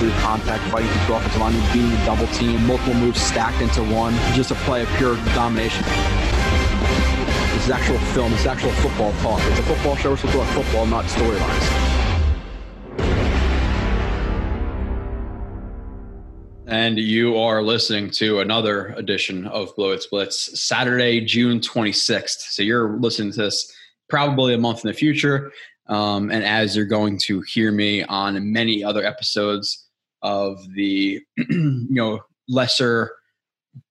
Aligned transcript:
through 0.00 0.10
contact, 0.12 0.64
fighting 0.72 0.88
through 1.04 1.16
offensive 1.16 1.40
line, 1.42 1.52
being 1.74 1.90
double 2.06 2.26
team, 2.28 2.66
multiple 2.66 2.94
moves 2.94 3.20
stacked 3.20 3.60
into 3.60 3.82
one, 3.82 4.14
just 4.32 4.50
a 4.50 4.54
play 4.54 4.80
of 4.80 4.88
pure 4.96 5.14
domination. 5.34 5.84
This 7.52 7.64
is 7.64 7.70
actual 7.70 7.98
film. 8.14 8.30
This 8.32 8.40
is 8.40 8.46
actual 8.46 8.70
football 8.70 9.12
talk. 9.20 9.38
It's 9.50 9.58
a 9.58 9.62
football 9.62 9.96
show. 9.96 10.10
We're 10.12 10.16
supposed 10.16 10.48
to 10.48 10.62
football, 10.62 10.86
not 10.86 11.04
storylines. 11.04 11.96
And 16.66 16.98
you 16.98 17.36
are 17.36 17.62
listening 17.62 18.08
to 18.12 18.40
another 18.40 18.94
edition 18.96 19.46
of 19.48 19.76
Blow 19.76 19.90
It 19.90 20.02
Splits, 20.02 20.58
Saturday, 20.58 21.20
June 21.20 21.60
26th. 21.60 22.38
So 22.38 22.62
you're 22.62 22.96
listening 22.96 23.32
to 23.32 23.38
this 23.38 23.70
probably 24.08 24.54
a 24.54 24.58
month 24.58 24.82
in 24.82 24.88
the 24.88 24.94
future. 24.94 25.52
Um, 25.88 26.30
and 26.30 26.42
as 26.42 26.74
you're 26.74 26.86
going 26.86 27.18
to 27.24 27.42
hear 27.42 27.70
me 27.70 28.04
on 28.04 28.50
many 28.50 28.82
other 28.82 29.04
episodes 29.04 29.88
of 30.22 30.60
the, 30.74 31.20
you 31.36 31.86
know, 31.90 32.20
lesser 32.48 33.12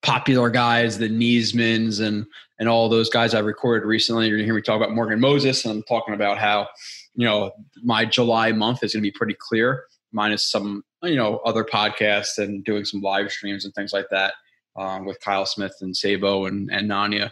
popular 0.01 0.49
guys, 0.49 0.97
the 0.97 1.09
Niesmans 1.09 2.05
and 2.05 2.25
and 2.59 2.67
all 2.67 2.89
those 2.89 3.09
guys 3.09 3.33
I 3.33 3.39
recorded 3.39 3.85
recently, 3.85 4.27
you're 4.27 4.37
gonna 4.37 4.45
hear 4.45 4.53
me 4.53 4.61
talk 4.61 4.75
about 4.75 4.93
Morgan 4.93 5.19
Moses, 5.19 5.63
and 5.63 5.73
I'm 5.73 5.83
talking 5.83 6.13
about 6.13 6.37
how, 6.37 6.67
you 7.15 7.25
know, 7.25 7.51
my 7.83 8.03
July 8.03 8.51
month 8.51 8.83
is 8.83 8.93
gonna 8.93 9.01
be 9.01 9.11
pretty 9.11 9.35
clear, 9.39 9.85
minus 10.11 10.49
some 10.49 10.83
you 11.03 11.15
know 11.15 11.37
other 11.45 11.63
podcasts 11.63 12.37
and 12.37 12.63
doing 12.65 12.83
some 12.83 13.01
live 13.01 13.31
streams 13.31 13.63
and 13.63 13.73
things 13.73 13.93
like 13.93 14.09
that 14.11 14.33
um, 14.75 15.05
with 15.05 15.19
Kyle 15.21 15.45
Smith 15.45 15.75
and 15.81 15.95
Sabo 15.95 16.45
and 16.45 16.69
and 16.71 16.89
Nanya. 16.89 17.31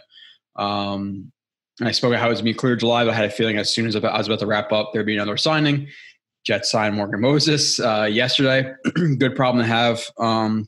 Um, 0.56 1.30
I 1.80 1.92
spoke 1.92 2.10
about 2.10 2.20
how 2.20 2.26
it 2.26 2.30
was 2.30 2.38
to 2.38 2.44
be 2.44 2.54
clear 2.54 2.74
July, 2.74 3.04
but 3.04 3.12
I 3.12 3.16
had 3.16 3.26
a 3.26 3.30
feeling 3.30 3.56
as 3.56 3.72
soon 3.72 3.86
as 3.86 3.94
I 3.94 4.00
was 4.00 4.26
about 4.26 4.40
to 4.40 4.46
wrap 4.46 4.72
up, 4.72 4.92
there'd 4.92 5.06
be 5.06 5.14
another 5.14 5.36
signing. 5.36 5.88
Jets 6.48 6.70
signed 6.70 6.96
Morgan 6.96 7.20
Moses 7.20 7.78
uh, 7.78 8.08
yesterday. 8.10 8.72
Good 9.18 9.36
problem 9.36 9.62
to 9.62 9.68
have. 9.68 10.02
Um, 10.18 10.66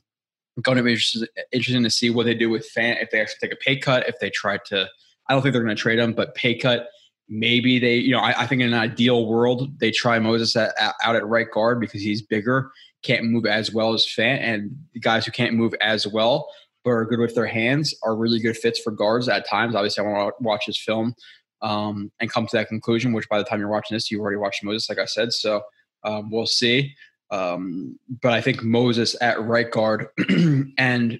going 0.61 0.77
to 0.77 0.83
be 0.83 0.91
interesting, 0.91 1.27
interesting 1.51 1.83
to 1.83 1.89
see 1.89 2.11
what 2.11 2.27
they 2.27 2.35
do 2.35 2.51
with 2.51 2.69
Fant 2.71 3.01
if 3.01 3.09
they 3.09 3.19
actually 3.19 3.47
take 3.47 3.51
a 3.51 3.55
pay 3.55 3.77
cut, 3.77 4.07
if 4.07 4.19
they 4.19 4.29
try 4.29 4.59
to. 4.67 4.87
I 5.27 5.33
don't 5.33 5.41
think 5.41 5.53
they're 5.53 5.63
going 5.63 5.75
to 5.75 5.81
trade 5.81 5.97
him, 5.97 6.13
but 6.13 6.35
pay 6.35 6.55
cut 6.55 6.87
maybe 7.27 7.79
they, 7.79 7.95
you 7.95 8.11
know, 8.11 8.19
I, 8.19 8.41
I, 8.41 8.45
think 8.45 8.61
in 8.61 8.67
an 8.67 8.79
ideal 8.79 9.25
world, 9.25 9.79
they 9.79 9.89
try 9.89 10.19
Moses 10.19 10.55
at, 10.55 10.75
out 11.01 11.15
at 11.15 11.25
right 11.25 11.49
guard 11.49 11.79
because 11.79 12.01
he's 12.01 12.21
bigger, 12.21 12.71
can't 13.01 13.25
move 13.25 13.47
as 13.47 13.71
well 13.71 13.93
as 13.93 14.05
Fant, 14.05 14.39
and 14.39 14.77
guys 14.99 15.25
who 15.25 15.31
can't 15.31 15.55
move 15.55 15.73
as 15.81 16.05
well 16.05 16.47
but 16.83 16.91
are 16.91 17.05
good 17.05 17.19
with 17.19 17.35
their 17.35 17.45
hands 17.45 17.93
are 18.03 18.15
really 18.15 18.39
good 18.39 18.57
fits 18.57 18.79
for 18.79 18.91
guards 18.91 19.29
at 19.29 19.47
times. 19.47 19.75
Obviously, 19.75 20.03
I 20.03 20.07
want 20.07 20.35
to 20.37 20.43
watch 20.43 20.65
his 20.65 20.79
film 20.79 21.15
um, 21.61 22.11
and 22.19 22.31
come 22.31 22.47
to 22.47 22.57
that 22.57 22.67
conclusion, 22.67 23.13
which 23.13 23.29
by 23.29 23.37
the 23.37 23.43
time 23.43 23.59
you're 23.59 23.69
watching 23.69 23.95
this, 23.95 24.09
you've 24.09 24.21
already 24.21 24.37
watched 24.37 24.63
Moses, 24.63 24.89
like 24.89 24.99
I 24.99 25.05
said. 25.05 25.33
So 25.33 25.61
um, 26.03 26.29
we'll 26.31 26.47
see. 26.47 26.95
Um, 27.29 27.97
but 28.21 28.33
I 28.33 28.41
think 28.41 28.63
Moses 28.63 29.15
at 29.21 29.41
right 29.41 29.69
guard 29.69 30.07
and 30.77 31.19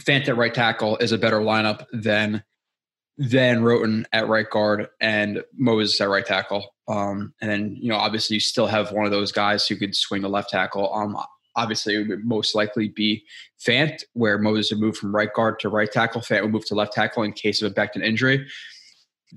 Fant 0.00 0.28
at 0.28 0.36
right 0.36 0.54
tackle 0.54 0.96
is 0.98 1.12
a 1.12 1.18
better 1.18 1.40
lineup 1.40 1.84
than 1.92 2.42
than 3.18 3.60
Roten 3.60 4.04
at 4.12 4.26
right 4.26 4.48
guard 4.48 4.88
and 5.00 5.42
Moses 5.56 6.00
at 6.00 6.08
right 6.08 6.24
tackle. 6.24 6.74
Um, 6.88 7.34
and 7.42 7.50
then, 7.50 7.76
you 7.78 7.90
know, 7.90 7.96
obviously 7.96 8.34
you 8.34 8.40
still 8.40 8.66
have 8.66 8.90
one 8.90 9.04
of 9.04 9.12
those 9.12 9.32
guys 9.32 9.68
who 9.68 9.76
could 9.76 9.94
swing 9.94 10.22
the 10.22 10.30
left 10.30 10.48
tackle. 10.48 10.92
Um, 10.94 11.16
obviously 11.54 11.94
it 11.94 12.08
would 12.08 12.24
most 12.24 12.54
likely 12.54 12.88
be 12.88 13.24
Fant, 13.64 14.02
where 14.14 14.38
Moses 14.38 14.72
would 14.72 14.80
move 14.80 14.96
from 14.96 15.14
right 15.14 15.32
guard 15.32 15.58
to 15.60 15.68
right 15.68 15.90
tackle. 15.92 16.20
Fant 16.20 16.42
would 16.42 16.52
move 16.52 16.66
to 16.66 16.74
left 16.74 16.94
tackle 16.94 17.22
in 17.22 17.32
case 17.32 17.62
of 17.62 17.70
a 17.70 17.74
Becton 17.74 18.02
injury. 18.02 18.46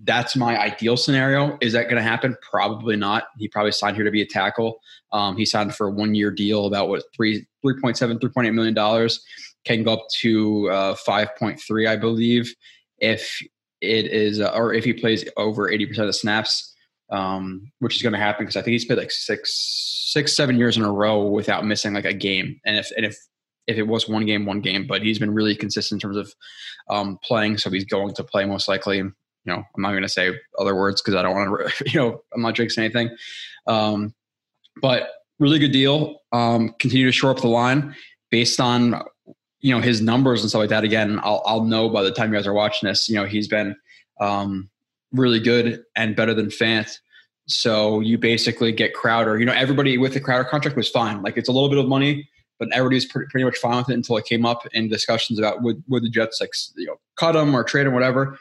That's 0.04 0.36
my 0.36 0.60
ideal 0.60 0.98
scenario. 0.98 1.58
Is 1.62 1.74
that 1.74 1.84
going 1.84 1.96
to 1.96 2.02
happen? 2.02 2.36
Probably 2.42 2.96
not. 2.98 3.28
He 3.38 3.48
probably 3.48 3.72
signed 3.72 3.96
here 3.96 4.04
to 4.04 4.12
be 4.12 4.22
a 4.22 4.28
tackle. 4.28 4.82
Um, 5.14 5.38
he 5.38 5.46
signed 5.46 5.74
for 5.74 5.88
a 5.88 5.92
one 5.92 6.16
year 6.16 6.32
deal, 6.32 6.66
about 6.66 6.90
what 6.90 7.04
three, 7.16 7.48
3.7, 7.66 8.20
3.8 8.20 8.54
million 8.54 8.74
dollars, 8.74 9.24
can 9.64 9.84
go 9.84 9.94
up 9.94 10.08
to 10.20 10.70
uh, 10.70 10.96
5.3, 11.08 11.88
I 11.88 11.96
believe, 11.96 12.54
if 13.00 13.42
it 13.82 14.08
is, 14.08 14.42
uh, 14.42 14.52
or 14.54 14.74
if 14.74 14.84
he 14.84 14.94
plays 14.94 15.28
over 15.38 15.70
80% 15.70 16.00
of 16.00 16.08
the 16.08 16.14
snaps, 16.14 16.74
um, 17.10 17.72
which 17.80 17.96
is 17.96 18.02
going 18.02 18.14
to 18.14 18.20
happen 18.20 18.46
because 18.46 18.58
I 18.58 18.62
think 18.62 18.74
he's 18.74 18.86
played 18.86 19.00
like 19.00 19.12
six, 19.12 20.12
six, 20.12 20.36
seven 20.36 20.58
years 20.58 20.76
in 20.76 20.84
a 20.84 20.92
row 20.92 21.26
without 21.26 21.66
missing 21.66 21.94
like 21.94 22.06
a 22.06 22.14
game. 22.14 22.60
And 22.66 22.78
if, 22.78 22.92
and 22.98 23.06
if, 23.06 23.18
if 23.68 23.78
it 23.78 23.88
was 23.88 24.08
one 24.10 24.26
game, 24.26 24.46
one 24.46 24.62
game, 24.62 24.88
but 24.88 25.02
he's 25.02 25.20
been 25.20 25.34
really 25.34 25.56
consistent 25.56 26.04
in 26.04 26.08
terms 26.08 26.18
of 26.18 26.34
um, 26.90 27.18
playing. 27.24 27.58
So 27.58 27.70
he's 27.70 27.86
going 27.86 28.14
to 28.16 28.24
play 28.24 28.46
most 28.46 28.68
likely. 28.68 29.04
You 29.46 29.54
know, 29.54 29.64
I'm 29.76 29.82
not 29.82 29.92
going 29.92 30.04
to 30.04 30.10
say 30.10 30.34
other 30.60 30.76
words 30.76 31.02
because 31.02 31.16
I 31.16 31.22
don't 31.22 31.36
want 31.36 31.70
to, 31.78 31.86
you 31.92 32.00
know, 32.00 32.22
I'm 32.34 32.42
not 32.42 32.56
jinxing 32.56 32.80
anything. 32.80 33.16
Um, 33.68 34.14
but 34.82 35.10
really 35.40 35.60
good 35.60 35.72
deal. 35.72 36.22
Um, 36.32 36.74
continue 36.80 37.06
to 37.06 37.12
shore 37.12 37.32
up 37.32 37.42
the 37.42 37.48
line 37.48 37.96
based 38.32 38.60
on 38.60 39.02
you 39.66 39.74
know 39.74 39.82
his 39.82 40.00
numbers 40.00 40.42
and 40.42 40.50
stuff 40.50 40.60
like 40.60 40.70
that 40.70 40.84
again 40.84 41.20
i'll, 41.24 41.42
I'll 41.46 41.64
know 41.64 41.90
by 41.90 42.04
the 42.04 42.12
time 42.12 42.32
you 42.32 42.38
guys 42.38 42.46
are 42.46 42.54
watching 42.54 42.88
this 42.88 43.10
you 43.10 43.16
know 43.16 43.26
he's 43.26 43.48
been 43.48 43.76
um, 44.20 44.70
really 45.12 45.40
good 45.40 45.84
and 45.96 46.16
better 46.16 46.34
than 46.34 46.48
fant 46.48 47.00
so 47.48 48.00
you 48.00 48.18
basically 48.18 48.72
get 48.72 48.94
crowder 48.94 49.40
you 49.40 49.46
know 49.46 49.54
everybody 49.54 49.98
with 49.98 50.14
the 50.14 50.20
crowder 50.20 50.44
contract 50.44 50.78
was 50.78 50.90
fine 50.90 51.22
like 51.24 51.36
it's 51.36 51.50
a 51.50 51.52
little 51.52 51.70
bit 51.70 51.80
of 51.80 51.88
money 51.88 52.30
but 52.60 52.70
everybody 52.74 52.96
was 52.96 53.06
pretty, 53.06 53.28
pretty 53.30 53.44
much 53.44 53.58
fine 53.58 53.78
with 53.78 53.90
it 53.90 53.94
until 53.94 54.18
it 54.18 54.26
came 54.26 54.46
up 54.46 54.68
in 54.74 54.88
discussions 54.88 55.40
about 55.40 55.62
would, 55.64 55.84
would 55.88 56.04
the 56.04 56.10
jets 56.10 56.40
like 56.40 56.52
you 56.76 56.86
know 56.86 56.98
cut 57.16 57.36
him 57.36 57.56
or 57.56 57.64
trade 57.64 57.88
him 57.88 57.94
whatever 57.94 58.38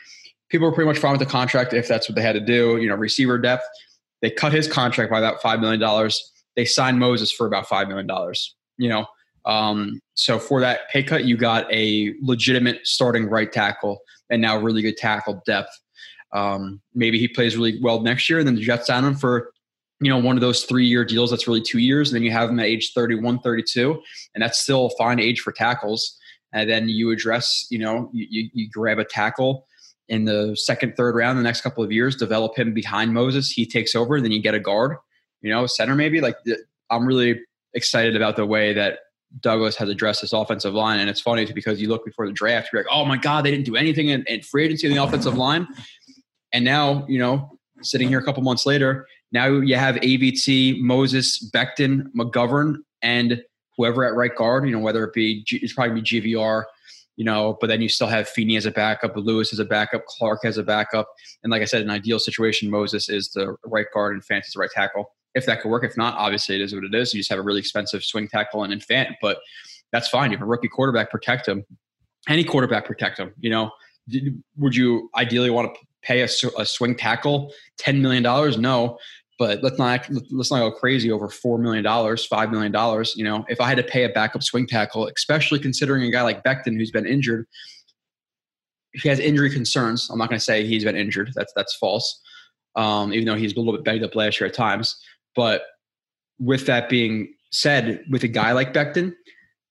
people 0.50 0.68
were 0.68 0.74
pretty 0.74 0.88
much 0.88 0.98
fine 0.98 1.12
with 1.12 1.20
the 1.20 1.26
contract 1.26 1.72
if 1.72 1.88
that's 1.88 2.08
what 2.08 2.16
they 2.16 2.22
had 2.22 2.34
to 2.34 2.40
do 2.40 2.78
you 2.78 2.88
know 2.88 2.94
receiver 2.94 3.38
depth 3.38 3.64
they 4.22 4.30
cut 4.30 4.52
his 4.52 4.66
contract 4.66 5.10
by 5.10 5.18
about 5.18 5.40
five 5.42 5.60
million 5.60 5.80
dollars 5.80 6.32
they 6.56 6.64
signed 6.64 6.98
moses 6.98 7.32
for 7.32 7.46
about 7.46 7.66
five 7.66 7.88
million 7.88 8.06
dollars 8.06 8.54
you 8.78 8.88
know 8.88 9.06
um, 9.44 10.00
so 10.14 10.38
for 10.38 10.60
that 10.60 10.88
pay 10.90 11.02
cut, 11.02 11.24
you 11.24 11.36
got 11.36 11.70
a 11.72 12.14
legitimate 12.22 12.86
starting 12.86 13.26
right 13.28 13.50
tackle 13.50 14.00
and 14.30 14.40
now 14.40 14.58
really 14.58 14.82
good 14.82 14.96
tackle 14.96 15.42
depth. 15.46 15.70
Um, 16.32 16.80
maybe 16.94 17.18
he 17.18 17.28
plays 17.28 17.56
really 17.56 17.78
well 17.82 18.00
next 18.00 18.28
year, 18.28 18.38
and 18.38 18.48
then 18.48 18.54
the 18.56 18.62
Jets 18.62 18.86
sign 18.86 19.04
him 19.04 19.14
for 19.14 19.50
you 20.00 20.10
know 20.10 20.18
one 20.18 20.36
of 20.36 20.40
those 20.40 20.64
three 20.64 20.86
year 20.86 21.04
deals 21.04 21.30
that's 21.30 21.46
really 21.46 21.60
two 21.60 21.78
years, 21.78 22.10
and 22.10 22.16
then 22.16 22.22
you 22.22 22.32
have 22.32 22.50
him 22.50 22.58
at 22.58 22.66
age 22.66 22.92
31, 22.94 23.40
32, 23.40 24.00
and 24.34 24.42
that's 24.42 24.60
still 24.60 24.86
a 24.86 24.96
fine 24.96 25.20
age 25.20 25.40
for 25.40 25.52
tackles. 25.52 26.18
And 26.52 26.70
then 26.70 26.88
you 26.88 27.10
address, 27.10 27.66
you 27.70 27.80
know, 27.80 28.10
you, 28.12 28.48
you 28.52 28.68
grab 28.70 29.00
a 29.00 29.04
tackle 29.04 29.66
in 30.08 30.24
the 30.24 30.56
second, 30.56 30.96
third 30.96 31.14
round 31.14 31.38
the 31.38 31.42
next 31.42 31.62
couple 31.62 31.82
of 31.82 31.90
years, 31.90 32.16
develop 32.16 32.56
him 32.56 32.74
behind 32.74 33.14
Moses. 33.14 33.50
He 33.50 33.66
takes 33.66 33.94
over, 33.94 34.20
then 34.20 34.32
you 34.32 34.42
get 34.42 34.54
a 34.54 34.60
guard, 34.60 34.96
you 35.40 35.50
know, 35.50 35.66
center 35.66 35.94
maybe. 35.94 36.20
Like 36.20 36.36
I'm 36.90 37.06
really 37.06 37.40
excited 37.72 38.16
about 38.16 38.36
the 38.36 38.46
way 38.46 38.72
that 38.72 39.00
Douglas 39.40 39.76
has 39.76 39.88
addressed 39.88 40.20
this 40.20 40.32
offensive 40.32 40.74
line. 40.74 41.00
And 41.00 41.10
it's 41.10 41.20
funny 41.20 41.50
because 41.52 41.80
you 41.80 41.88
look 41.88 42.04
before 42.04 42.26
the 42.26 42.32
draft, 42.32 42.70
you're 42.72 42.82
like, 42.82 42.92
oh 42.92 43.04
my 43.04 43.16
God, 43.16 43.44
they 43.44 43.50
didn't 43.50 43.66
do 43.66 43.76
anything 43.76 44.08
in, 44.08 44.24
in 44.26 44.42
free 44.42 44.64
agency 44.64 44.86
in 44.86 44.94
the 44.94 45.02
offensive 45.02 45.36
line. 45.36 45.66
And 46.52 46.64
now, 46.64 47.04
you 47.08 47.18
know, 47.18 47.58
sitting 47.82 48.08
here 48.08 48.18
a 48.18 48.24
couple 48.24 48.42
months 48.42 48.64
later, 48.66 49.06
now 49.32 49.46
you 49.46 49.74
have 49.74 49.96
AVT, 49.96 50.80
Moses, 50.80 51.50
Becton, 51.50 52.12
McGovern, 52.16 52.76
and 53.02 53.42
whoever 53.76 54.04
at 54.04 54.14
right 54.14 54.34
guard, 54.34 54.64
you 54.66 54.70
know, 54.70 54.78
whether 54.78 55.02
it 55.04 55.12
be, 55.12 55.44
it's 55.50 55.72
probably 55.72 56.00
be 56.00 56.34
GVR, 56.34 56.64
you 57.16 57.24
know, 57.24 57.56
but 57.60 57.68
then 57.68 57.80
you 57.80 57.88
still 57.88 58.06
have 58.06 58.28
Feeney 58.28 58.56
as 58.56 58.66
a 58.66 58.70
backup, 58.70 59.16
Lewis 59.16 59.52
as 59.52 59.58
a 59.58 59.64
backup, 59.64 60.04
Clark 60.06 60.44
as 60.44 60.58
a 60.58 60.62
backup. 60.62 61.08
And 61.42 61.50
like 61.50 61.62
I 61.62 61.66
said, 61.66 61.82
an 61.82 61.90
ideal 61.90 62.18
situation, 62.18 62.70
Moses 62.70 63.08
is 63.08 63.30
the 63.30 63.56
right 63.64 63.86
guard 63.94 64.14
and 64.14 64.22
Fant 64.22 64.46
is 64.46 64.52
the 64.52 64.60
right 64.60 64.70
tackle 64.70 65.12
if 65.34 65.46
that 65.46 65.60
could 65.60 65.70
work. 65.70 65.84
If 65.84 65.96
not, 65.96 66.14
obviously 66.16 66.56
it 66.56 66.60
is 66.60 66.74
what 66.74 66.84
it 66.84 66.94
is. 66.94 67.12
You 67.12 67.20
just 67.20 67.30
have 67.30 67.38
a 67.38 67.42
really 67.42 67.60
expensive 67.60 68.04
swing 68.04 68.28
tackle 68.28 68.64
and 68.64 68.72
in 68.72 68.80
Fant, 68.80 69.14
but 69.20 69.38
that's 69.92 70.08
fine. 70.08 70.30
You 70.30 70.36
have 70.38 70.42
a 70.42 70.48
rookie 70.48 70.68
quarterback, 70.68 71.10
protect 71.10 71.46
him. 71.46 71.64
Any 72.28 72.42
quarterback, 72.42 72.84
protect 72.84 73.18
him. 73.18 73.32
You 73.38 73.50
know, 73.50 73.70
would 74.56 74.74
you 74.74 75.10
ideally 75.16 75.50
want 75.50 75.74
to 75.74 75.80
pay 76.02 76.20
a, 76.20 76.28
a 76.58 76.66
swing 76.66 76.94
tackle 76.96 77.52
ten 77.78 78.02
million 78.02 78.22
dollars? 78.22 78.58
No, 78.58 78.98
but 79.38 79.62
let's 79.62 79.78
not 79.78 80.06
let's 80.30 80.50
not 80.50 80.60
go 80.60 80.70
crazy 80.70 81.10
over 81.10 81.28
four 81.28 81.58
million 81.58 81.82
dollars, 81.82 82.24
five 82.24 82.50
million 82.50 82.70
dollars. 82.70 83.14
You 83.16 83.24
know, 83.24 83.44
if 83.48 83.60
I 83.60 83.68
had 83.68 83.76
to 83.78 83.82
pay 83.82 84.04
a 84.04 84.08
backup 84.08 84.42
swing 84.42 84.66
tackle, 84.66 85.08
especially 85.16 85.58
considering 85.58 86.04
a 86.04 86.10
guy 86.10 86.22
like 86.22 86.44
Becton 86.44 86.76
who's 86.76 86.90
been 86.90 87.06
injured, 87.06 87.46
he 88.92 89.08
has 89.08 89.18
injury 89.18 89.50
concerns. 89.50 90.08
I'm 90.10 90.18
not 90.18 90.28
going 90.28 90.38
to 90.38 90.44
say 90.44 90.64
he's 90.64 90.84
been 90.84 90.96
injured. 90.96 91.32
That's 91.34 91.52
that's 91.54 91.76
false. 91.76 92.20
Um, 92.76 93.12
even 93.12 93.26
though 93.26 93.36
he's 93.36 93.54
a 93.54 93.56
little 93.56 93.72
bit 93.72 93.84
banged 93.84 94.04
up 94.04 94.14
last 94.14 94.40
year 94.40 94.48
at 94.48 94.54
times. 94.54 95.00
But 95.36 95.62
with 96.38 96.66
that 96.66 96.88
being 96.88 97.34
said, 97.50 98.04
with 98.10 98.24
a 98.24 98.28
guy 98.28 98.52
like 98.52 98.72
Becton, 98.72 99.14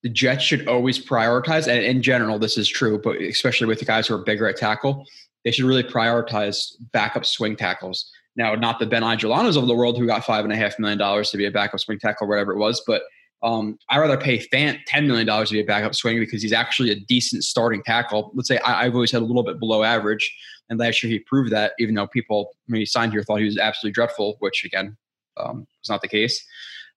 the 0.03 0.09
Jets 0.09 0.43
should 0.43 0.67
always 0.67 1.03
prioritize, 1.03 1.67
and 1.67 1.83
in 1.83 2.01
general, 2.01 2.37
this 2.37 2.57
is 2.57 2.67
true, 2.67 2.99
but 3.01 3.21
especially 3.21 3.67
with 3.67 3.79
the 3.79 3.85
guys 3.85 4.07
who 4.07 4.15
are 4.15 4.23
bigger 4.23 4.47
at 4.47 4.57
tackle, 4.57 5.05
they 5.43 5.51
should 5.51 5.65
really 5.65 5.83
prioritize 5.83 6.73
backup 6.91 7.25
swing 7.25 7.55
tackles. 7.55 8.11
Now, 8.35 8.55
not 8.55 8.79
the 8.79 8.85
Ben 8.85 9.03
Ijalanas 9.03 9.57
of 9.57 9.67
the 9.67 9.75
world 9.75 9.97
who 9.97 10.07
got 10.07 10.25
five 10.25 10.43
and 10.43 10.53
a 10.53 10.55
half 10.55 10.79
million 10.79 10.97
dollars 10.97 11.29
to 11.31 11.37
be 11.37 11.45
a 11.45 11.51
backup 11.51 11.79
swing 11.79 11.99
tackle, 11.99 12.27
whatever 12.27 12.51
it 12.53 12.57
was, 12.57 12.81
but 12.85 13.03
Um, 13.43 13.77
I'd 13.89 13.99
rather 13.99 14.17
pay 14.17 14.39
Fant 14.39 14.79
$10 14.89 15.05
million 15.05 15.27
to 15.27 15.51
be 15.51 15.59
a 15.59 15.65
backup 15.65 15.93
swing 15.93 16.17
because 16.17 16.41
he's 16.41 16.53
actually 16.53 16.91
a 16.91 16.95
decent 16.95 17.43
starting 17.43 17.83
tackle. 17.83 18.31
Let's 18.33 18.47
say 18.47 18.57
I, 18.59 18.85
have 18.85 18.95
always 18.95 19.11
had 19.11 19.21
a 19.21 19.25
little 19.25 19.43
bit 19.43 19.59
below 19.59 19.83
average, 19.83 20.33
and 20.69 20.79
last 20.79 21.03
year 21.03 21.11
he 21.11 21.19
proved 21.19 21.51
that, 21.51 21.73
even 21.77 21.93
though 21.93 22.07
people, 22.07 22.55
when 22.67 22.79
he 22.79 22.85
signed 22.85 23.11
here, 23.11 23.21
thought 23.21 23.39
he 23.39 23.45
was 23.45 23.57
absolutely 23.57 23.91
dreadful, 23.91 24.37
which 24.39 24.63
again 24.63 24.95
um, 25.35 25.67
was 25.81 25.89
not 25.89 26.01
the 26.01 26.07
case. 26.07 26.41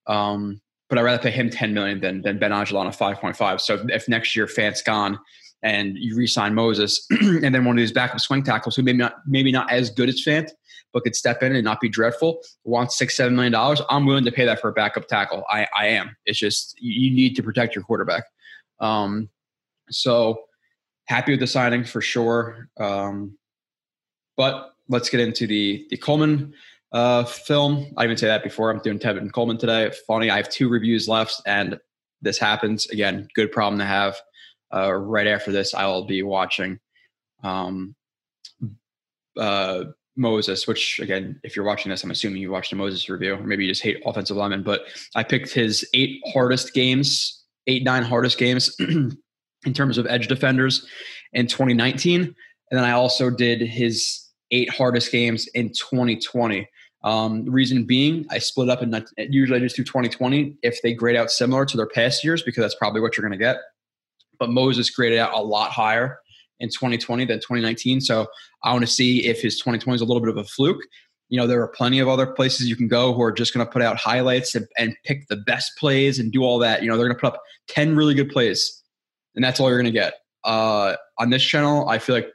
Um, 0.06 0.60
but 0.88 0.98
I'd 0.98 1.02
rather 1.02 1.22
pay 1.22 1.32
him 1.32 1.50
10 1.50 1.74
million 1.74 2.00
than, 2.00 2.22
than 2.22 2.38
Ben 2.38 2.52
Ijalana 2.52 2.88
of 2.88 2.96
5.5. 2.96 3.60
So 3.60 3.74
if, 3.74 3.80
if 3.88 4.08
next 4.08 4.36
year 4.36 4.46
Fant's 4.46 4.82
gone 4.82 5.18
and 5.66 5.96
you 5.98 6.16
re-sign 6.16 6.54
Moses 6.54 7.06
and 7.20 7.54
then 7.54 7.64
one 7.64 7.76
of 7.76 7.80
these 7.80 7.92
backup 7.92 8.20
swing 8.20 8.42
tackles 8.42 8.76
who 8.76 8.82
maybe 8.82 8.98
not 8.98 9.16
maybe 9.26 9.50
not 9.50 9.70
as 9.70 9.90
good 9.90 10.08
as 10.08 10.22
Fant, 10.24 10.50
but 10.92 11.02
could 11.02 11.16
step 11.16 11.42
in 11.42 11.54
and 11.54 11.64
not 11.64 11.80
be 11.80 11.88
dreadful, 11.88 12.40
wants 12.64 12.96
six, 12.96 13.16
seven 13.16 13.34
million 13.34 13.52
dollars, 13.52 13.82
I'm 13.90 14.06
willing 14.06 14.24
to 14.24 14.32
pay 14.32 14.44
that 14.44 14.60
for 14.60 14.68
a 14.68 14.72
backup 14.72 15.08
tackle. 15.08 15.44
I, 15.50 15.66
I 15.78 15.88
am. 15.88 16.16
It's 16.24 16.38
just 16.38 16.76
you 16.80 17.10
need 17.10 17.34
to 17.36 17.42
protect 17.42 17.74
your 17.74 17.84
quarterback. 17.84 18.24
Um, 18.80 19.28
so 19.90 20.42
happy 21.06 21.32
with 21.32 21.40
the 21.40 21.46
signing 21.46 21.84
for 21.84 22.00
sure. 22.00 22.68
Um, 22.78 23.36
but 24.36 24.74
let's 24.88 25.10
get 25.10 25.20
into 25.20 25.46
the 25.46 25.86
the 25.90 25.96
Coleman 25.96 26.54
uh, 26.92 27.24
film. 27.24 27.92
I 27.96 28.04
even 28.04 28.16
say 28.16 28.28
that 28.28 28.44
before. 28.44 28.70
I'm 28.70 28.78
doing 28.78 28.98
Tevin 29.00 29.32
Coleman 29.32 29.58
today. 29.58 29.90
Funny, 30.06 30.30
I 30.30 30.36
have 30.36 30.48
two 30.48 30.68
reviews 30.68 31.08
left, 31.08 31.42
and 31.44 31.78
this 32.22 32.38
happens 32.38 32.86
again. 32.86 33.26
Good 33.34 33.50
problem 33.50 33.78
to 33.80 33.84
have. 33.84 34.16
Uh, 34.74 34.92
right 34.92 35.26
after 35.26 35.52
this, 35.52 35.74
I 35.74 35.86
will 35.86 36.04
be 36.04 36.22
watching 36.22 36.78
um, 37.42 37.94
uh, 39.36 39.84
Moses, 40.16 40.66
which 40.66 40.98
again, 40.98 41.38
if 41.44 41.54
you're 41.54 41.64
watching 41.64 41.90
this, 41.90 42.02
I'm 42.02 42.10
assuming 42.10 42.40
you 42.40 42.50
watched 42.50 42.72
a 42.72 42.76
Moses 42.76 43.08
review, 43.08 43.34
or 43.34 43.40
maybe 43.40 43.64
you 43.64 43.70
just 43.70 43.82
hate 43.82 44.02
offensive 44.04 44.36
linemen. 44.36 44.62
But 44.62 44.82
I 45.14 45.22
picked 45.22 45.52
his 45.52 45.86
eight 45.94 46.20
hardest 46.32 46.72
games, 46.72 47.44
eight 47.66 47.84
nine 47.84 48.02
hardest 48.02 48.38
games 48.38 48.74
in 48.78 49.74
terms 49.74 49.98
of 49.98 50.06
edge 50.06 50.28
defenders 50.28 50.86
in 51.32 51.46
2019, 51.46 52.22
and 52.22 52.34
then 52.70 52.84
I 52.84 52.92
also 52.92 53.30
did 53.30 53.60
his 53.60 54.26
eight 54.50 54.70
hardest 54.70 55.12
games 55.12 55.46
in 55.48 55.68
2020. 55.68 56.68
Um, 57.04 57.44
reason 57.44 57.84
being, 57.84 58.26
I 58.30 58.38
split 58.38 58.68
up 58.68 58.82
and 58.82 59.06
usually 59.16 59.58
I 59.58 59.62
just 59.62 59.76
do 59.76 59.84
2020 59.84 60.56
if 60.62 60.82
they 60.82 60.92
grade 60.92 61.14
out 61.14 61.30
similar 61.30 61.64
to 61.64 61.76
their 61.76 61.86
past 61.86 62.24
years 62.24 62.42
because 62.42 62.62
that's 62.62 62.74
probably 62.74 63.00
what 63.00 63.16
you're 63.16 63.22
going 63.22 63.38
to 63.38 63.44
get. 63.44 63.58
But 64.38 64.50
Moses 64.50 64.90
graded 64.90 65.18
out 65.18 65.34
a 65.34 65.40
lot 65.40 65.70
higher 65.70 66.18
in 66.60 66.68
2020 66.68 67.24
than 67.24 67.38
2019. 67.38 68.00
So 68.00 68.26
I 68.62 68.72
want 68.72 68.84
to 68.84 68.90
see 68.90 69.26
if 69.26 69.40
his 69.40 69.56
2020 69.56 69.96
is 69.96 70.00
a 70.00 70.04
little 70.04 70.20
bit 70.20 70.30
of 70.30 70.36
a 70.36 70.44
fluke. 70.44 70.82
You 71.28 71.38
know, 71.38 71.46
there 71.46 71.60
are 71.60 71.68
plenty 71.68 71.98
of 71.98 72.08
other 72.08 72.26
places 72.26 72.68
you 72.68 72.76
can 72.76 72.88
go 72.88 73.12
who 73.12 73.22
are 73.22 73.32
just 73.32 73.52
going 73.52 73.66
to 73.66 73.70
put 73.70 73.82
out 73.82 73.96
highlights 73.96 74.54
and, 74.54 74.66
and 74.78 74.96
pick 75.04 75.26
the 75.28 75.36
best 75.36 75.72
plays 75.76 76.18
and 76.18 76.30
do 76.30 76.42
all 76.42 76.58
that. 76.60 76.82
You 76.82 76.88
know, 76.88 76.96
they're 76.96 77.06
going 77.06 77.16
to 77.16 77.20
put 77.20 77.34
up 77.34 77.42
10 77.68 77.96
really 77.96 78.14
good 78.14 78.30
plays, 78.30 78.82
and 79.34 79.44
that's 79.44 79.58
all 79.58 79.68
you're 79.68 79.80
going 79.80 79.92
to 79.92 79.98
get. 79.98 80.14
Uh, 80.44 80.94
on 81.18 81.30
this 81.30 81.42
channel, 81.42 81.88
I 81.88 81.98
feel 81.98 82.14
like 82.14 82.28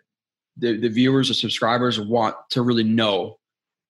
the, 0.57 0.77
the 0.77 0.89
viewers 0.89 1.30
or 1.30 1.33
subscribers 1.33 2.00
want 2.00 2.36
to 2.50 2.62
really 2.62 2.83
know 2.83 3.39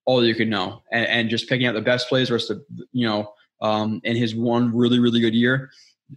all 0.06 0.24
you 0.24 0.36
can 0.36 0.50
know 0.50 0.84
and, 0.92 1.08
and 1.08 1.30
just 1.30 1.50
picking 1.50 1.66
out 1.66 1.74
the 1.74 1.82
best 1.82 2.08
plays 2.08 2.30
versus 2.30 2.50
the, 2.50 2.86
you 2.92 3.08
know, 3.08 3.34
um, 3.62 4.02
in 4.04 4.16
his 4.16 4.36
one 4.36 4.76
really, 4.76 5.00
really 5.00 5.20
good 5.20 5.36
year 5.36 5.72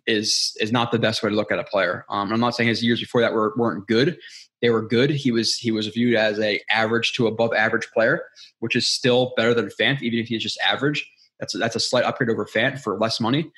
is 0.07 0.57
is 0.61 0.73
not 0.73 0.93
the 0.93 0.99
best 0.99 1.23
way 1.23 1.31
to 1.31 1.37
look 1.37 1.53
at 1.53 1.59
a 1.59 1.65
player. 1.65 2.05
Um, 2.09 2.33
I'm 2.33 2.41
not 2.41 2.55
saying 2.55 2.69
his 2.69 2.83
years 2.83 3.01
before 3.01 3.21
that 3.21 3.33
were, 3.33 3.55
weren't 3.57 3.87
good. 3.87 4.19
They 4.63 4.71
were 4.71 4.87
good. 4.87 5.11
He 5.11 5.31
was 5.31 5.57
he 5.57 5.71
was 5.71 5.89
viewed 5.89 6.17
as 6.17 6.39
a 6.41 6.61
average 6.71 7.13
to 7.15 7.27
above 7.27 7.53
average 7.55 7.89
player, 7.93 8.23
which 8.61 8.77
is 8.77 8.87
still 8.87 9.33
better 9.37 9.55
than 9.55 9.71
Fant, 9.81 10.03
even 10.03 10.19
if 10.19 10.29
he's 10.29 10.43
just 10.43 10.59
average. 10.61 11.09
That's 11.41 11.55
a, 11.55 11.59
that's 11.59 11.77
a 11.77 11.81
slight 11.81 12.05
upgrade 12.05 12.31
over 12.31 12.47
Fant 12.47 12.81
for 12.81 12.99
less 12.99 13.21
money. 13.21 13.51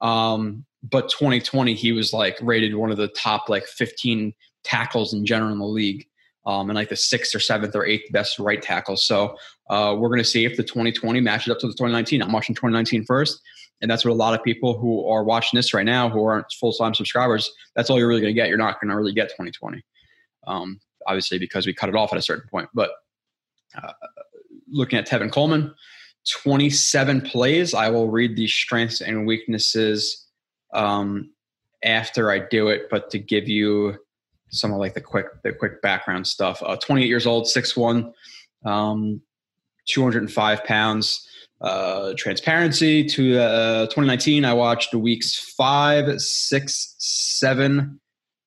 Um, 0.00 0.64
but 0.82 1.08
2020, 1.08 1.74
he 1.74 1.92
was 1.92 2.12
like 2.12 2.38
rated 2.42 2.74
one 2.74 2.90
of 2.90 2.96
the 2.96 3.08
top 3.08 3.48
like 3.48 3.64
15 3.66 4.34
tackles 4.62 5.14
in 5.14 5.24
general 5.24 5.52
in 5.52 5.58
the 5.58 5.66
league. 5.66 6.06
Um, 6.46 6.68
and 6.68 6.76
like 6.76 6.90
the 6.90 6.96
sixth 6.96 7.34
or 7.34 7.40
seventh 7.40 7.74
or 7.74 7.86
eighth 7.86 8.12
best 8.12 8.38
right 8.38 8.60
tackle. 8.60 8.98
So 8.98 9.36
uh, 9.70 9.96
we're 9.98 10.10
going 10.10 10.18
to 10.18 10.24
see 10.24 10.44
if 10.44 10.58
the 10.58 10.62
2020 10.62 11.20
matches 11.20 11.50
up 11.50 11.58
to 11.60 11.66
the 11.66 11.72
2019. 11.72 12.22
I'm 12.22 12.32
watching 12.32 12.54
2019 12.54 13.06
first. 13.06 13.40
And 13.80 13.90
that's 13.90 14.04
what 14.04 14.12
a 14.12 14.14
lot 14.14 14.34
of 14.34 14.42
people 14.42 14.78
who 14.78 15.06
are 15.08 15.24
watching 15.24 15.56
this 15.56 15.74
right 15.74 15.84
now, 15.84 16.08
who 16.08 16.24
aren't 16.24 16.50
full 16.52 16.72
time 16.72 16.94
subscribers, 16.94 17.50
that's 17.74 17.90
all 17.90 17.98
you're 17.98 18.08
really 18.08 18.20
going 18.20 18.34
to 18.34 18.40
get. 18.40 18.48
You're 18.48 18.58
not 18.58 18.80
going 18.80 18.90
to 18.90 18.96
really 18.96 19.12
get 19.12 19.28
2020, 19.30 19.84
um, 20.46 20.80
obviously, 21.06 21.38
because 21.38 21.66
we 21.66 21.74
cut 21.74 21.88
it 21.88 21.96
off 21.96 22.12
at 22.12 22.18
a 22.18 22.22
certain 22.22 22.48
point. 22.48 22.68
But 22.72 22.90
uh, 23.80 23.92
looking 24.68 24.98
at 24.98 25.06
Tevin 25.06 25.30
Coleman, 25.30 25.74
27 26.30 27.20
plays. 27.22 27.74
I 27.74 27.90
will 27.90 28.08
read 28.08 28.36
the 28.36 28.46
strengths 28.46 29.00
and 29.00 29.26
weaknesses 29.26 30.26
um, 30.72 31.30
after 31.84 32.30
I 32.30 32.38
do 32.38 32.68
it, 32.68 32.88
but 32.90 33.10
to 33.10 33.18
give 33.18 33.48
you 33.48 33.98
some 34.48 34.72
of 34.72 34.78
like 34.78 34.94
the 34.94 35.00
quick 35.00 35.26
the 35.42 35.52
quick 35.52 35.82
background 35.82 36.26
stuff. 36.26 36.62
Uh, 36.62 36.76
28 36.76 37.06
years 37.06 37.26
old, 37.26 37.44
6'1", 37.44 38.12
um, 38.64 39.20
205 39.86 40.64
pounds. 40.64 41.28
Uh, 41.64 42.12
transparency 42.18 43.02
to 43.02 43.40
uh, 43.40 43.86
2019, 43.86 44.44
I 44.44 44.52
watched 44.52 44.92
weeks 44.92 45.38
5, 45.56 46.20
6, 46.20 46.94
7, 46.98 48.00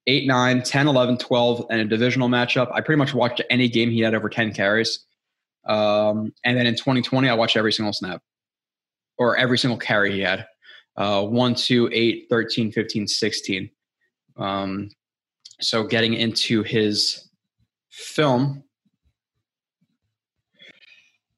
8, 0.06 0.28
9, 0.28 0.62
10, 0.62 0.88
11, 0.88 1.18
12, 1.18 1.66
and 1.72 1.81
a 1.81 1.86
divisional 1.86 2.30
matchup. 2.30 2.72
I 2.72 2.81
pretty 2.81 3.00
much 3.00 3.16
watched 3.16 3.42
any 3.50 3.69
game 3.69 3.90
he 3.90 4.02
had 4.02 4.14
over 4.14 4.30
10 4.30 4.54
carries. 4.54 5.04
Um, 5.66 6.31
and 6.46 6.56
then 6.56 6.68
in 6.68 6.75
2020, 6.75 7.28
I 7.28 7.34
watched 7.34 7.58
every 7.58 7.74
single 7.74 7.92
snap 7.92 8.22
or 9.18 9.36
every 9.36 9.58
single 9.58 9.80
carry 9.80 10.12
he 10.12 10.19
had. 10.19 10.46
Uh, 10.96 11.24
1, 11.24 11.56
2, 11.56 11.90
8, 11.92 12.28
13, 12.30 12.72
15, 12.72 13.08
16. 13.08 13.69
Um, 14.38 14.92
so 15.60 15.84
getting 15.84 16.14
into 16.14 16.62
his 16.62 17.28
film, 17.90 18.64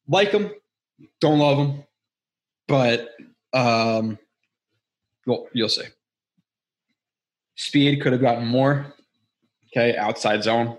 like 0.09 0.31
him, 0.31 0.51
don't 1.19 1.39
love 1.39 1.57
him, 1.57 1.83
but 2.67 3.09
um, 3.53 4.17
well, 5.25 5.47
you'll 5.53 5.69
see. 5.69 5.83
Speed 7.55 8.01
could 8.01 8.13
have 8.13 8.21
gotten 8.21 8.47
more. 8.47 8.93
Okay, 9.67 9.95
outside 9.97 10.43
zone. 10.43 10.77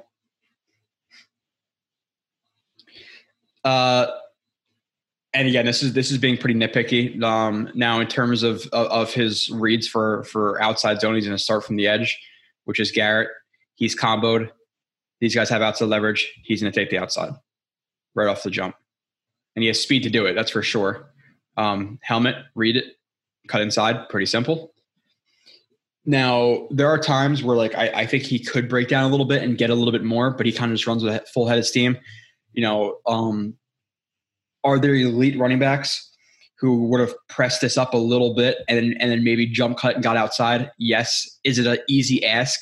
Uh, 3.62 4.06
and 5.32 5.46
again, 5.46 5.66
this 5.66 5.82
is 5.82 5.92
this 5.92 6.10
is 6.10 6.18
being 6.18 6.36
pretty 6.36 6.58
nitpicky. 6.58 7.22
Um, 7.22 7.70
now, 7.74 8.00
in 8.00 8.08
terms 8.08 8.42
of, 8.42 8.66
of, 8.72 8.86
of 8.88 9.14
his 9.14 9.48
reads 9.50 9.86
for 9.86 10.24
for 10.24 10.60
outside 10.60 11.00
zone, 11.00 11.14
he's 11.14 11.26
going 11.26 11.36
to 11.36 11.42
start 11.42 11.64
from 11.64 11.76
the 11.76 11.86
edge, 11.86 12.18
which 12.64 12.80
is 12.80 12.90
Garrett. 12.90 13.28
He's 13.74 13.94
comboed. 13.94 14.50
These 15.20 15.34
guys 15.34 15.48
have 15.50 15.62
outside 15.62 15.86
leverage. 15.86 16.32
He's 16.42 16.62
going 16.62 16.72
to 16.72 16.78
take 16.78 16.90
the 16.90 16.98
outside 16.98 17.32
right 18.14 18.26
off 18.26 18.42
the 18.42 18.50
jump 18.50 18.74
and 19.54 19.62
he 19.62 19.68
has 19.68 19.80
speed 19.80 20.02
to 20.04 20.10
do 20.10 20.26
it. 20.26 20.34
That's 20.34 20.50
for 20.50 20.62
sure. 20.62 21.10
Um, 21.56 21.98
helmet, 22.02 22.36
read 22.54 22.76
it, 22.76 22.84
cut 23.48 23.60
inside, 23.60 24.08
pretty 24.08 24.26
simple. 24.26 24.72
Now 26.06 26.66
there 26.70 26.88
are 26.88 26.98
times 26.98 27.42
where 27.42 27.56
like 27.56 27.74
I, 27.74 27.88
I, 27.88 28.06
think 28.06 28.24
he 28.24 28.38
could 28.38 28.68
break 28.68 28.88
down 28.88 29.04
a 29.04 29.08
little 29.08 29.26
bit 29.26 29.42
and 29.42 29.58
get 29.58 29.68
a 29.68 29.74
little 29.74 29.92
bit 29.92 30.02
more, 30.02 30.30
but 30.30 30.46
he 30.46 30.52
kind 30.52 30.72
of 30.72 30.76
just 30.76 30.86
runs 30.86 31.04
with 31.04 31.14
a 31.14 31.26
full 31.26 31.46
head 31.46 31.58
of 31.58 31.66
steam. 31.66 31.98
You 32.52 32.62
know, 32.62 32.98
um, 33.06 33.54
are 34.64 34.78
there 34.78 34.94
elite 34.94 35.38
running 35.38 35.58
backs 35.58 36.10
who 36.58 36.88
would 36.88 37.00
have 37.00 37.14
pressed 37.28 37.60
this 37.60 37.76
up 37.76 37.92
a 37.92 37.98
little 37.98 38.34
bit 38.34 38.58
and 38.68 38.96
and 38.98 39.10
then 39.10 39.22
maybe 39.22 39.46
jump 39.46 39.78
cut 39.78 39.96
and 39.96 40.02
got 40.02 40.16
outside? 40.16 40.70
Yes. 40.78 41.38
Is 41.44 41.58
it 41.58 41.66
an 41.66 41.78
easy 41.88 42.24
ask 42.24 42.58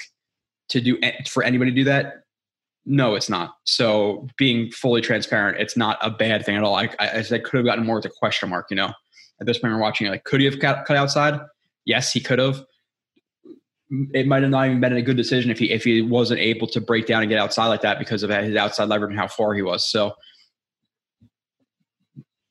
to 0.70 0.80
do 0.80 0.98
for 1.28 1.44
anybody 1.44 1.70
to 1.70 1.76
do 1.76 1.84
that? 1.84 2.24
No, 2.90 3.16
it's 3.16 3.28
not. 3.28 3.54
So 3.64 4.26
being 4.38 4.70
fully 4.70 5.02
transparent, 5.02 5.60
it's 5.60 5.76
not 5.76 5.98
a 6.00 6.10
bad 6.10 6.46
thing 6.46 6.56
at 6.56 6.62
all. 6.62 6.74
I, 6.74 6.88
I, 6.98 7.18
I 7.18 7.38
could 7.38 7.58
have 7.58 7.64
gotten 7.66 7.84
more 7.84 7.96
with 7.96 8.06
a 8.06 8.10
question 8.10 8.48
mark. 8.48 8.68
You 8.70 8.76
know, 8.76 8.92
at 9.40 9.46
this 9.46 9.58
point 9.58 9.74
we're 9.74 9.80
watching 9.80 10.06
it, 10.06 10.10
like, 10.10 10.24
could 10.24 10.40
he 10.40 10.46
have 10.46 10.58
cut, 10.58 10.86
cut 10.86 10.96
outside? 10.96 11.38
Yes, 11.84 12.10
he 12.10 12.20
could 12.20 12.38
have. 12.38 12.64
It 14.14 14.26
might 14.26 14.42
have 14.42 14.50
not 14.50 14.68
even 14.68 14.80
been 14.80 14.94
a 14.94 15.02
good 15.02 15.18
decision 15.18 15.50
if 15.50 15.58
he 15.58 15.70
if 15.70 15.84
he 15.84 16.00
wasn't 16.00 16.40
able 16.40 16.66
to 16.68 16.80
break 16.80 17.06
down 17.06 17.22
and 17.22 17.28
get 17.28 17.38
outside 17.38 17.66
like 17.66 17.82
that 17.82 17.98
because 17.98 18.22
of 18.22 18.30
his 18.30 18.56
outside 18.56 18.88
leverage 18.88 19.10
and 19.10 19.18
how 19.18 19.28
far 19.28 19.52
he 19.52 19.62
was. 19.62 19.90
So 19.90 20.14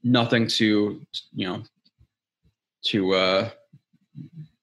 nothing 0.04 0.48
to 0.48 1.02
you 1.34 1.48
know 1.48 1.64
to 2.86 3.14
uh 3.14 3.50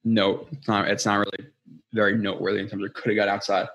note. 0.04 0.48
It's 0.52 0.68
not, 0.68 0.88
it's 0.88 1.06
not 1.06 1.18
really 1.18 1.50
very 1.92 2.16
noteworthy 2.16 2.60
in 2.60 2.68
terms 2.68 2.84
of 2.84 2.94
could 2.94 3.10
have 3.10 3.16
got 3.16 3.28
outside. 3.28 3.66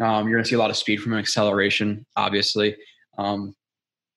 Um, 0.00 0.28
you're 0.28 0.36
going 0.36 0.44
to 0.44 0.48
see 0.48 0.56
a 0.56 0.58
lot 0.58 0.70
of 0.70 0.76
speed 0.76 1.00
from 1.00 1.12
him, 1.12 1.18
acceleration, 1.18 2.04
obviously. 2.16 2.76
Um, 3.16 3.54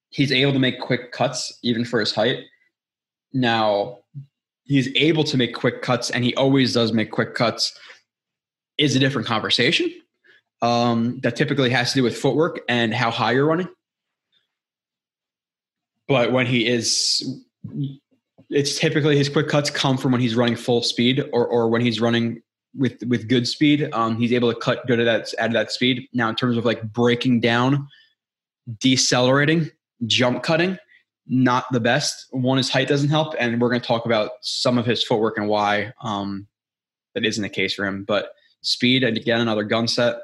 he's 0.10 0.32
able 0.32 0.54
to 0.54 0.60
make 0.60 0.80
quick 0.80 1.12
cuts, 1.12 1.58
even 1.64 1.86
for 1.86 2.00
his 2.00 2.14
height. 2.14 2.46
Now, 3.34 4.00
he's 4.64 4.90
able 4.96 5.24
to 5.26 5.38
make 5.38 5.54
quick 5.54 5.82
cuts, 5.82 6.10
and 6.10 6.24
he 6.24 6.36
always 6.36 6.74
does 6.74 6.94
make 6.94 7.12
quick 7.12 7.36
cuts, 7.36 7.78
is 8.78 8.96
a 8.96 9.00
different 9.00 9.28
conversation. 9.28 9.92
Um, 10.64 11.20
that 11.22 11.36
typically 11.36 11.70
has 11.70 11.92
to 11.92 12.00
do 12.00 12.04
with 12.04 12.18
footwork 12.18 12.62
and 12.68 12.92
how 12.92 13.12
high 13.12 13.34
you're 13.34 13.46
running. 13.46 13.70
But 16.08 16.32
when 16.32 16.48
he 16.48 16.66
is 16.66 17.44
it's 18.50 18.80
typically 18.80 19.18
his 19.18 19.30
quick 19.30 19.50
cuts 19.50 19.70
come 19.70 19.98
from 19.98 20.12
when 20.12 20.22
he's 20.22 20.36
running 20.36 20.56
full 20.56 20.82
speed 20.82 21.24
or, 21.34 21.46
or 21.46 21.70
when 21.70 21.82
he's 21.82 22.00
running 22.00 22.42
with 22.78 23.04
with 23.08 23.28
good 23.28 23.48
speed. 23.48 23.90
Um, 23.92 24.18
he's 24.18 24.32
able 24.32 24.54
to 24.54 24.60
cut 24.60 24.86
good 24.88 25.00
at 25.00 25.06
that 25.06 25.34
at 25.40 25.52
that 25.54 25.72
speed. 25.72 26.08
Now, 26.14 26.30
in 26.30 26.36
terms 26.36 26.58
of 26.58 26.66
like 26.66 26.82
breaking 26.94 27.42
down, 27.42 27.88
decelerating, 28.80 29.72
jump 30.06 30.44
cutting, 30.44 30.78
not 31.28 31.66
the 31.72 31.80
best. 31.80 32.28
One, 32.32 32.58
his 32.58 32.70
height 32.70 32.88
doesn't 32.88 33.10
help, 33.10 33.34
and 33.40 33.60
we're 33.60 33.70
going 33.70 33.82
to 33.82 33.88
talk 33.88 34.06
about 34.06 34.32
some 34.42 34.78
of 34.78 34.86
his 34.86 35.04
footwork 35.04 35.38
and 35.38 35.48
why 35.48 35.94
um, 36.02 36.48
that 37.14 37.26
isn't 37.26 37.42
the 37.42 37.50
case 37.50 37.74
for 37.74 37.86
him. 37.86 38.04
But 38.04 38.32
speed, 38.62 39.04
and 39.04 39.18
again, 39.18 39.42
another 39.42 39.64
gun 39.64 39.88
set. 39.88 40.18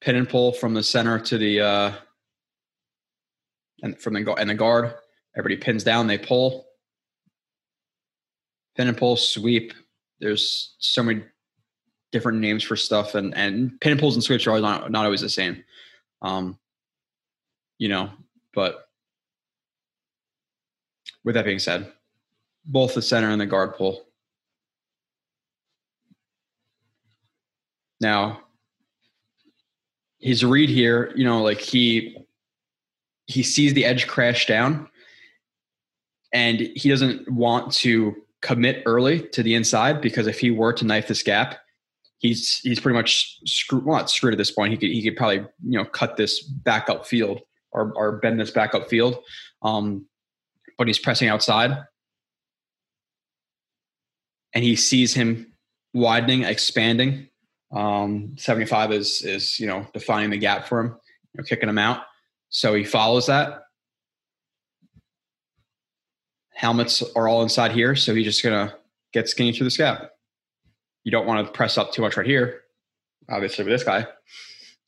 Pin 0.00 0.16
and 0.16 0.28
pull 0.28 0.52
from 0.52 0.74
the 0.74 0.82
center 0.82 1.18
to 1.18 1.36
the 1.36 1.60
uh, 1.60 1.92
and 3.82 3.98
from 4.00 4.14
the 4.14 4.32
and 4.34 4.50
the 4.50 4.54
guard. 4.54 4.94
Everybody 5.36 5.60
pins 5.60 5.84
down, 5.84 6.06
they 6.06 6.18
pull. 6.18 6.66
Pin 8.76 8.88
and 8.88 8.96
pull, 8.96 9.16
sweep. 9.16 9.72
There's 10.20 10.74
so 10.78 11.02
many 11.02 11.22
different 12.12 12.38
names 12.38 12.62
for 12.64 12.76
stuff, 12.76 13.14
and 13.14 13.34
and 13.36 13.80
pin 13.80 13.92
and 13.92 14.00
pulls 14.00 14.14
and 14.14 14.24
sweeps 14.24 14.46
are 14.46 14.50
always 14.50 14.62
not, 14.62 14.90
not 14.90 15.04
always 15.04 15.20
the 15.20 15.28
same. 15.28 15.62
Um, 16.22 16.58
you 17.78 17.88
know, 17.88 18.10
but 18.54 18.88
with 21.24 21.34
that 21.34 21.44
being 21.44 21.58
said, 21.58 21.92
both 22.64 22.94
the 22.94 23.02
center 23.02 23.30
and 23.30 23.40
the 23.40 23.46
guard 23.46 23.76
pull. 23.76 24.06
Now, 28.00 28.42
his 30.18 30.44
read 30.44 30.68
here, 30.68 31.12
you 31.14 31.24
know, 31.24 31.42
like 31.42 31.60
he 31.60 32.16
he 33.28 33.42
sees 33.42 33.74
the 33.74 33.84
edge 33.84 34.06
crash 34.06 34.46
down 34.46 34.88
and 36.32 36.60
he 36.60 36.88
doesn't 36.88 37.30
want 37.30 37.72
to 37.72 38.16
commit 38.42 38.82
early 38.86 39.20
to 39.28 39.42
the 39.42 39.54
inside 39.54 40.00
because 40.00 40.26
if 40.26 40.40
he 40.40 40.50
were 40.50 40.72
to 40.72 40.84
knife 40.84 41.08
this 41.08 41.22
gap, 41.22 41.58
he's 42.18 42.58
he's 42.58 42.80
pretty 42.80 42.96
much 42.96 43.38
screwed 43.44 43.84
well 43.84 43.98
not 43.98 44.10
screwed 44.10 44.34
at 44.34 44.38
this 44.38 44.50
point. 44.50 44.72
He 44.72 44.78
could 44.78 44.90
he 44.90 45.02
could 45.02 45.16
probably, 45.16 45.46
you 45.64 45.78
know, 45.78 45.84
cut 45.84 46.16
this 46.16 46.42
back 46.42 46.88
up 46.90 47.06
field 47.06 47.40
or 47.70 47.92
or 47.94 48.18
bend 48.18 48.40
this 48.40 48.50
back 48.50 48.74
up 48.74 48.88
field. 48.88 49.18
Um, 49.62 50.06
but 50.76 50.86
he's 50.86 50.98
pressing 50.98 51.28
outside. 51.28 51.76
And 54.54 54.64
he 54.64 54.76
sees 54.76 55.12
him 55.12 55.52
widening, 55.92 56.44
expanding. 56.44 57.28
Um, 57.70 58.34
75 58.38 58.92
is 58.92 59.22
is, 59.22 59.60
you 59.60 59.66
know, 59.66 59.86
defining 59.92 60.30
the 60.30 60.38
gap 60.38 60.66
for 60.66 60.80
him, 60.80 60.86
you 60.86 61.38
know, 61.38 61.44
kicking 61.44 61.68
him 61.68 61.78
out. 61.78 62.02
So 62.50 62.74
he 62.74 62.84
follows 62.84 63.26
that. 63.26 63.62
Helmets 66.54 67.02
are 67.14 67.28
all 67.28 67.42
inside 67.42 67.72
here, 67.72 67.94
so 67.94 68.14
he's 68.14 68.24
just 68.24 68.42
gonna 68.42 68.74
get 69.12 69.28
skinny 69.28 69.52
through 69.52 69.64
this 69.64 69.76
gap. 69.76 70.10
You 71.04 71.12
don't 71.12 71.26
want 71.26 71.46
to 71.46 71.52
press 71.52 71.78
up 71.78 71.92
too 71.92 72.02
much 72.02 72.16
right 72.16 72.26
here, 72.26 72.62
obviously 73.30 73.64
with 73.64 73.72
this 73.72 73.84
guy, 73.84 74.06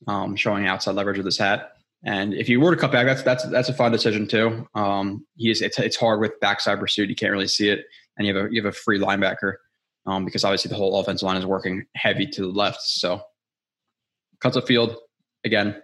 um, 0.09 0.35
showing 0.37 0.67
outside 0.67 0.97
leverage 0.97 1.17
with 1.17 1.26
this 1.26 1.38
hat. 1.38 1.73
And 2.05 2.35
if 2.35 2.49
you 2.49 2.61
were 2.61 2.75
to 2.75 2.81
cut 2.81 2.93
back, 2.93 3.07
that's 3.07 3.23
that's 3.23 3.47
that's 3.50 3.69
a 3.69 3.75
fine 3.75 3.93
decision 3.93 4.26
too. 4.26 4.67
Um, 4.75 5.26
he's 5.37 5.61
it's 5.61 5.79
it's 5.79 5.97
hard 5.97 6.21
with 6.21 6.40
backside 6.40 6.81
pursuit; 6.81 7.09
you 7.09 7.14
can't 7.14 7.33
really 7.33 7.47
see 7.47 7.69
it, 7.69 7.85
and 8.17 8.26
you 8.26 8.35
have 8.35 8.47
a 8.47 8.52
you 8.52 8.62
have 8.62 8.73
a 8.73 8.76
free 8.76 8.99
linebacker 8.99 9.55
um, 10.07 10.25
because 10.25 10.45
obviously 10.45 10.71
the 10.71 10.76
whole 10.76 10.99
offensive 10.99 11.26
line 11.26 11.37
is 11.37 11.47
working 11.47 11.85
heavy 11.95 12.26
to 12.26 12.43
the 12.43 12.49
left. 12.49 12.81
So 12.81 13.21
cuts 14.40 14.57
a 14.57 14.62
field 14.62 14.97
again, 15.45 15.83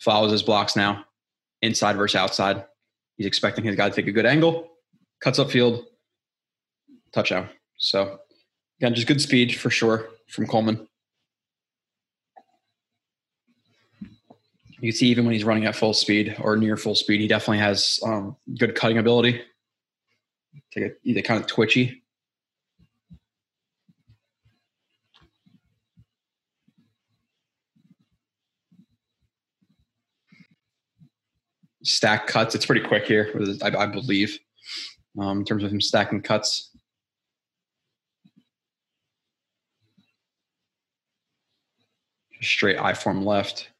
follows 0.00 0.32
his 0.32 0.42
blocks 0.42 0.76
now, 0.76 1.04
inside 1.62 1.96
versus 1.96 2.16
outside. 2.16 2.64
He's 3.16 3.26
expecting 3.26 3.64
his 3.64 3.76
guy 3.76 3.88
to 3.88 3.94
take 3.94 4.06
a 4.06 4.12
good 4.12 4.26
angle, 4.26 4.68
cuts 5.20 5.38
up 5.38 5.50
field, 5.50 5.84
touchdown. 7.12 7.48
So 7.78 8.18
again, 8.80 8.94
just 8.94 9.08
good 9.08 9.20
speed 9.20 9.54
for 9.54 9.70
sure 9.70 10.08
from 10.28 10.46
Coleman. 10.46 10.86
You 14.80 14.92
can 14.92 14.96
see 14.96 15.08
even 15.08 15.24
when 15.24 15.34
he's 15.34 15.44
running 15.44 15.66
at 15.66 15.74
full 15.74 15.92
speed 15.92 16.36
or 16.40 16.56
near 16.56 16.76
full 16.76 16.94
speed, 16.94 17.20
he 17.20 17.26
definitely 17.26 17.58
has 17.58 17.98
um, 18.04 18.36
good 18.58 18.76
cutting 18.76 18.98
ability. 18.98 19.42
Take 20.72 20.84
it 20.84 21.00
either 21.02 21.22
kind 21.22 21.40
of 21.40 21.48
twitchy. 21.48 22.04
Stack 31.82 32.26
cuts. 32.26 32.54
It's 32.54 32.66
pretty 32.66 32.86
quick 32.86 33.06
here, 33.06 33.32
I, 33.62 33.76
I 33.76 33.86
believe, 33.86 34.38
um, 35.18 35.38
in 35.38 35.44
terms 35.44 35.62
of 35.62 35.72
him 35.72 35.80
stacking 35.80 36.22
cuts. 36.22 36.70
Straight 42.40 42.78
I 42.78 42.94
form 42.94 43.24
left. 43.24 43.70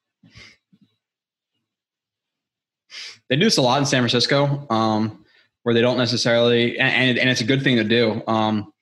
They 3.28 3.36
do 3.36 3.44
this 3.44 3.56
a 3.58 3.62
lot 3.62 3.78
in 3.78 3.86
San 3.86 4.00
Francisco, 4.00 4.66
um, 4.70 5.24
where 5.62 5.74
they 5.74 5.80
don't 5.80 5.98
necessarily, 5.98 6.78
and, 6.78 7.18
and 7.18 7.28
it's 7.28 7.40
a 7.40 7.44
good 7.44 7.62
thing 7.62 7.76
to 7.76 7.84
do 7.84 8.22
um, 8.26 8.72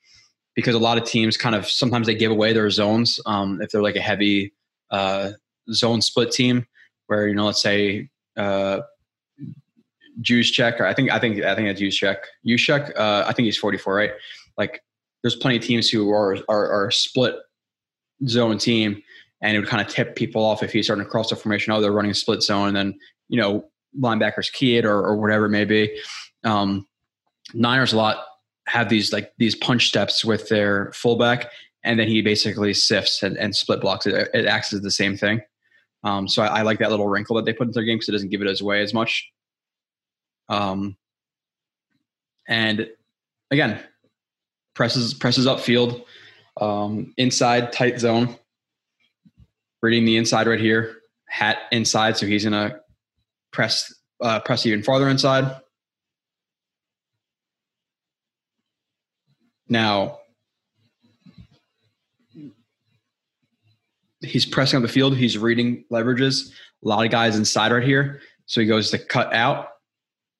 because 0.54 0.74
a 0.74 0.78
lot 0.78 0.98
of 0.98 1.04
teams 1.04 1.36
kind 1.36 1.54
of 1.54 1.68
sometimes 1.68 2.06
they 2.06 2.14
give 2.14 2.30
away 2.30 2.52
their 2.52 2.70
zones 2.70 3.18
um, 3.26 3.60
if 3.60 3.70
they're 3.70 3.82
like 3.82 3.96
a 3.96 4.00
heavy 4.00 4.52
uh, 4.90 5.32
zone 5.72 6.00
split 6.00 6.30
team, 6.30 6.64
where 7.08 7.28
you 7.28 7.34
know, 7.34 7.46
let's 7.46 7.60
say 7.60 8.08
uh, 8.36 8.80
check, 10.22 10.80
or 10.80 10.86
I 10.86 10.94
think 10.94 11.10
I 11.10 11.18
think 11.18 11.42
I 11.42 11.54
think 11.54 11.68
it's 11.68 11.96
check. 11.96 12.18
Juszczyk, 12.46 12.98
uh, 12.98 13.24
I 13.26 13.32
think 13.32 13.46
he's 13.46 13.58
44, 13.58 13.94
right? 13.94 14.12
Like, 14.56 14.82
there's 15.22 15.36
plenty 15.36 15.56
of 15.56 15.62
teams 15.62 15.88
who 15.88 16.10
are 16.10 16.38
are, 16.48 16.70
are 16.70 16.90
split 16.90 17.34
zone 18.26 18.58
team, 18.58 19.02
and 19.42 19.56
it 19.56 19.60
would 19.60 19.68
kind 19.68 19.86
of 19.86 19.92
tip 19.92 20.16
people 20.16 20.44
off 20.44 20.62
if 20.62 20.72
he's 20.72 20.86
starting 20.86 21.04
to 21.04 21.10
cross 21.10 21.30
the 21.30 21.36
formation. 21.36 21.72
Oh, 21.72 21.80
they're 21.80 21.92
running 21.92 22.14
split 22.14 22.42
zone, 22.42 22.68
and 22.68 22.76
then 22.76 22.98
you 23.28 23.40
know 23.40 23.68
linebackers 23.98 24.52
key 24.52 24.76
it 24.76 24.84
or, 24.84 24.98
or 24.98 25.16
whatever 25.16 25.46
it 25.46 25.50
may 25.50 25.64
be. 25.64 25.98
Um, 26.44 26.86
Niners 27.54 27.92
a 27.92 27.96
lot 27.96 28.24
have 28.66 28.88
these 28.88 29.12
like 29.12 29.32
these 29.38 29.54
punch 29.54 29.88
steps 29.88 30.24
with 30.24 30.48
their 30.48 30.92
fullback, 30.92 31.50
and 31.84 31.98
then 31.98 32.08
he 32.08 32.22
basically 32.22 32.74
sifts 32.74 33.22
and, 33.22 33.36
and 33.38 33.54
split 33.54 33.80
blocks. 33.80 34.06
It, 34.06 34.28
it, 34.34 34.46
acts 34.46 34.72
as 34.72 34.80
the 34.80 34.90
same 34.90 35.16
thing. 35.16 35.40
Um, 36.04 36.28
so 36.28 36.42
I, 36.42 36.58
I, 36.58 36.62
like 36.62 36.78
that 36.80 36.90
little 36.90 37.08
wrinkle 37.08 37.36
that 37.36 37.44
they 37.44 37.52
put 37.52 37.66
into 37.66 37.74
their 37.74 37.84
game 37.84 37.96
because 37.96 38.08
it 38.08 38.12
doesn't 38.12 38.28
give 38.28 38.42
it 38.42 38.60
away 38.60 38.80
as 38.80 38.92
much. 38.92 39.28
Um, 40.48 40.96
and 42.48 42.88
again, 43.50 43.80
presses 44.74 45.14
presses 45.14 45.46
upfield, 45.46 46.04
um, 46.60 47.12
inside 47.16 47.72
tight 47.72 47.98
zone, 47.98 48.36
reading 49.82 50.04
the 50.04 50.16
inside 50.16 50.46
right 50.46 50.60
here, 50.60 50.96
hat 51.28 51.58
inside, 51.72 52.16
so 52.16 52.26
he's 52.26 52.44
gonna 52.44 52.80
press 53.52 53.92
uh, 54.20 54.40
press 54.40 54.64
even 54.66 54.82
farther 54.82 55.08
inside. 55.08 55.60
Now 59.68 60.20
he's 64.20 64.46
pressing 64.46 64.76
up 64.76 64.82
the 64.82 64.88
field. 64.88 65.16
He's 65.16 65.38
reading 65.38 65.84
leverages. 65.90 66.50
A 66.84 66.88
lot 66.88 67.04
of 67.04 67.10
guys 67.10 67.36
inside 67.36 67.72
right 67.72 67.82
here. 67.82 68.20
So 68.46 68.60
he 68.60 68.66
goes 68.66 68.90
to 68.90 68.98
cut 68.98 69.32
out. 69.32 69.68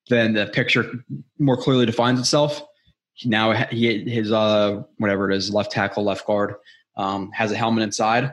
Then 0.09 0.35
the 0.35 0.47
picture 0.47 1.05
more 1.39 1.57
clearly 1.57 1.87
defines 1.87 2.21
itself. 2.21 2.63
Now 3.25 3.53
he 3.53 4.09
his 4.09 4.31
uh 4.31 4.83
whatever 4.99 5.31
it 5.31 5.37
is 5.37 5.53
left 5.53 5.73
tackle 5.73 6.05
left 6.05 6.27
guard 6.27 6.55
um, 6.97 7.31
has 7.33 7.51
a 7.51 7.57
helmet 7.57 7.83
inside, 7.83 8.33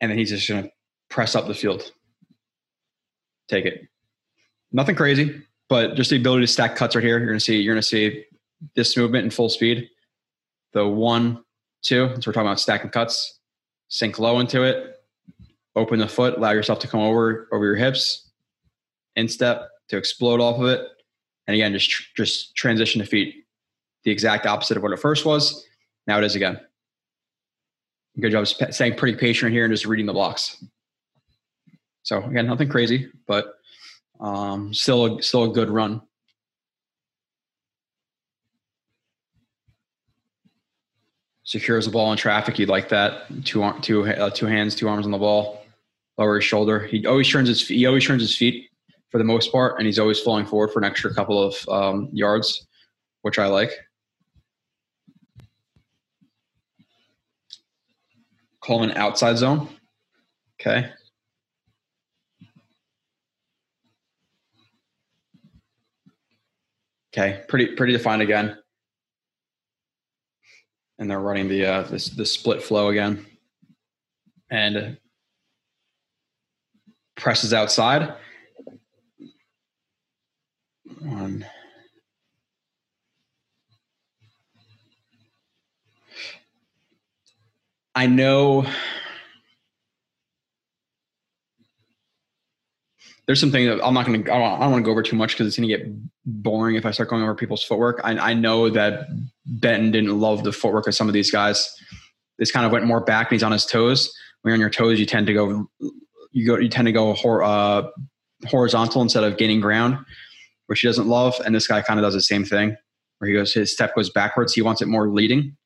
and 0.00 0.10
then 0.10 0.18
he's 0.18 0.30
just 0.30 0.46
to 0.46 0.70
press 1.08 1.34
up 1.34 1.46
the 1.46 1.54
field 1.54 1.90
take 3.48 3.64
it. 3.64 3.88
Nothing 4.72 4.96
crazy, 4.96 5.42
but 5.68 5.94
just 5.94 6.10
the 6.10 6.16
ability 6.16 6.44
to 6.44 6.52
stack 6.52 6.76
cuts 6.76 6.94
right 6.94 7.04
here. 7.04 7.18
You're 7.18 7.28
gonna 7.28 7.40
see 7.40 7.60
you're 7.60 7.74
gonna 7.74 7.82
see 7.82 8.24
this 8.74 8.96
movement 8.96 9.24
in 9.24 9.30
full 9.30 9.48
speed. 9.48 9.88
The 10.72 10.86
one, 10.86 11.44
two. 11.82 12.08
So 12.08 12.14
we're 12.14 12.32
talking 12.32 12.42
about 12.42 12.60
stacking 12.60 12.90
cuts. 12.90 13.38
Sink 13.88 14.18
low 14.18 14.40
into 14.40 14.62
it. 14.62 14.96
Open 15.76 15.98
the 15.98 16.08
foot. 16.08 16.38
Allow 16.38 16.52
yourself 16.52 16.78
to 16.80 16.88
come 16.88 17.00
over 17.00 17.48
over 17.52 17.64
your 17.64 17.76
hips. 17.76 18.30
Instep 19.16 19.68
to 19.88 19.96
explode 19.96 20.40
off 20.40 20.60
of 20.60 20.66
it. 20.66 20.86
And 21.46 21.54
again, 21.54 21.72
just 21.72 22.14
just 22.16 22.54
transition 22.56 23.00
to 23.00 23.06
feet. 23.06 23.44
The 24.04 24.10
exact 24.10 24.46
opposite 24.46 24.76
of 24.76 24.82
what 24.82 24.92
it 24.92 24.98
first 24.98 25.24
was. 25.24 25.64
Now 26.06 26.18
it 26.18 26.24
is 26.24 26.34
again. 26.34 26.60
Good 28.20 28.32
job 28.32 28.46
staying 28.46 28.96
pretty 28.96 29.18
patient 29.18 29.52
here 29.52 29.64
and 29.64 29.72
just 29.72 29.86
reading 29.86 30.06
the 30.06 30.12
blocks. 30.12 30.62
So 32.02 32.22
again, 32.22 32.46
nothing 32.46 32.68
crazy, 32.68 33.10
but 33.26 33.54
um, 34.20 34.72
still 34.72 35.18
a, 35.18 35.22
still 35.22 35.44
a 35.44 35.48
good 35.48 35.70
run. 35.70 36.02
secures 41.44 41.84
the 41.84 41.90
ball 41.90 42.10
in 42.10 42.18
traffic. 42.18 42.58
You'd 42.58 42.68
like 42.68 42.88
that 42.88 43.26
two 43.44 43.70
two 43.80 44.04
uh, 44.04 44.30
two 44.30 44.46
hands, 44.46 44.74
two 44.74 44.88
arms 44.88 45.04
on 45.06 45.12
the 45.12 45.18
ball, 45.18 45.64
lower 46.18 46.36
his 46.36 46.44
shoulder. 46.44 46.80
He 46.80 47.06
always 47.06 47.28
turns 47.28 47.48
his 47.48 47.66
he 47.66 47.86
always 47.86 48.04
turns 48.04 48.22
his 48.22 48.36
feet 48.36 48.70
for 49.14 49.18
the 49.18 49.22
most 49.22 49.52
part, 49.52 49.76
and 49.78 49.86
he's 49.86 50.00
always 50.00 50.18
falling 50.18 50.44
forward 50.44 50.72
for 50.72 50.80
an 50.80 50.84
extra 50.84 51.14
couple 51.14 51.40
of 51.40 51.68
um, 51.68 52.08
yards, 52.12 52.66
which 53.22 53.38
I 53.38 53.46
like. 53.46 53.70
Coleman 58.60 58.90
outside 58.96 59.38
zone. 59.38 59.68
Okay. 60.60 60.90
Okay, 67.16 67.44
pretty 67.46 67.76
pretty 67.76 67.92
defined 67.92 68.20
again. 68.22 68.58
And 70.98 71.08
they're 71.08 71.20
running 71.20 71.46
the 71.46 71.66
uh, 71.66 71.82
this 71.82 72.08
the 72.08 72.26
split 72.26 72.64
flow 72.64 72.88
again, 72.88 73.24
and 74.50 74.98
presses 77.14 77.54
outside. 77.54 78.14
One. 81.04 81.44
I 87.94 88.06
know 88.06 88.66
there's 93.26 93.38
something 93.38 93.66
that 93.66 93.84
I'm 93.84 93.94
not 93.94 94.06
going 94.06 94.24
to, 94.24 94.32
I 94.32 94.38
don't, 94.38 94.70
want 94.70 94.76
to 94.76 94.82
go 94.82 94.90
over 94.90 95.02
too 95.02 95.16
much 95.16 95.32
because 95.32 95.46
it's 95.46 95.56
going 95.56 95.68
to 95.68 95.76
get 95.76 95.86
boring 96.24 96.76
if 96.76 96.86
I 96.86 96.90
start 96.90 97.10
going 97.10 97.22
over 97.22 97.34
people's 97.34 97.62
footwork. 97.62 98.00
I, 98.02 98.30
I 98.30 98.34
know 98.34 98.70
that 98.70 99.06
Benton 99.46 99.90
didn't 99.90 100.18
love 100.18 100.42
the 100.42 100.52
footwork 100.52 100.86
of 100.86 100.94
some 100.94 101.08
of 101.08 101.14
these 101.14 101.30
guys. 101.30 101.70
This 102.38 102.50
kind 102.50 102.64
of 102.66 102.72
went 102.72 102.86
more 102.86 103.00
back 103.00 103.28
and 103.28 103.36
he's 103.36 103.42
on 103.42 103.52
his 103.52 103.66
toes. 103.66 104.12
When 104.42 104.50
you're 104.50 104.56
on 104.56 104.60
your 104.60 104.70
toes, 104.70 104.98
you 104.98 105.06
tend 105.06 105.26
to 105.26 105.34
go, 105.34 105.66
you 106.32 106.46
go, 106.46 106.58
you 106.58 106.68
tend 106.68 106.86
to 106.86 106.92
go 106.92 107.12
uh, 107.12 107.90
horizontal 108.46 109.02
instead 109.02 109.24
of 109.24 109.36
gaining 109.36 109.60
ground, 109.60 109.98
which 110.66 110.80
he 110.80 110.88
doesn't 110.88 111.06
love. 111.06 111.34
And 111.44 111.54
this 111.54 111.66
guy 111.66 111.82
kind 111.82 111.98
of 111.98 112.04
does 112.04 112.14
the 112.14 112.20
same 112.20 112.44
thing 112.44 112.76
where 113.18 113.28
he 113.28 113.34
goes, 113.34 113.52
his 113.52 113.72
step 113.72 113.94
goes 113.94 114.10
backwards. 114.10 114.54
He 114.54 114.62
wants 114.62 114.82
it 114.82 114.88
more 114.88 115.08
leading. 115.08 115.56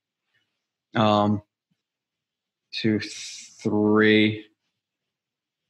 Um, 0.95 1.43
two, 2.73 3.01
three. 3.01 4.45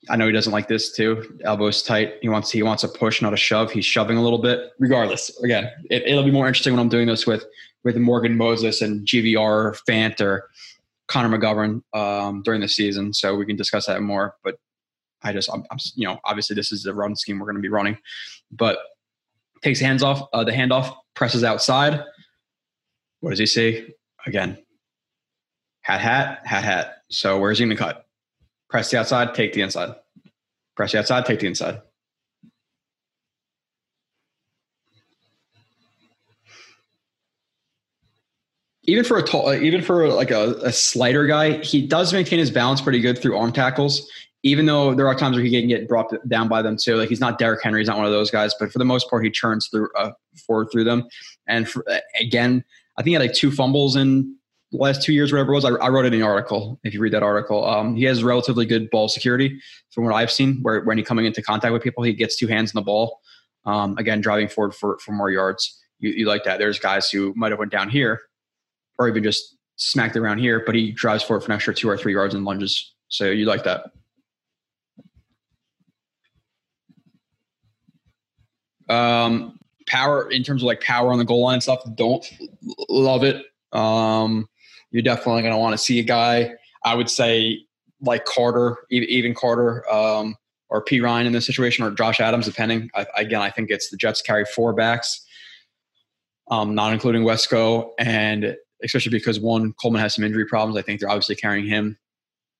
I 0.09 0.17
know 0.17 0.27
he 0.27 0.33
doesn't 0.33 0.53
like 0.53 0.69
this 0.69 0.93
too. 0.93 1.39
Elbows 1.45 1.83
tight. 1.83 2.15
He 2.23 2.29
wants 2.29 2.51
he 2.51 2.63
wants 2.63 2.85
a 2.85 2.89
push, 2.89 3.21
not 3.21 3.35
a 3.35 3.37
shove. 3.37 3.71
He's 3.71 3.85
shoving 3.85 4.17
a 4.17 4.23
little 4.23 4.39
bit. 4.39 4.71
Regardless, 4.79 5.37
again, 5.43 5.71
it, 5.91 6.15
will 6.15 6.23
be 6.23 6.31
more 6.31 6.47
interesting 6.47 6.73
when 6.73 6.81
I'm 6.81 6.89
doing 6.89 7.09
this 7.09 7.27
with 7.27 7.45
with 7.85 7.97
Morgan 7.97 8.37
Moses 8.37 8.81
and 8.81 9.07
GVR 9.07 9.79
Fant 9.89 10.21
or 10.21 10.49
Connor 11.09 11.37
McGovern 11.37 11.83
um, 11.95 12.43
during 12.43 12.61
the 12.61 12.69
season, 12.69 13.13
so 13.13 13.35
we 13.35 13.45
can 13.45 13.57
discuss 13.57 13.87
that 13.87 14.01
more. 14.03 14.37
But 14.45 14.57
I 15.23 15.33
just, 15.33 15.51
I'm, 15.53 15.65
I'm 15.71 15.79
you 15.95 16.07
know, 16.07 16.19
obviously 16.25 16.55
this 16.55 16.71
is 16.71 16.85
the 16.85 16.95
run 16.95 17.17
scheme 17.17 17.39
we're 17.39 17.47
going 17.47 17.57
to 17.57 17.63
be 17.63 17.69
running, 17.69 17.99
but 18.53 18.79
takes 19.63 19.81
hands 19.81 20.03
off 20.03 20.29
uh, 20.33 20.45
the 20.45 20.53
handoff, 20.53 20.95
presses 21.15 21.45
outside. 21.45 22.03
What 23.21 23.31
does 23.31 23.39
he 23.39 23.47
say? 23.47 23.95
Again, 24.27 24.59
hat, 25.81 26.01
hat, 26.01 26.41
hat, 26.45 26.65
hat. 26.65 26.97
So 27.11 27.39
where's 27.39 27.59
he 27.59 27.65
going 27.65 27.77
to 27.77 27.83
cut? 27.83 28.07
Press 28.69 28.91
the 28.91 28.99
outside, 28.99 29.35
take 29.35 29.53
the 29.55 29.63
inside. 29.63 29.95
Press 30.77 30.93
the 30.93 30.99
outside, 30.99 31.25
take 31.25 31.41
the 31.41 31.47
inside. 31.47 31.81
Even 38.85 39.05
for 39.05 39.19
a 39.19 39.23
tall, 39.23 39.53
even 39.53 39.83
for 39.83 40.09
like 40.09 40.31
a, 40.31 40.55
a 40.63 40.73
slighter 40.73 41.27
guy, 41.27 41.59
he 41.63 41.87
does 41.87 42.13
maintain 42.13 42.39
his 42.39 42.51
balance 42.51 42.81
pretty 42.81 43.01
good 43.01 43.19
through 43.21 43.37
arm 43.37 43.53
tackles. 43.53 44.11
Even 44.45 44.67
though 44.67 44.95
there 44.95 45.09
are 45.09 45.15
times 45.15 45.37
where 45.37 45.45
he 45.45 45.51
can 45.51 45.69
get 45.69 45.89
brought 45.89 46.15
down 46.29 46.49
by 46.49 46.63
them 46.63 46.77
too. 46.77 46.97
Like 46.97 47.09
he's 47.09 47.21
not 47.21 47.39
Derrick 47.39 47.63
Henry, 47.63 47.81
he's 47.81 47.89
not 47.89 47.97
one 47.97 48.07
of 48.07 48.13
those 48.13 48.31
guys, 48.31 48.55
but 48.59 48.71
for 48.71 48.79
the 48.79 48.85
most 48.85 49.11
part, 49.11 49.25
he 49.25 49.31
churns 49.31 49.69
through 49.69 49.89
uh, 49.99 50.13
forward 50.47 50.69
through 50.71 50.85
them. 50.85 51.09
And 51.49 51.69
for, 51.69 51.85
again, 52.21 52.65
I 52.97 53.03
think 53.03 53.09
he 53.09 53.13
had 53.15 53.23
like 53.23 53.33
two 53.33 53.51
fumbles 53.51 53.97
in 53.97 54.37
the 54.71 54.79
last 54.79 55.03
two 55.03 55.13
years, 55.13 55.33
whatever 55.33 55.53
it 55.53 55.55
was, 55.55 55.65
I, 55.65 55.71
I, 55.71 55.89
wrote 55.89 56.05
it 56.05 56.13
in 56.13 56.21
the 56.21 56.27
article. 56.27 56.79
If 56.85 56.93
you 56.93 57.01
read 57.01 57.13
that 57.15 57.23
article, 57.23 57.65
um, 57.65 57.97
he 57.97 58.05
has 58.05 58.23
relatively 58.23 58.67
good 58.67 58.91
ball 58.91 59.09
security 59.09 59.59
from 59.91 60.05
what 60.05 60.15
I've 60.15 60.31
seen. 60.31 60.59
Where 60.63 60.83
when 60.83 60.99
he's 60.99 61.07
coming 61.07 61.25
into 61.25 61.43
contact 61.43 61.73
with 61.73 61.83
people, 61.83 62.05
he 62.05 62.13
gets 62.13 62.37
two 62.37 62.47
hands 62.47 62.75
on 62.75 62.81
the 62.81 62.85
ball. 62.85 63.21
Um, 63.65 63.97
again, 63.99 64.21
driving 64.21 64.49
forward 64.49 64.75
for 64.75 64.99
for 64.99 65.13
more 65.13 65.31
yards. 65.31 65.79
You, 66.01 66.11
you 66.11 66.27
like 66.27 66.45
that? 66.45 66.59
There's 66.59 66.79
guys 66.79 67.11
who 67.11 67.33
might 67.37 67.51
have 67.51 67.59
went 67.59 67.73
down 67.73 67.89
here, 67.89 68.21
or 68.99 69.09
even 69.09 69.23
just 69.23 69.57
smacked 69.77 70.17
around 70.17 70.39
here, 70.39 70.63
but 70.65 70.75
he 70.75 70.93
drives 70.93 71.23
forward 71.23 71.41
for 71.41 71.53
an 71.53 71.57
extra 71.57 71.75
two 71.75 71.89
or 71.89 71.97
three 71.97 72.13
yards 72.13 72.35
and 72.35 72.45
lunges. 72.45 72.95
So 73.09 73.25
you 73.27 73.47
like 73.47 73.65
that? 73.65 73.91
Um, 78.89 79.59
power 79.87 80.31
in 80.31 80.43
terms 80.43 80.63
of 80.63 80.67
like 80.67 80.81
power 80.81 81.13
on 81.13 81.19
the 81.19 81.25
goal 81.25 81.43
line 81.43 81.55
and 81.55 81.63
stuff. 81.63 81.81
Don't 81.95 82.25
love 82.89 83.25
it. 83.25 83.45
Um, 83.73 84.49
you're 84.91 85.03
definitely 85.03 85.43
going 85.43 85.55
to 85.55 85.59
want 85.59 85.73
to 85.73 85.79
see 85.79 85.99
a 85.99 86.03
guy. 86.03 86.53
I 86.85 86.95
would 86.95 87.11
say 87.11 87.61
like 88.01 88.25
Carter, 88.25 88.77
even 88.91 89.35
Carter, 89.35 89.91
um, 89.93 90.37
or 90.71 90.85
Perine 90.85 91.27
in 91.27 91.33
this 91.33 91.47
situation, 91.47 91.85
or 91.85 91.91
Josh 91.91 92.21
Adams, 92.21 92.47
depending. 92.47 92.91
I, 92.95 93.07
again, 93.17 93.41
I 93.41 93.51
think 93.51 93.71
it's 93.71 93.91
the 93.91 93.97
Jets 93.97 94.21
carry 94.21 94.45
four 94.45 94.73
backs, 94.75 95.25
um, 96.51 96.75
not 96.75 96.93
including 96.93 97.23
Wesco, 97.23 97.91
and 97.99 98.57
especially 98.85 99.11
because 99.11 99.41
one 99.41 99.73
Coleman 99.81 100.01
has 100.01 100.15
some 100.15 100.25
injury 100.25 100.47
problems. 100.47 100.79
I 100.79 100.83
think 100.83 101.01
they're 101.01 101.09
obviously 101.09 101.37
carrying 101.37 101.67
him. 101.67 101.99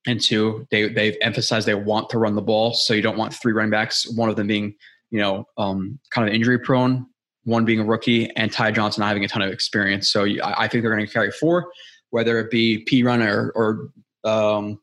And 0.07 0.19
two, 0.19 0.65
they 0.71 0.89
they've 0.89 1.17
emphasized 1.21 1.67
they 1.67 1.75
want 1.75 2.09
to 2.09 2.17
run 2.17 2.35
the 2.35 2.41
ball, 2.41 2.73
so 2.73 2.93
you 2.93 3.01
don't 3.01 3.17
want 3.17 3.33
three 3.33 3.53
running 3.53 3.71
backs. 3.71 4.09
One 4.15 4.29
of 4.29 4.35
them 4.35 4.47
being, 4.47 4.75
you 5.11 5.19
know, 5.19 5.45
um, 5.57 5.99
kind 6.11 6.27
of 6.27 6.33
injury 6.33 6.59
prone, 6.59 7.05
one 7.43 7.65
being 7.65 7.79
a 7.79 7.83
rookie, 7.83 8.29
and 8.35 8.51
Ty 8.51 8.71
Johnson 8.71 9.01
not 9.01 9.07
having 9.07 9.25
a 9.25 9.27
ton 9.27 9.41
of 9.41 9.51
experience. 9.51 10.09
So 10.09 10.25
I, 10.25 10.63
I 10.63 10.67
think 10.67 10.83
they're 10.83 10.93
going 10.93 11.05
to 11.05 11.11
carry 11.11 11.31
four 11.31 11.69
whether 12.11 12.39
it 12.39 12.49
be 12.49 12.85
Perine 12.85 13.27
or, 13.27 13.51
or 13.55 14.29
um, 14.29 14.79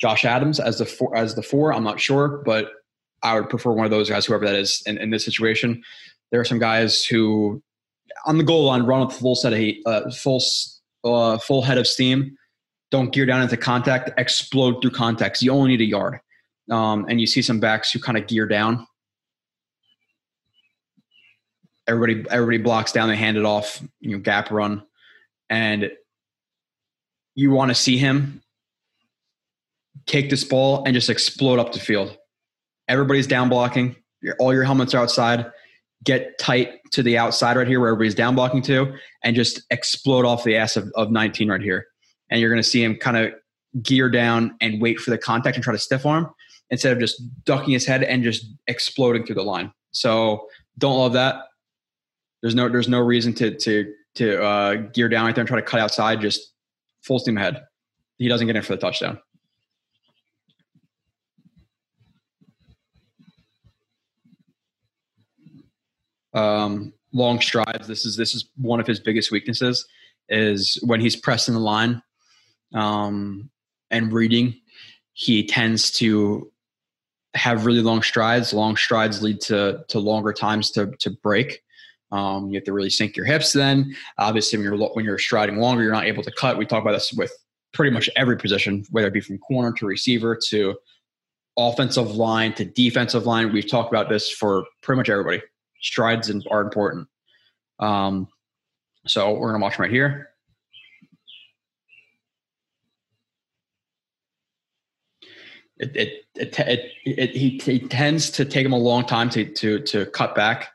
Josh 0.00 0.24
Adams 0.24 0.60
as 0.60 0.78
the 0.78 0.86
four, 0.86 1.16
as 1.16 1.34
the 1.34 1.42
four. 1.42 1.72
I'm 1.72 1.84
not 1.84 2.00
sure, 2.00 2.42
but 2.44 2.70
I 3.22 3.38
would 3.38 3.48
prefer 3.48 3.72
one 3.72 3.84
of 3.84 3.90
those 3.90 4.08
guys, 4.08 4.26
whoever 4.26 4.46
that 4.46 4.54
is, 4.54 4.82
in, 4.86 4.98
in 4.98 5.10
this 5.10 5.24
situation. 5.24 5.82
There 6.30 6.40
are 6.40 6.44
some 6.44 6.58
guys 6.58 7.04
who, 7.04 7.62
on 8.26 8.38
the 8.38 8.44
goal 8.44 8.64
line, 8.64 8.82
run 8.82 9.06
with 9.06 9.16
full 9.16 9.34
set 9.34 9.52
of 9.52 9.58
heat, 9.58 9.82
uh, 9.86 10.10
full 10.10 10.42
uh, 11.04 11.38
full 11.38 11.62
head 11.62 11.78
of 11.78 11.86
steam. 11.86 12.36
Don't 12.90 13.12
gear 13.12 13.26
down 13.26 13.42
into 13.42 13.56
contact. 13.56 14.10
Explode 14.18 14.80
through 14.80 14.92
contact. 14.92 15.42
You 15.42 15.52
only 15.52 15.70
need 15.70 15.80
a 15.80 15.84
yard, 15.84 16.20
um, 16.70 17.06
and 17.08 17.20
you 17.20 17.26
see 17.26 17.42
some 17.42 17.60
backs 17.60 17.90
who 17.90 17.98
kind 17.98 18.18
of 18.18 18.26
gear 18.26 18.46
down. 18.46 18.86
Everybody, 21.88 22.24
everybody 22.30 22.58
blocks 22.58 22.92
down. 22.92 23.08
They 23.08 23.16
hand 23.16 23.36
it 23.36 23.44
off. 23.44 23.82
You 24.00 24.12
know, 24.12 24.18
gap 24.18 24.50
run, 24.50 24.82
and 25.48 25.90
you 27.34 27.50
want 27.50 27.70
to 27.70 27.74
see 27.74 27.96
him 27.96 28.42
take 30.06 30.28
this 30.30 30.44
ball 30.44 30.84
and 30.84 30.94
just 30.94 31.08
explode 31.08 31.58
up 31.58 31.72
the 31.72 31.80
field. 31.80 32.16
Everybody's 32.88 33.26
down 33.26 33.48
blocking. 33.48 33.96
All 34.38 34.52
your 34.52 34.64
helmets 34.64 34.94
are 34.94 35.02
outside. 35.02 35.50
Get 36.04 36.38
tight 36.38 36.80
to 36.92 37.02
the 37.02 37.16
outside 37.18 37.56
right 37.56 37.66
here 37.66 37.80
where 37.80 37.90
everybody's 37.90 38.14
down 38.14 38.34
blocking 38.34 38.62
to, 38.62 38.94
and 39.24 39.34
just 39.34 39.62
explode 39.70 40.24
off 40.24 40.44
the 40.44 40.56
ass 40.56 40.76
of, 40.76 40.90
of 40.94 41.10
19 41.10 41.50
right 41.50 41.60
here. 41.60 41.86
And 42.30 42.40
you're 42.40 42.50
going 42.50 42.62
to 42.62 42.68
see 42.68 42.82
him 42.82 42.96
kind 42.96 43.16
of 43.16 43.32
gear 43.82 44.08
down 44.10 44.56
and 44.60 44.80
wait 44.80 44.98
for 44.98 45.10
the 45.10 45.18
contact 45.18 45.56
and 45.56 45.64
try 45.64 45.72
to 45.72 45.78
stiff 45.78 46.04
arm 46.06 46.30
instead 46.70 46.92
of 46.92 46.98
just 46.98 47.22
ducking 47.44 47.72
his 47.72 47.86
head 47.86 48.02
and 48.02 48.22
just 48.22 48.46
exploding 48.66 49.24
through 49.24 49.36
the 49.36 49.42
line. 49.42 49.72
So 49.92 50.46
don't 50.76 50.98
love 50.98 51.12
that. 51.14 51.44
There's 52.42 52.54
no 52.54 52.68
there's 52.68 52.88
no 52.88 53.00
reason 53.00 53.34
to 53.34 53.56
to 53.56 53.92
to 54.16 54.42
uh, 54.42 54.74
gear 54.74 55.08
down 55.08 55.26
right 55.26 55.34
there 55.34 55.42
and 55.42 55.48
try 55.48 55.58
to 55.58 55.66
cut 55.66 55.80
outside. 55.80 56.20
Just 56.20 56.52
full 57.02 57.18
steam 57.18 57.36
ahead. 57.36 57.62
He 58.18 58.28
doesn't 58.28 58.46
get 58.46 58.56
in 58.56 58.62
for 58.62 58.74
the 58.74 58.80
touchdown. 58.80 59.20
Um, 66.34 66.92
long 67.12 67.40
strides. 67.40 67.86
This 67.86 68.04
is 68.04 68.16
this 68.16 68.34
is 68.34 68.48
one 68.56 68.80
of 68.80 68.86
his 68.86 69.00
biggest 69.00 69.30
weaknesses 69.30 69.86
is 70.28 70.78
when 70.84 71.00
he's 71.00 71.16
pressing 71.16 71.54
the 71.54 71.60
line 71.60 72.02
um, 72.74 73.50
and 73.90 74.12
reading. 74.12 74.54
He 75.14 75.46
tends 75.46 75.90
to 75.92 76.52
have 77.34 77.66
really 77.66 77.80
long 77.80 78.02
strides. 78.02 78.52
Long 78.52 78.76
strides 78.76 79.22
lead 79.22 79.40
to 79.42 79.84
to 79.88 79.98
longer 79.98 80.32
times 80.32 80.70
to 80.72 80.92
to 81.00 81.10
break. 81.10 81.62
Um, 82.10 82.48
you 82.48 82.54
have 82.54 82.64
to 82.64 82.72
really 82.72 82.90
sink 82.90 83.16
your 83.16 83.26
hips. 83.26 83.52
Then, 83.52 83.94
obviously, 84.16 84.58
when 84.58 84.64
you're 84.64 84.88
when 84.94 85.04
you're 85.04 85.18
striding 85.18 85.58
longer, 85.58 85.82
you're 85.82 85.92
not 85.92 86.06
able 86.06 86.22
to 86.22 86.32
cut. 86.32 86.56
We 86.56 86.66
talk 86.66 86.82
about 86.82 86.92
this 86.92 87.12
with 87.12 87.32
pretty 87.72 87.90
much 87.90 88.08
every 88.16 88.36
position, 88.36 88.84
whether 88.90 89.08
it 89.08 89.12
be 89.12 89.20
from 89.20 89.38
corner 89.38 89.72
to 89.72 89.86
receiver 89.86 90.38
to 90.48 90.76
offensive 91.58 92.12
line 92.12 92.54
to 92.54 92.64
defensive 92.64 93.26
line. 93.26 93.52
We've 93.52 93.68
talked 93.68 93.92
about 93.92 94.08
this 94.08 94.30
for 94.30 94.64
pretty 94.82 94.98
much 94.98 95.10
everybody. 95.10 95.42
Strides 95.80 96.30
are 96.50 96.60
important. 96.60 97.08
Um, 97.78 98.28
so 99.06 99.34
we're 99.34 99.52
gonna 99.52 99.62
watch 99.62 99.76
them 99.76 99.82
right 99.82 99.90
here. 99.90 100.30
It 105.78 105.94
it 105.94 106.12
it, 106.34 106.58
it, 106.58 106.80
it, 107.04 107.18
it 107.18 107.30
he, 107.36 107.58
he 107.58 107.80
tends 107.80 108.30
to 108.30 108.44
take 108.44 108.64
him 108.64 108.72
a 108.72 108.78
long 108.78 109.04
time 109.04 109.28
to 109.30 109.44
to 109.44 109.80
to 109.80 110.06
cut 110.06 110.34
back 110.34 110.70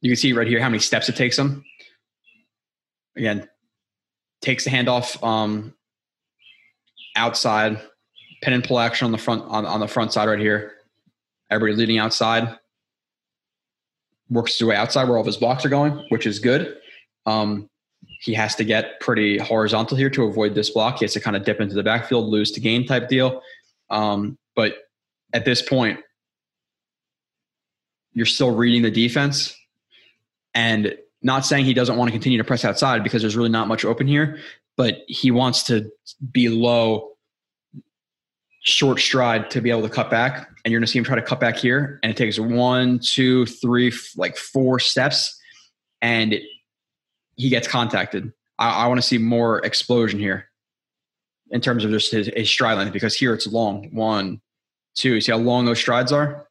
you 0.00 0.10
can 0.10 0.16
see 0.16 0.32
right 0.32 0.46
here 0.46 0.60
how 0.60 0.68
many 0.68 0.78
steps 0.78 1.08
it 1.08 1.16
takes 1.16 1.38
him. 1.38 1.64
Again, 3.16 3.48
takes 4.42 4.64
the 4.64 4.70
handoff 4.70 5.22
um, 5.26 5.74
outside, 7.16 7.80
pin 8.42 8.52
and 8.52 8.64
pull 8.64 8.78
action 8.78 9.06
on 9.06 9.12
the 9.12 9.18
front 9.18 9.42
on, 9.44 9.64
on 9.64 9.80
the 9.80 9.88
front 9.88 10.12
side 10.12 10.28
right 10.28 10.38
here. 10.38 10.74
Everybody 11.50 11.76
leading 11.78 11.98
outside. 11.98 12.58
Works 14.28 14.58
his 14.58 14.66
way 14.66 14.76
outside 14.76 15.04
where 15.04 15.16
all 15.16 15.20
of 15.20 15.26
his 15.26 15.36
blocks 15.36 15.64
are 15.64 15.68
going, 15.68 16.04
which 16.08 16.26
is 16.26 16.40
good. 16.40 16.76
Um, 17.26 17.70
he 18.20 18.34
has 18.34 18.54
to 18.56 18.64
get 18.64 19.00
pretty 19.00 19.38
horizontal 19.38 19.96
here 19.96 20.10
to 20.10 20.24
avoid 20.24 20.54
this 20.54 20.70
block. 20.70 20.98
He 20.98 21.04
has 21.04 21.12
to 21.12 21.20
kind 21.20 21.36
of 21.36 21.44
dip 21.44 21.60
into 21.60 21.74
the 21.74 21.82
backfield, 21.82 22.26
lose 22.26 22.50
to 22.52 22.60
gain 22.60 22.86
type 22.86 23.08
deal. 23.08 23.40
Um, 23.88 24.36
but 24.54 24.74
at 25.32 25.44
this 25.44 25.62
point, 25.62 26.00
you're 28.12 28.26
still 28.26 28.54
reading 28.54 28.82
the 28.82 28.90
defense 28.90 29.56
and 30.56 30.96
not 31.22 31.44
saying 31.44 31.66
he 31.66 31.74
doesn't 31.74 31.96
want 31.96 32.08
to 32.08 32.12
continue 32.12 32.38
to 32.38 32.44
press 32.44 32.64
outside 32.64 33.04
because 33.04 33.22
there's 33.22 33.36
really 33.36 33.50
not 33.50 33.68
much 33.68 33.84
open 33.84 34.06
here, 34.06 34.38
but 34.76 35.02
he 35.06 35.30
wants 35.30 35.62
to 35.64 35.92
be 36.32 36.48
low, 36.48 37.10
short 38.62 38.98
stride 38.98 39.50
to 39.50 39.60
be 39.60 39.70
able 39.70 39.82
to 39.82 39.90
cut 39.90 40.10
back. 40.10 40.48
And 40.64 40.72
you're 40.72 40.80
going 40.80 40.86
to 40.86 40.90
see 40.90 40.98
him 40.98 41.04
try 41.04 41.14
to 41.14 41.22
cut 41.22 41.38
back 41.38 41.56
here. 41.56 42.00
And 42.02 42.10
it 42.10 42.16
takes 42.16 42.38
one, 42.38 42.98
two, 43.00 43.44
three, 43.46 43.92
like 44.16 44.36
four 44.36 44.80
steps. 44.80 45.38
And 46.00 46.32
it, 46.32 46.42
he 47.36 47.50
gets 47.50 47.68
contacted. 47.68 48.32
I, 48.58 48.84
I 48.84 48.86
want 48.86 48.98
to 48.98 49.06
see 49.06 49.18
more 49.18 49.58
explosion 49.58 50.18
here 50.18 50.48
in 51.50 51.60
terms 51.60 51.84
of 51.84 51.90
just 51.90 52.10
his, 52.10 52.30
his 52.34 52.48
stride 52.48 52.78
length 52.78 52.94
because 52.94 53.14
here 53.14 53.34
it's 53.34 53.46
long. 53.46 53.94
One, 53.94 54.40
two. 54.94 55.20
See 55.20 55.32
how 55.32 55.38
long 55.38 55.66
those 55.66 55.78
strides 55.78 56.12
are? 56.12 56.48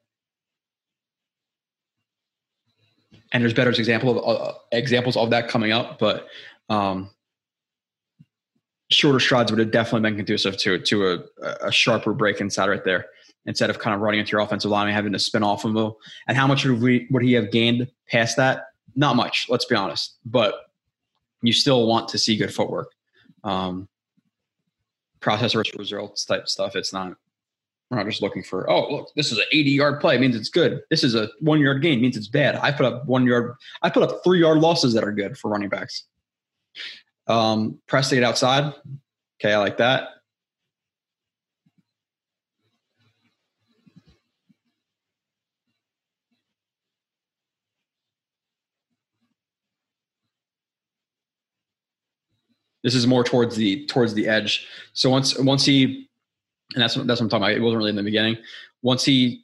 And 3.36 3.44
there's 3.44 3.54
better 3.54 3.70
example 3.70 4.18
of, 4.18 4.26
uh, 4.26 4.54
examples 4.72 5.18
of 5.18 5.30
that 5.32 5.50
coming 5.50 5.74
up, 5.74 6.00
but 6.00 6.30
um, 6.70 7.10
shorter 8.90 9.20
strides 9.20 9.52
would 9.52 9.60
have 9.60 9.72
definitely 9.72 10.10
been 10.10 10.16
conducive 10.16 10.56
to 10.60 10.80
to 10.80 11.12
a, 11.12 11.68
a 11.68 11.70
sharper 11.70 12.14
break 12.14 12.40
inside 12.40 12.70
right 12.70 12.86
there 12.86 13.08
instead 13.46 13.70
of 13.70 13.78
kind 13.78 13.94
of 13.94 14.00
running 14.00 14.22
into 14.22 14.32
your 14.32 14.40
offensive 14.40 14.72
line 14.72 14.88
and 14.88 14.96
having 14.96 15.12
to 15.12 15.20
spin 15.20 15.44
off 15.44 15.66
of 15.66 15.76
him. 15.76 15.92
And 16.30 16.38
how 16.38 16.48
much 16.48 16.64
would, 16.64 16.82
we, 16.82 17.08
would 17.12 17.24
he 17.24 17.34
have 17.34 17.52
gained 17.52 17.92
past 18.10 18.38
that? 18.38 18.68
Not 18.96 19.18
much, 19.18 19.48
let's 19.50 19.66
be 19.66 19.76
honest. 19.76 20.16
But 20.24 20.56
you 21.42 21.52
still 21.52 21.88
want 21.88 22.08
to 22.10 22.18
see 22.18 22.38
good 22.38 22.54
footwork. 22.54 22.94
Um, 23.44 23.90
process 25.20 25.52
versus 25.52 25.78
results 25.78 26.24
type 26.24 26.48
stuff. 26.48 26.78
It's 26.78 26.94
not. 26.94 27.18
We're 27.90 27.98
not 27.98 28.08
just 28.08 28.22
looking 28.22 28.44
for. 28.44 28.70
Oh, 28.70 28.92
look, 28.92 29.10
this 29.16 29.32
is 29.32 29.38
an 29.38 29.46
80 29.52 29.72
yard 29.72 30.02
play. 30.02 30.16
It 30.16 30.22
means 30.22 30.36
it's 30.36 30.50
good. 30.50 30.82
This 30.90 31.04
is 31.04 31.14
a 31.14 31.30
one 31.40 31.60
yard 31.60 31.82
gain. 31.82 32.02
Means 32.02 32.18
it's 32.18 32.28
bad. 32.28 32.56
I 32.56 32.72
put 32.72 32.86
up 32.86 33.06
one 33.06 33.26
yard. 33.26 33.56
I 33.84 33.90
put 33.90 34.04
up 34.04 34.24
three 34.24 34.40
yard 34.40 34.60
losses 34.60 34.94
that 34.94 35.04
are 35.04 35.12
good 35.12 35.38
for 35.38 35.52
running 35.52 35.70
backs. 35.70 36.06
Um, 37.28 37.80
press 37.88 38.10
to 38.10 38.24
outside. 38.24 38.74
Okay, 39.40 39.54
I 39.54 39.58
like 39.58 39.78
that. 39.78 40.10
This 52.86 52.94
is 52.94 53.08
more 53.08 53.24
towards 53.24 53.56
the 53.56 53.84
towards 53.88 54.14
the 54.14 54.28
edge. 54.28 54.68
So 54.94 55.10
once 55.10 55.36
once 55.40 55.66
he, 55.66 56.05
and 56.76 56.84
that's 56.84 56.94
that's 56.94 57.08
what 57.08 57.22
I'm 57.22 57.30
talking 57.30 57.44
about. 57.44 57.52
It 57.52 57.62
wasn't 57.62 57.80
really 57.80 57.90
in 57.90 57.96
the 57.96 58.04
beginning. 58.04 58.38
Once 58.82 59.04
he 59.04 59.44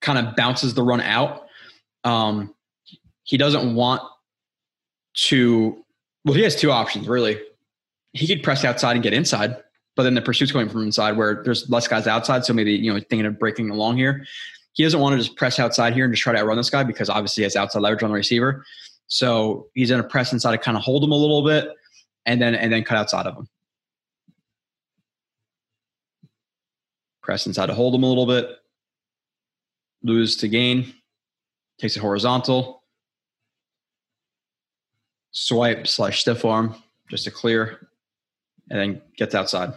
kind 0.00 0.18
of 0.18 0.34
bounces 0.34 0.74
the 0.74 0.82
run 0.82 1.00
out, 1.00 1.46
um, 2.04 2.54
he 3.24 3.36
doesn't 3.36 3.74
want 3.74 4.02
to. 5.14 5.84
Well, 6.24 6.34
he 6.34 6.42
has 6.42 6.56
two 6.56 6.72
options 6.72 7.06
really. 7.06 7.40
He 8.12 8.26
could 8.26 8.42
press 8.42 8.64
outside 8.64 8.94
and 8.94 9.02
get 9.02 9.12
inside, 9.12 9.56
but 9.94 10.02
then 10.02 10.14
the 10.14 10.22
pursuit's 10.22 10.50
going 10.50 10.68
from 10.68 10.82
inside 10.82 11.16
where 11.16 11.42
there's 11.44 11.68
less 11.68 11.86
guys 11.86 12.06
outside. 12.06 12.44
So 12.44 12.54
maybe 12.54 12.72
you 12.72 12.92
know 12.92 12.98
thinking 12.98 13.26
of 13.26 13.38
breaking 13.38 13.70
along 13.70 13.98
here. 13.98 14.26
He 14.72 14.82
doesn't 14.82 15.00
want 15.00 15.14
to 15.14 15.18
just 15.18 15.36
press 15.36 15.58
outside 15.58 15.92
here 15.92 16.04
and 16.04 16.14
just 16.14 16.22
try 16.22 16.32
to 16.32 16.38
outrun 16.38 16.56
this 16.56 16.70
guy 16.70 16.84
because 16.84 17.10
obviously 17.10 17.42
he 17.42 17.44
has 17.44 17.56
outside 17.56 17.80
leverage 17.80 18.02
on 18.02 18.10
the 18.10 18.14
receiver. 18.14 18.64
So 19.08 19.66
he's 19.74 19.90
going 19.90 20.02
to 20.02 20.08
press 20.08 20.32
inside 20.32 20.52
to 20.52 20.58
kind 20.58 20.76
of 20.76 20.82
hold 20.82 21.02
him 21.02 21.12
a 21.12 21.16
little 21.16 21.42
bit, 21.42 21.70
and 22.24 22.40
then 22.40 22.54
and 22.54 22.72
then 22.72 22.84
cut 22.84 22.96
outside 22.96 23.26
of 23.26 23.36
him. 23.36 23.48
Press 27.28 27.46
inside 27.46 27.66
to 27.66 27.74
hold 27.74 27.94
him 27.94 28.04
a 28.04 28.08
little 28.08 28.24
bit. 28.24 28.56
Lose 30.02 30.34
to 30.38 30.48
gain. 30.48 30.94
Takes 31.78 31.94
it 31.94 32.00
horizontal. 32.00 32.82
Swipe 35.32 35.86
slash 35.86 36.22
stiff 36.22 36.46
arm 36.46 36.74
just 37.10 37.24
to 37.24 37.30
clear, 37.30 37.90
and 38.70 38.80
then 38.80 39.02
gets 39.18 39.34
outside. 39.34 39.74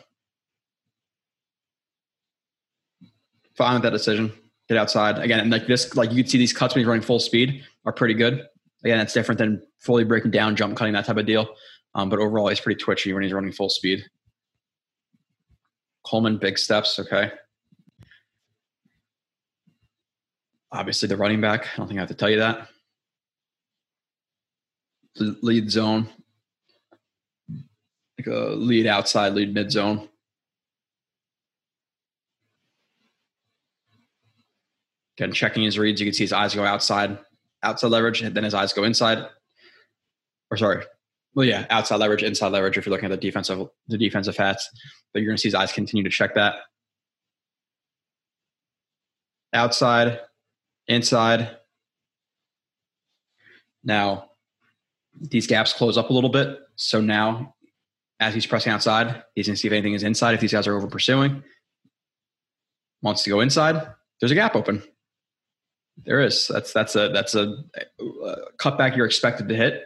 Fine 3.57 3.73
with 3.73 3.83
that 3.83 3.89
decision. 3.89 4.31
Get 4.69 4.77
outside 4.77 5.19
again, 5.19 5.49
like 5.49 5.67
this, 5.67 5.93
like 5.97 6.13
you 6.13 6.23
can 6.23 6.29
see 6.29 6.37
these 6.37 6.53
cuts 6.53 6.73
when 6.73 6.79
he's 6.79 6.87
running 6.87 7.03
full 7.03 7.19
speed 7.19 7.65
are 7.83 7.91
pretty 7.91 8.13
good. 8.13 8.47
Again, 8.85 8.97
that's 8.97 9.13
different 9.13 9.39
than 9.39 9.61
fully 9.79 10.05
breaking 10.05 10.31
down, 10.31 10.55
jump 10.55 10.77
cutting, 10.77 10.93
that 10.93 11.03
type 11.03 11.17
of 11.17 11.25
deal. 11.25 11.53
Um, 11.95 12.07
but 12.07 12.19
overall, 12.19 12.47
he's 12.47 12.61
pretty 12.61 12.81
twitchy 12.81 13.11
when 13.11 13.23
he's 13.23 13.33
running 13.33 13.51
full 13.51 13.69
speed. 13.69 14.05
Coleman, 16.12 16.36
big 16.36 16.60
steps. 16.60 17.00
Okay. 17.00 17.32
Obviously, 20.69 21.08
the 21.08 21.15
running 21.15 21.39
back. 21.39 21.69
I 21.74 21.78
don't 21.78 21.88
think 21.88 22.00
I 22.00 22.02
have 22.02 22.10
to 22.10 22.15
tell 22.15 22.30
you 22.30 22.39
that. 22.39 22.67
Lead 25.15 25.71
zone, 25.71 26.10
like 28.17 28.28
a 28.28 28.50
lead 28.56 28.88
outside, 28.88 29.34
lead 29.34 29.54
mid 29.54 29.71
zone. 29.71 30.10
Again, 35.17 35.32
checking 35.32 35.63
his 35.63 35.80
reads. 35.80 36.02
You 36.02 36.08
can 36.08 36.13
see 36.13 36.26
his 36.26 36.34
eyes 36.34 36.54
go 36.54 36.65
outside 36.65 37.19
outside 37.63 37.88
leverage, 37.88 38.21
and 38.21 38.36
then 38.36 38.43
his 38.43 38.54
eyes 38.54 38.74
go 38.74 38.84
inside. 38.84 39.26
Or 40.50 40.58
sorry, 40.58 40.84
well, 41.34 41.46
yeah, 41.46 41.65
outside 41.70 41.98
leverage, 41.98 42.24
inside 42.24 42.50
leverage. 42.52 42.78
If 42.78 42.86
you're 42.86 42.91
looking 42.91 43.12
at 43.12 43.20
the 43.20 43.28
defensive 43.28 43.67
the 43.88 43.98
defensive 43.98 44.36
hats, 44.36 44.70
but 45.13 45.22
you're 45.22 45.30
going 45.30 45.38
to 45.38 45.41
see 45.41 45.48
his 45.48 45.56
eyes 45.56 45.72
continue 45.72 46.04
to 46.04 46.10
check 46.10 46.36
that. 46.36 46.56
Outside, 49.54 50.20
inside. 50.88 51.58
Now, 53.84 54.32
these 55.20 55.48
gaps 55.48 55.74
close 55.74 55.98
up 55.98 56.10
a 56.10 56.13
little 56.13 56.30
bit. 56.30 56.58
So 56.76 57.02
now, 57.02 57.56
as 58.20 58.34
he's 58.34 58.46
pressing 58.46 58.72
outside, 58.72 59.24
he's 59.36 59.48
going 59.48 59.56
to 59.56 59.60
see 59.60 59.67
if 59.67 59.74
anything 59.74 59.94
is 59.94 60.04
inside. 60.04 60.34
If 60.36 60.41
these 60.41 60.52
guys 60.52 60.67
are 60.67 60.76
over 60.76 60.88
pursuing, 60.88 61.44
wants 63.02 63.24
to 63.24 63.30
go 63.30 63.41
inside, 63.41 63.88
there's 64.20 64.32
a 64.32 64.36
gap 64.36 64.56
open. 64.56 64.84
There 66.06 66.22
is. 66.22 66.48
That's 66.48 66.74
that's 66.74 66.96
a 66.96 67.10
that's 67.10 67.36
a, 67.36 67.56
a 68.00 68.36
cutback 68.58 68.96
you're 68.96 69.06
expected 69.06 69.50
to 69.50 69.56
hit. 69.56 69.84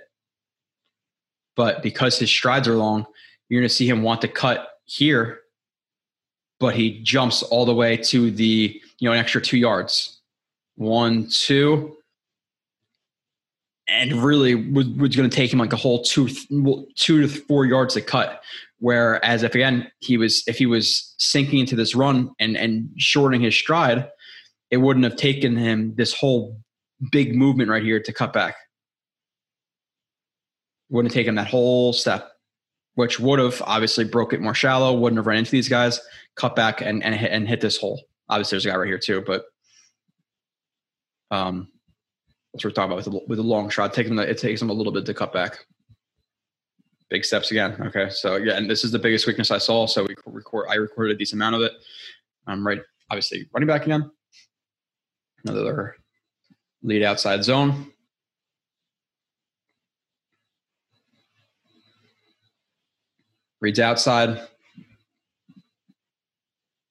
But 1.55 1.81
because 1.81 2.19
his 2.19 2.29
strides 2.29 2.67
are 2.67 2.75
long, 2.75 3.05
you're 3.49 3.61
going 3.61 3.69
to 3.69 3.73
see 3.73 3.87
him 3.87 4.03
want 4.03 4.21
to 4.21 4.27
cut 4.27 4.67
here, 4.85 5.39
but 6.59 6.75
he 6.75 7.01
jumps 7.03 7.43
all 7.43 7.65
the 7.65 7.75
way 7.75 7.97
to 7.97 8.31
the 8.31 8.81
you 8.99 9.07
know 9.07 9.13
an 9.13 9.19
extra 9.19 9.41
two 9.41 9.57
yards, 9.57 10.21
one, 10.75 11.27
two, 11.29 11.95
and 13.87 14.13
really 14.13 14.55
was, 14.55 14.87
was 14.87 15.15
going 15.15 15.29
to 15.29 15.35
take 15.35 15.51
him 15.51 15.59
like 15.59 15.73
a 15.73 15.77
whole 15.77 16.03
two 16.03 16.27
two 16.95 17.21
to 17.21 17.27
four 17.27 17.65
yards 17.65 17.93
to 17.93 18.01
cut. 18.01 18.41
Whereas 18.79 19.43
if 19.43 19.55
again 19.55 19.91
he 19.99 20.17
was 20.17 20.43
if 20.47 20.57
he 20.57 20.65
was 20.65 21.15
sinking 21.17 21.59
into 21.59 21.75
this 21.75 21.95
run 21.95 22.31
and 22.39 22.57
and 22.57 22.89
shortening 22.97 23.41
his 23.41 23.55
stride, 23.55 24.09
it 24.71 24.77
wouldn't 24.77 25.05
have 25.05 25.15
taken 25.15 25.55
him 25.55 25.93
this 25.95 26.13
whole 26.13 26.59
big 27.11 27.35
movement 27.35 27.69
right 27.69 27.83
here 27.83 27.99
to 27.99 28.13
cut 28.13 28.33
back. 28.33 28.55
Wouldn't 30.89 31.11
have 31.11 31.19
taken 31.19 31.35
that 31.35 31.47
whole 31.47 31.93
step, 31.93 32.31
which 32.95 33.19
would 33.19 33.39
have 33.39 33.61
obviously 33.65 34.03
broke 34.03 34.33
it 34.33 34.41
more 34.41 34.53
shallow, 34.53 34.93
wouldn't 34.93 35.17
have 35.17 35.27
run 35.27 35.37
into 35.37 35.51
these 35.51 35.69
guys, 35.69 35.99
cut 36.35 36.55
back 36.55 36.81
and 36.81 37.03
and 37.03 37.15
hit, 37.15 37.31
and 37.31 37.47
hit 37.47 37.61
this 37.61 37.77
hole. 37.77 38.03
Obviously, 38.29 38.55
there's 38.55 38.65
a 38.65 38.69
guy 38.69 38.75
right 38.75 38.87
here 38.87 38.99
too, 38.99 39.23
but 39.25 39.45
um, 41.31 41.69
that's 42.53 42.63
what 42.63 42.71
we're 42.71 42.75
talking 42.75 42.91
about 42.91 43.05
with 43.05 43.05
the, 43.05 43.25
with 43.27 43.39
a 43.39 43.43
long 43.43 43.69
shot. 43.69 43.93
Taking 43.93 44.15
the, 44.15 44.29
it 44.29 44.37
takes 44.37 44.61
him 44.61 44.69
a 44.69 44.73
little 44.73 44.93
bit 44.93 45.05
to 45.05 45.13
cut 45.13 45.33
back. 45.33 45.65
Big 47.09 47.25
steps 47.25 47.51
again. 47.51 47.75
Okay, 47.81 48.09
so 48.09 48.35
yeah, 48.37 48.57
and 48.57 48.69
this 48.69 48.83
is 48.83 48.91
the 48.91 48.99
biggest 48.99 49.27
weakness 49.27 49.51
I 49.51 49.57
saw. 49.57 49.85
So 49.85 50.03
we 50.03 50.15
record. 50.25 50.67
I 50.69 50.75
recorded 50.75 51.15
a 51.15 51.17
decent 51.17 51.39
amount 51.39 51.55
of 51.55 51.61
it. 51.61 51.73
I'm 52.47 52.65
right. 52.65 52.81
Obviously, 53.11 53.47
running 53.53 53.67
back 53.67 53.85
again 53.85 54.09
another 55.47 55.95
lead 56.83 57.03
outside 57.03 57.43
zone. 57.43 57.91
Reads 63.65 63.79
outside, 63.79 64.47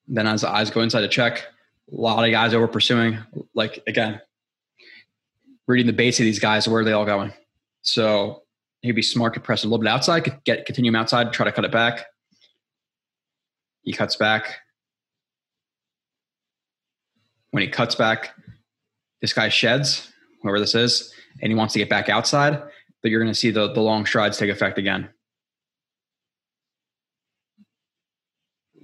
Then 0.08 0.26
as 0.26 0.40
the 0.40 0.48
eyes 0.48 0.72
go 0.72 0.80
inside 0.80 1.02
to 1.02 1.08
check, 1.08 1.44
a 1.92 1.94
lot 1.94 2.24
of 2.24 2.32
guys 2.32 2.52
over 2.52 2.66
pursuing. 2.66 3.16
Like 3.54 3.84
again, 3.86 4.20
reading 5.68 5.86
the 5.86 5.92
base 5.92 6.18
of 6.18 6.24
these 6.24 6.40
guys, 6.40 6.66
where 6.66 6.80
are 6.80 6.84
they 6.84 6.90
all 6.90 7.04
going? 7.04 7.32
So 7.82 8.42
he'd 8.82 8.90
be 8.90 9.02
smart 9.02 9.34
to 9.34 9.40
press 9.40 9.62
a 9.62 9.68
little 9.68 9.78
bit 9.78 9.86
outside, 9.86 10.24
could 10.24 10.42
get 10.42 10.66
continue 10.66 10.88
him 10.88 10.96
outside, 10.96 11.32
try 11.32 11.44
to 11.44 11.52
cut 11.52 11.64
it 11.64 11.70
back. 11.70 12.06
He 13.82 13.92
cuts 13.92 14.16
back. 14.16 14.56
When 17.52 17.62
he 17.62 17.68
cuts 17.68 17.94
back, 17.94 18.30
this 19.20 19.32
guy 19.32 19.48
sheds, 19.48 20.12
whoever 20.42 20.58
this 20.58 20.74
is, 20.74 21.14
and 21.40 21.52
he 21.52 21.56
wants 21.56 21.72
to 21.74 21.78
get 21.78 21.88
back 21.88 22.08
outside, 22.08 22.60
but 23.00 23.12
you're 23.12 23.22
going 23.22 23.32
to 23.32 23.38
see 23.38 23.52
the, 23.52 23.72
the 23.72 23.80
long 23.80 24.04
strides 24.06 24.38
take 24.38 24.50
effect 24.50 24.76
again. 24.76 25.08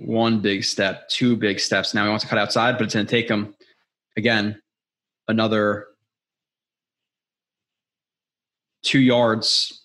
One 0.02 0.40
big 0.40 0.64
step, 0.64 1.08
two 1.10 1.36
big 1.36 1.60
steps. 1.60 1.92
Now 1.92 2.04
he 2.04 2.08
wants 2.08 2.24
to 2.24 2.30
cut 2.30 2.38
outside, 2.38 2.78
but 2.78 2.84
it's 2.84 2.94
going 2.94 3.04
to 3.04 3.10
take 3.10 3.28
him, 3.28 3.54
again, 4.16 4.60
another 5.28 5.88
two 8.82 8.98
yards, 8.98 9.82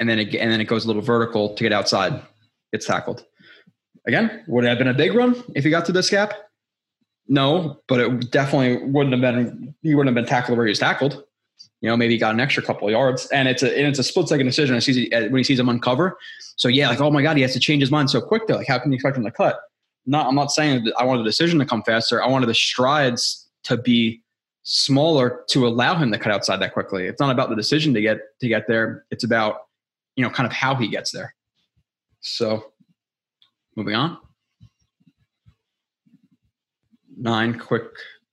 and 0.00 0.08
then 0.08 0.18
it, 0.18 0.34
and 0.34 0.50
then 0.50 0.62
it 0.62 0.64
goes 0.64 0.84
a 0.84 0.86
little 0.86 1.02
vertical 1.02 1.54
to 1.54 1.62
get 1.62 1.72
outside. 1.72 2.22
Gets 2.72 2.86
tackled. 2.86 3.26
Again, 4.06 4.42
would 4.46 4.64
it 4.64 4.68
have 4.68 4.78
been 4.78 4.88
a 4.88 4.94
big 4.94 5.12
run 5.12 5.42
if 5.54 5.64
he 5.64 5.70
got 5.70 5.84
to 5.84 5.92
this 5.92 6.08
gap? 6.08 6.32
No, 7.28 7.82
but 7.88 8.00
it 8.00 8.30
definitely 8.30 8.88
wouldn't 8.90 9.12
have 9.12 9.20
been. 9.20 9.74
He 9.82 9.94
wouldn't 9.94 10.16
have 10.16 10.24
been 10.24 10.30
tackled 10.30 10.56
where 10.56 10.66
he 10.66 10.70
was 10.70 10.78
tackled. 10.78 11.24
You 11.86 11.92
know, 11.92 11.96
maybe 11.96 12.14
he 12.14 12.18
got 12.18 12.34
an 12.34 12.40
extra 12.40 12.64
couple 12.64 12.90
yards, 12.90 13.26
and 13.26 13.46
it's 13.46 13.62
a 13.62 13.78
and 13.78 13.86
it's 13.86 14.00
a 14.00 14.02
split 14.02 14.26
second 14.26 14.44
decision. 14.44 14.80
Sees, 14.80 15.08
uh, 15.12 15.28
when 15.28 15.36
he 15.36 15.44
sees 15.44 15.60
him 15.60 15.68
uncover. 15.68 16.18
So 16.56 16.66
yeah, 16.66 16.88
like 16.88 17.00
oh 17.00 17.12
my 17.12 17.22
god, 17.22 17.36
he 17.36 17.42
has 17.42 17.52
to 17.52 17.60
change 17.60 17.80
his 17.80 17.92
mind 17.92 18.10
so 18.10 18.20
quick. 18.20 18.48
Though, 18.48 18.56
like 18.56 18.66
how 18.66 18.80
can 18.80 18.90
you 18.90 18.96
expect 18.96 19.16
him 19.16 19.22
to 19.22 19.30
cut? 19.30 19.60
Not, 20.04 20.26
I'm 20.26 20.34
not 20.34 20.50
saying 20.50 20.82
that 20.82 20.94
I 20.98 21.04
wanted 21.04 21.20
the 21.20 21.26
decision 21.26 21.60
to 21.60 21.64
come 21.64 21.84
faster. 21.84 22.20
I 22.20 22.26
wanted 22.26 22.46
the 22.46 22.54
strides 22.54 23.46
to 23.62 23.76
be 23.76 24.20
smaller 24.64 25.44
to 25.50 25.64
allow 25.64 25.94
him 25.94 26.10
to 26.10 26.18
cut 26.18 26.32
outside 26.32 26.56
that 26.56 26.72
quickly. 26.72 27.06
It's 27.06 27.20
not 27.20 27.30
about 27.30 27.50
the 27.50 27.54
decision 27.54 27.94
to 27.94 28.00
get 28.00 28.18
to 28.40 28.48
get 28.48 28.66
there. 28.66 29.04
It's 29.12 29.22
about 29.22 29.58
you 30.16 30.24
know 30.24 30.30
kind 30.30 30.44
of 30.48 30.52
how 30.52 30.74
he 30.74 30.88
gets 30.88 31.12
there. 31.12 31.36
So 32.18 32.72
moving 33.76 33.94
on. 33.94 34.18
Nine 37.16 37.56
quick 37.60 37.84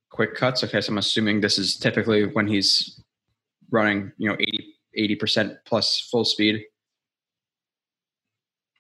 quick 0.10 0.34
cuts. 0.34 0.64
Okay, 0.64 0.82
so 0.82 0.92
I'm 0.92 0.98
assuming 0.98 1.42
this 1.42 1.60
is 1.60 1.78
typically 1.78 2.26
when 2.26 2.48
he's 2.48 3.03
running, 3.74 4.12
you 4.18 4.30
know, 4.30 4.38
80 4.96 5.16
percent 5.16 5.58
plus 5.66 6.00
full 6.00 6.24
speed. 6.24 6.64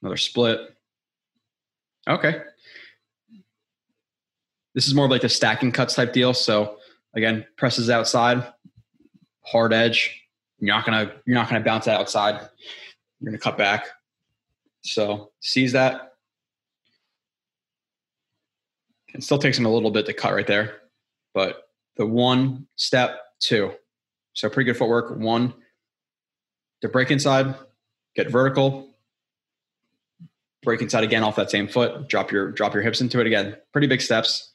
Another 0.02 0.18
split. 0.18 0.60
Okay. 2.08 2.42
This 4.76 4.88
is 4.88 4.94
more 4.94 5.10
like 5.10 5.22
the 5.22 5.30
stacking 5.30 5.72
cuts 5.72 5.96
type 5.96 6.14
deal. 6.14 6.34
So 6.34 6.78
again, 7.16 7.46
presses 7.58 7.90
outside, 7.90 8.46
hard 9.42 9.74
edge. 9.74 10.22
You're 10.60 10.76
not 10.76 10.86
gonna 10.86 11.12
you're 11.26 11.36
not 11.36 11.50
gonna 11.50 11.64
bounce 11.64 11.86
that 11.86 12.00
outside. 12.00 12.36
You're 13.20 13.32
gonna 13.32 13.38
cut 13.38 13.58
back. 13.58 13.88
So 14.82 15.32
sees 15.40 15.72
that. 15.74 16.14
It 19.14 19.24
still 19.24 19.38
takes 19.38 19.58
him 19.58 19.66
a 19.66 19.72
little 19.72 19.92
bit 19.92 20.06
to 20.08 20.14
cut 20.14 20.34
right 20.34 20.48
there, 20.48 20.82
but 21.34 21.70
the 21.98 22.06
one 22.06 22.68
step 22.76 23.20
two. 23.40 23.72
So 24.34 24.50
pretty 24.50 24.65
good 24.72 24.78
footwork. 24.78 25.17
One 25.17 25.54
to 26.82 26.89
break 26.89 27.12
inside, 27.12 27.56
get 28.15 28.30
vertical, 28.30 28.89
break 30.63 30.82
inside 30.82 31.04
again 31.04 31.24
off 31.24 31.36
that 31.36 31.52
same 31.52 31.67
foot, 31.67 32.08
drop 32.08 32.32
your 32.32 32.52
drop 32.52 32.74
your 32.74 32.84
hips 32.84 33.02
into 33.02 33.19
it 33.19 33.28
again. 33.28 33.56
Pretty 33.72 33.88
big 33.88 34.02
steps 34.02 34.52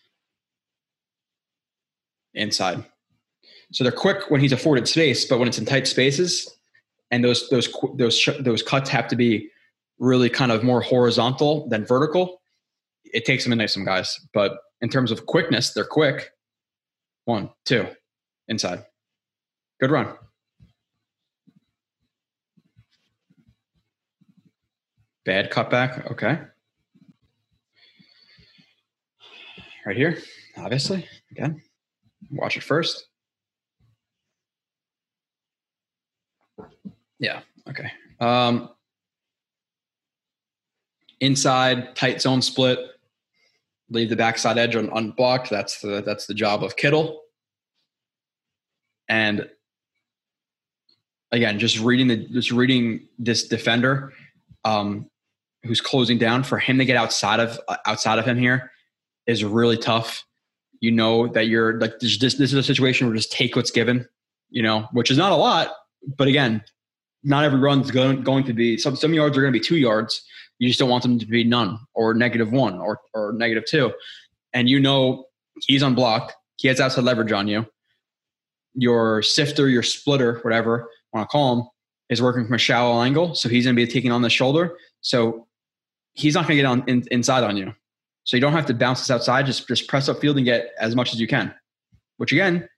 inside. 2.34 2.84
So 3.72 3.84
they're 3.84 3.92
quick 3.92 4.30
when 4.30 4.40
he's 4.40 4.52
afforded 4.52 4.88
space, 4.88 5.26
but 5.26 5.38
when 5.38 5.48
it's 5.48 5.58
in 5.58 5.66
tight 5.66 5.86
spaces, 5.86 6.58
and 7.10 7.24
those 7.24 7.48
those 7.50 7.68
those 7.94 8.28
those 8.40 8.62
cuts 8.62 8.90
have 8.90 9.08
to 9.08 9.16
be 9.16 9.50
really 9.98 10.30
kind 10.30 10.52
of 10.52 10.62
more 10.62 10.80
horizontal 10.80 11.68
than 11.68 11.84
vertical. 11.84 12.40
It 13.04 13.24
takes 13.24 13.44
them 13.44 13.52
into 13.52 13.68
some 13.68 13.84
guys, 13.84 14.18
but 14.32 14.58
in 14.80 14.88
terms 14.88 15.10
of 15.10 15.26
quickness, 15.26 15.72
they're 15.72 15.84
quick. 15.84 16.30
One, 17.24 17.50
two, 17.64 17.86
inside. 18.48 18.84
Good 19.80 19.90
run. 19.90 20.14
Bad 25.24 25.50
cutback. 25.52 26.10
Okay. 26.10 26.38
Right 29.86 29.96
here, 29.96 30.18
obviously. 30.56 31.06
Again, 31.30 31.62
watch 32.30 32.56
it 32.56 32.62
first. 32.62 33.06
Yeah. 37.18 37.40
Okay. 37.68 37.90
Um, 38.20 38.70
inside, 41.20 41.94
tight 41.94 42.20
zone 42.20 42.42
split. 42.42 42.78
Leave 43.90 44.10
the 44.10 44.16
backside 44.16 44.58
edge 44.58 44.76
un- 44.76 44.90
unblocked. 44.92 45.50
That's 45.50 45.80
the 45.80 46.02
that's 46.04 46.26
the 46.26 46.34
job 46.34 46.62
of 46.64 46.76
Kittle. 46.76 47.22
And 49.08 49.48
again, 51.32 51.58
just 51.58 51.78
reading 51.78 52.08
the 52.08 52.16
just 52.16 52.50
reading 52.50 53.06
this 53.18 53.46
defender 53.46 54.12
um, 54.64 55.08
who's 55.64 55.80
closing 55.80 56.18
down 56.18 56.42
for 56.42 56.58
him 56.58 56.78
to 56.78 56.84
get 56.84 56.96
outside 56.96 57.40
of 57.40 57.58
outside 57.86 58.18
of 58.18 58.24
him 58.24 58.38
here 58.38 58.70
is 59.26 59.44
really 59.44 59.76
tough. 59.76 60.24
You 60.80 60.92
know 60.92 61.26
that 61.28 61.48
you're 61.48 61.78
like 61.80 61.98
this. 62.00 62.18
This, 62.18 62.34
this 62.34 62.52
is 62.52 62.58
a 62.58 62.62
situation 62.62 63.06
where 63.06 63.16
just 63.16 63.32
take 63.32 63.56
what's 63.56 63.70
given. 63.70 64.06
You 64.50 64.62
know, 64.62 64.88
which 64.92 65.10
is 65.10 65.18
not 65.18 65.32
a 65.32 65.36
lot, 65.36 65.72
but 66.16 66.26
again, 66.26 66.62
not 67.22 67.44
every 67.44 67.58
run's 67.58 67.90
going 67.90 68.22
going 68.22 68.44
to 68.44 68.52
be 68.52 68.78
some 68.78 68.96
some 68.96 69.12
yards 69.12 69.36
are 69.36 69.42
going 69.42 69.52
to 69.52 69.58
be 69.58 69.64
two 69.64 69.76
yards. 69.76 70.22
You 70.58 70.68
just 70.68 70.80
don't 70.80 70.88
want 70.88 71.02
them 71.02 71.18
to 71.18 71.26
be 71.26 71.44
none 71.44 71.78
or 71.94 72.14
negative 72.14 72.52
one 72.52 72.78
or 72.78 73.00
or 73.14 73.32
negative 73.32 73.64
two, 73.66 73.92
and 74.54 74.68
you 74.68 74.80
know 74.80 75.26
he's 75.66 75.82
unblocked. 75.82 76.34
He 76.56 76.68
has 76.68 76.80
outside 76.80 77.04
leverage 77.04 77.32
on 77.32 77.46
you. 77.46 77.66
Your 78.74 79.22
sifter, 79.22 79.68
your 79.68 79.82
splitter, 79.82 80.38
whatever 80.42 80.88
want 81.12 81.28
to 81.28 81.32
call 81.32 81.56
him, 81.56 81.68
is 82.10 82.22
working 82.22 82.44
from 82.44 82.54
a 82.54 82.58
shallow 82.58 83.02
angle. 83.02 83.34
So 83.34 83.48
he's 83.48 83.64
going 83.64 83.76
to 83.76 83.86
be 83.86 83.90
taking 83.90 84.12
on 84.12 84.22
the 84.22 84.30
shoulder. 84.30 84.76
So 85.00 85.46
he's 86.14 86.34
not 86.34 86.46
going 86.46 86.56
to 86.56 86.62
get 86.62 86.66
on 86.66 86.84
in, 86.86 87.04
inside 87.10 87.44
on 87.44 87.56
you. 87.56 87.74
So 88.24 88.36
you 88.36 88.40
don't 88.40 88.52
have 88.52 88.66
to 88.66 88.74
bounce 88.74 89.00
this 89.00 89.10
outside. 89.10 89.46
Just 89.46 89.66
just 89.68 89.88
press 89.88 90.08
up 90.08 90.20
field 90.20 90.36
and 90.36 90.44
get 90.44 90.70
as 90.78 90.94
much 90.94 91.12
as 91.14 91.20
you 91.20 91.26
can. 91.26 91.54
Which 92.18 92.32
again 92.32 92.68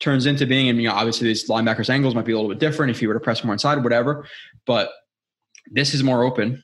turns 0.00 0.26
into 0.26 0.46
being, 0.46 0.68
and 0.68 0.80
you 0.80 0.88
know, 0.88 0.94
obviously 0.94 1.26
these 1.26 1.48
linebackers 1.48 1.90
angles 1.90 2.14
might 2.14 2.24
be 2.24 2.32
a 2.32 2.36
little 2.36 2.50
bit 2.50 2.58
different 2.58 2.90
if 2.90 3.02
you 3.02 3.08
were 3.08 3.14
to 3.14 3.20
press 3.20 3.44
more 3.44 3.52
inside, 3.52 3.82
whatever. 3.82 4.26
But 4.66 4.90
this 5.70 5.94
is 5.94 6.02
more 6.02 6.22
open. 6.22 6.62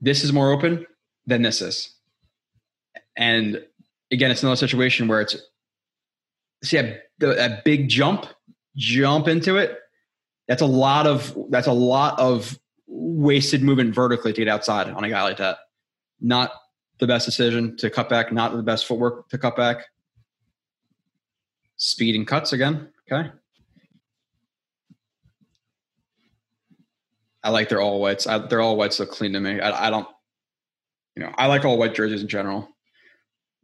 This 0.00 0.22
is 0.22 0.32
more 0.32 0.52
open 0.52 0.86
than 1.26 1.42
this 1.42 1.60
is. 1.60 1.94
And 3.16 3.62
again, 4.10 4.30
it's 4.30 4.42
another 4.42 4.56
situation 4.56 5.08
where 5.08 5.20
it's 5.20 5.36
see 6.62 6.78
a, 6.78 7.62
big 7.64 7.88
jump, 7.88 8.26
jump 8.76 9.28
into 9.28 9.56
it. 9.56 9.78
That's 10.48 10.62
a 10.62 10.66
lot 10.66 11.06
of 11.06 11.36
that's 11.50 11.66
a 11.66 11.72
lot 11.72 12.18
of 12.20 12.58
wasted 12.86 13.62
movement 13.62 13.94
vertically 13.94 14.32
to 14.32 14.40
get 14.44 14.48
outside 14.48 14.88
on 14.88 15.04
a 15.04 15.08
guy 15.08 15.22
like 15.22 15.38
that. 15.38 15.58
Not 16.20 16.52
the 16.98 17.06
best 17.06 17.26
decision 17.26 17.76
to 17.78 17.90
cut 17.90 18.08
back, 18.08 18.32
not 18.32 18.56
the 18.56 18.62
best 18.62 18.86
footwork 18.86 19.28
to 19.30 19.38
cut 19.38 19.56
back. 19.56 19.86
Speed 21.76 22.14
and 22.14 22.26
cuts 22.26 22.52
again. 22.52 22.88
Okay. 23.10 23.30
I 27.42 27.50
like 27.50 27.68
their 27.68 27.80
all 27.80 28.00
whites. 28.00 28.26
I, 28.26 28.38
they're 28.38 28.60
all 28.60 28.76
whites 28.76 28.98
look 28.98 29.10
clean 29.10 29.32
to 29.34 29.40
me. 29.40 29.60
I, 29.60 29.86
I, 29.86 29.90
don't, 29.90 30.08
you 31.14 31.22
know, 31.22 31.32
I 31.36 31.46
like 31.46 31.64
all 31.64 31.78
white 31.78 31.94
jerseys 31.94 32.22
in 32.22 32.28
general 32.28 32.75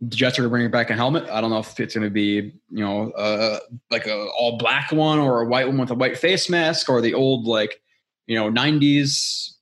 the 0.03 0.17
Jets 0.17 0.37
are 0.39 0.49
bringing 0.49 0.71
back 0.71 0.91
a 0.91 0.95
helmet. 0.95 1.31
I 1.31 1.41
don't 1.41 1.51
know 1.51 1.61
if 1.61 1.79
it's 1.79 1.95
going 1.95 2.05
to 2.05 2.11
be, 2.11 2.53
you 2.71 2.85
know, 2.85 3.13
uh, 3.13 3.61
like 3.91 4.09
a 4.09 4.27
all 4.37 4.59
black 4.59 4.91
one 4.91 5.21
or 5.21 5.43
a 5.43 5.47
white 5.47 5.69
one 5.69 5.79
with 5.79 5.91
a 5.91 5.95
white 5.95 6.19
face 6.19 6.51
mask 6.51 6.89
or 6.89 7.01
the 7.01 7.15
old 7.15 7.47
like, 7.47 7.81
you 8.27 8.35
know, 8.35 8.51
'90s, 8.51 9.53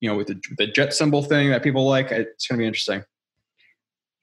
you 0.00 0.10
know, 0.10 0.16
with 0.16 0.26
the, 0.26 0.40
the 0.58 0.66
jet 0.66 0.92
symbol 0.92 1.22
thing 1.22 1.48
that 1.50 1.62
people 1.62 1.86
like. 1.86 2.10
It's 2.10 2.46
going 2.46 2.58
to 2.58 2.62
be 2.62 2.66
interesting. 2.66 3.02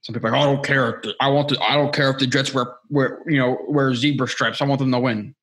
Some 0.01 0.13
people 0.13 0.29
like, 0.29 0.39
I 0.39 0.43
don't 0.43 0.63
care. 0.63 1.01
I 1.19 1.29
want 1.29 1.49
to. 1.49 1.59
I 1.59 1.73
don't 1.73 1.91
care 1.91 2.11
if 2.11 2.19
the 2.19 2.27
Jets 2.27 2.53
wear, 2.53 2.75
wear, 2.91 3.23
you 3.25 3.39
know, 3.39 3.57
wear 3.67 3.95
zebra 3.95 4.27
stripes. 4.27 4.61
I 4.61 4.65
want 4.65 4.77
them 4.77 4.91
to 4.91 4.99
win. 4.99 5.33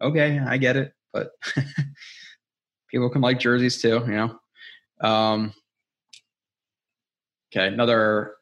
Okay, 0.00 0.40
I 0.40 0.56
get 0.56 0.76
it, 0.76 0.94
but 1.12 1.30
people 2.90 3.08
can 3.08 3.20
like 3.20 3.38
jerseys 3.38 3.80
too, 3.80 4.02
you 4.04 4.14
know. 4.14 5.08
Um, 5.08 5.54
okay, 7.54 7.68
another 7.68 8.32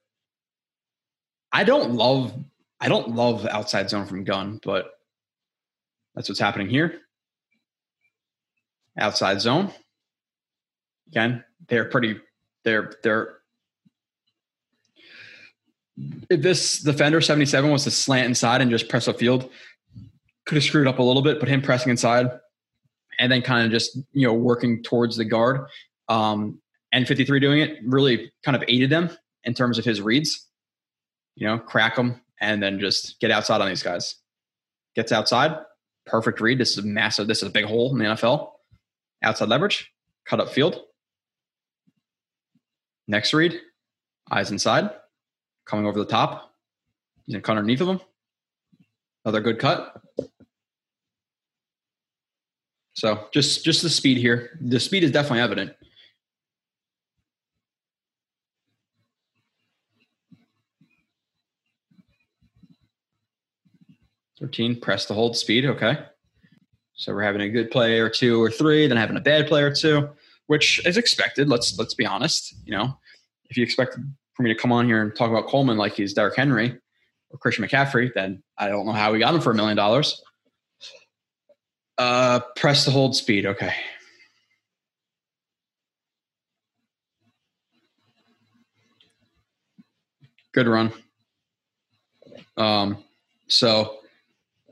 I 1.53 1.65
don't 1.65 1.93
love 1.93 2.33
I 2.81 2.89
don't 2.89 3.15
love 3.15 3.47
outside 3.47 3.91
zone 3.91 4.07
from 4.07 4.25
gun, 4.25 4.61
but 4.63 4.93
that's 6.15 6.29
what's 6.29 6.41
happening 6.41 6.69
here. 6.69 7.01
Outside 8.99 9.41
zone. 9.41 9.71
Again, 11.09 11.45
they're 11.69 11.87
pretty 11.87 12.21
they're 12.65 12.93
they're 13.03 13.41
if 16.31 16.41
this 16.41 16.79
defender 16.79 17.21
77 17.21 17.71
was 17.71 17.85
to 17.85 17.91
slant 17.91 18.27
inside 18.27 18.61
and 18.61 18.71
just 18.71 18.89
press 18.89 19.07
a 19.07 19.13
field, 19.13 19.51
could 20.47 20.55
have 20.55 20.65
screwed 20.65 20.87
up 20.87 20.99
a 20.99 21.03
little 21.03 21.23
bit, 21.23 21.41
but 21.41 21.49
him 21.49 21.61
pressing 21.61 21.91
inside 21.91 22.31
and 23.19 23.31
then 23.31 23.43
kind 23.43 23.67
of 23.67 23.71
just, 23.71 23.97
you 24.13 24.27
know, 24.27 24.33
working 24.33 24.83
towards 24.83 25.17
the 25.17 25.25
guard. 25.25 25.67
Um, 26.09 26.61
and 26.93 27.07
53 27.07 27.39
doing 27.39 27.61
it 27.61 27.79
really 27.85 28.33
kind 28.45 28.57
of 28.57 28.65
aided 28.67 28.91
them 28.91 29.11
in 29.45 29.55
terms 29.55 29.79
of 29.79 29.85
his 29.85 30.01
reads. 30.01 30.49
You 31.41 31.47
know, 31.47 31.59
crack 31.59 31.97
them 31.97 32.21
and 32.41 32.63
then 32.63 32.79
just 32.79 33.19
get 33.19 33.31
outside 33.31 33.63
on 33.63 33.69
these 33.69 33.83
guys. 33.83 34.17
Gets 34.95 35.11
outside, 35.11 35.57
perfect 36.05 36.41
read. 36.41 36.59
This 36.59 36.77
is 36.77 36.85
massive. 36.85 37.27
This 37.27 37.43
is 37.43 37.49
a 37.49 37.53
big 37.53 37.65
hole 37.65 37.91
in 37.93 37.99
the 37.99 38.05
NFL. 38.05 38.53
Outside 39.23 39.49
leverage, 39.49 39.91
cut 40.27 40.39
up 40.39 40.51
field. 40.51 40.83
Next 43.09 43.33
read, 43.33 43.59
eyes 44.31 44.51
inside, 44.51 44.91
coming 45.65 45.87
over 45.87 45.99
the 45.99 46.05
top. 46.05 46.55
He's 47.25 47.35
gonna 47.35 47.43
cut 47.43 47.57
underneath 47.57 47.81
of 47.81 47.89
him. 47.89 48.01
Another 49.25 49.41
good 49.41 49.59
cut. 49.59 50.01
So 52.93 53.29
just 53.33 53.65
just 53.65 53.83
the 53.83 53.89
speed 53.89 54.19
here. 54.19 54.59
The 54.61 54.79
speed 54.79 55.05
is 55.05 55.11
definitely 55.11 55.41
evident. 55.41 55.73
Thirteen, 64.41 64.81
press 64.81 65.05
the 65.05 65.15
hold 65.15 65.37
speed. 65.37 65.67
Okay. 65.67 65.99
So 66.95 67.15
we're 67.15 67.23
having 67.23 67.43
a 67.43 67.49
good 67.49 67.71
play 67.71 67.99
or 67.99 68.09
two 68.09 68.43
or 68.43 68.51
three, 68.51 68.87
then 68.87 68.97
having 68.97 69.17
a 69.17 69.21
bad 69.21 69.47
play 69.47 69.63
or 69.63 69.73
two, 69.73 70.09
which 70.47 70.85
is 70.87 70.97
expected. 70.97 71.49
Let's 71.49 71.79
let's 71.79 71.95
be 71.95 72.07
honest. 72.07 72.55
You 72.65 72.73
know, 72.73 72.99
if 73.51 73.57
you 73.57 73.63
expect 73.63 73.99
for 74.35 74.43
me 74.43 74.53
to 74.53 74.59
come 74.59 74.73
on 74.73 74.87
here 74.87 75.03
and 75.03 75.15
talk 75.15 75.31
about 75.31 75.47
Coleman 75.47 75.77
like 75.77 75.95
he's 75.95 76.15
Derrick 76.15 76.37
Henry 76.37 76.79
or 77.31 77.39
Christian 77.39 77.65
McCaffrey, 77.65 78.13
then 78.15 78.43
I 78.57 78.69
don't 78.69 78.87
know 78.87 78.93
how 78.93 79.13
we 79.13 79.19
got 79.19 79.35
him 79.35 79.41
for 79.41 79.51
a 79.51 79.55
million 79.55 79.77
dollars. 79.77 80.23
Uh, 81.99 82.41
press 82.57 82.87
the 82.87 82.91
hold 82.91 83.15
speed. 83.15 83.45
Okay. 83.45 83.75
Good 90.53 90.67
run. 90.67 90.93
Um, 92.57 93.05
so 93.49 94.00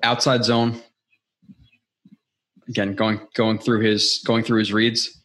outside 0.02 0.44
zone. 0.44 0.80
Again, 2.68 2.94
going 2.94 3.20
going 3.34 3.58
through 3.58 3.80
his 3.80 4.22
going 4.26 4.44
through 4.44 4.58
his 4.58 4.72
reads. 4.72 5.22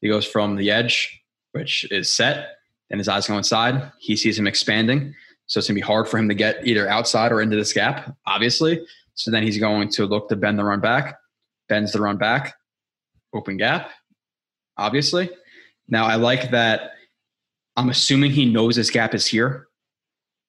He 0.00 0.08
goes 0.08 0.26
from 0.26 0.56
the 0.56 0.70
edge, 0.70 1.20
which 1.52 1.90
is 1.90 2.10
set, 2.10 2.56
and 2.90 2.98
his 2.98 3.08
eyes 3.08 3.26
go 3.26 3.36
inside. 3.36 3.92
He 3.98 4.16
sees 4.16 4.38
him 4.38 4.46
expanding. 4.46 5.14
So 5.46 5.58
it's 5.58 5.68
gonna 5.68 5.76
be 5.76 5.80
hard 5.80 6.08
for 6.08 6.18
him 6.18 6.28
to 6.28 6.34
get 6.34 6.66
either 6.66 6.88
outside 6.88 7.32
or 7.32 7.40
into 7.40 7.56
this 7.56 7.72
gap, 7.72 8.14
obviously. 8.26 8.84
So 9.14 9.30
then 9.30 9.42
he's 9.42 9.58
going 9.58 9.90
to 9.90 10.06
look 10.06 10.28
to 10.28 10.36
bend 10.36 10.58
the 10.58 10.64
run 10.64 10.80
back, 10.80 11.18
bends 11.68 11.92
the 11.92 12.00
run 12.00 12.16
back, 12.16 12.54
open 13.34 13.56
gap, 13.56 13.90
obviously. 14.76 15.30
Now 15.88 16.06
I 16.06 16.14
like 16.14 16.50
that 16.52 16.92
I'm 17.78 17.90
assuming 17.90 18.32
he 18.32 18.44
knows 18.44 18.74
this 18.74 18.90
gap 18.90 19.14
is 19.14 19.24
here, 19.24 19.68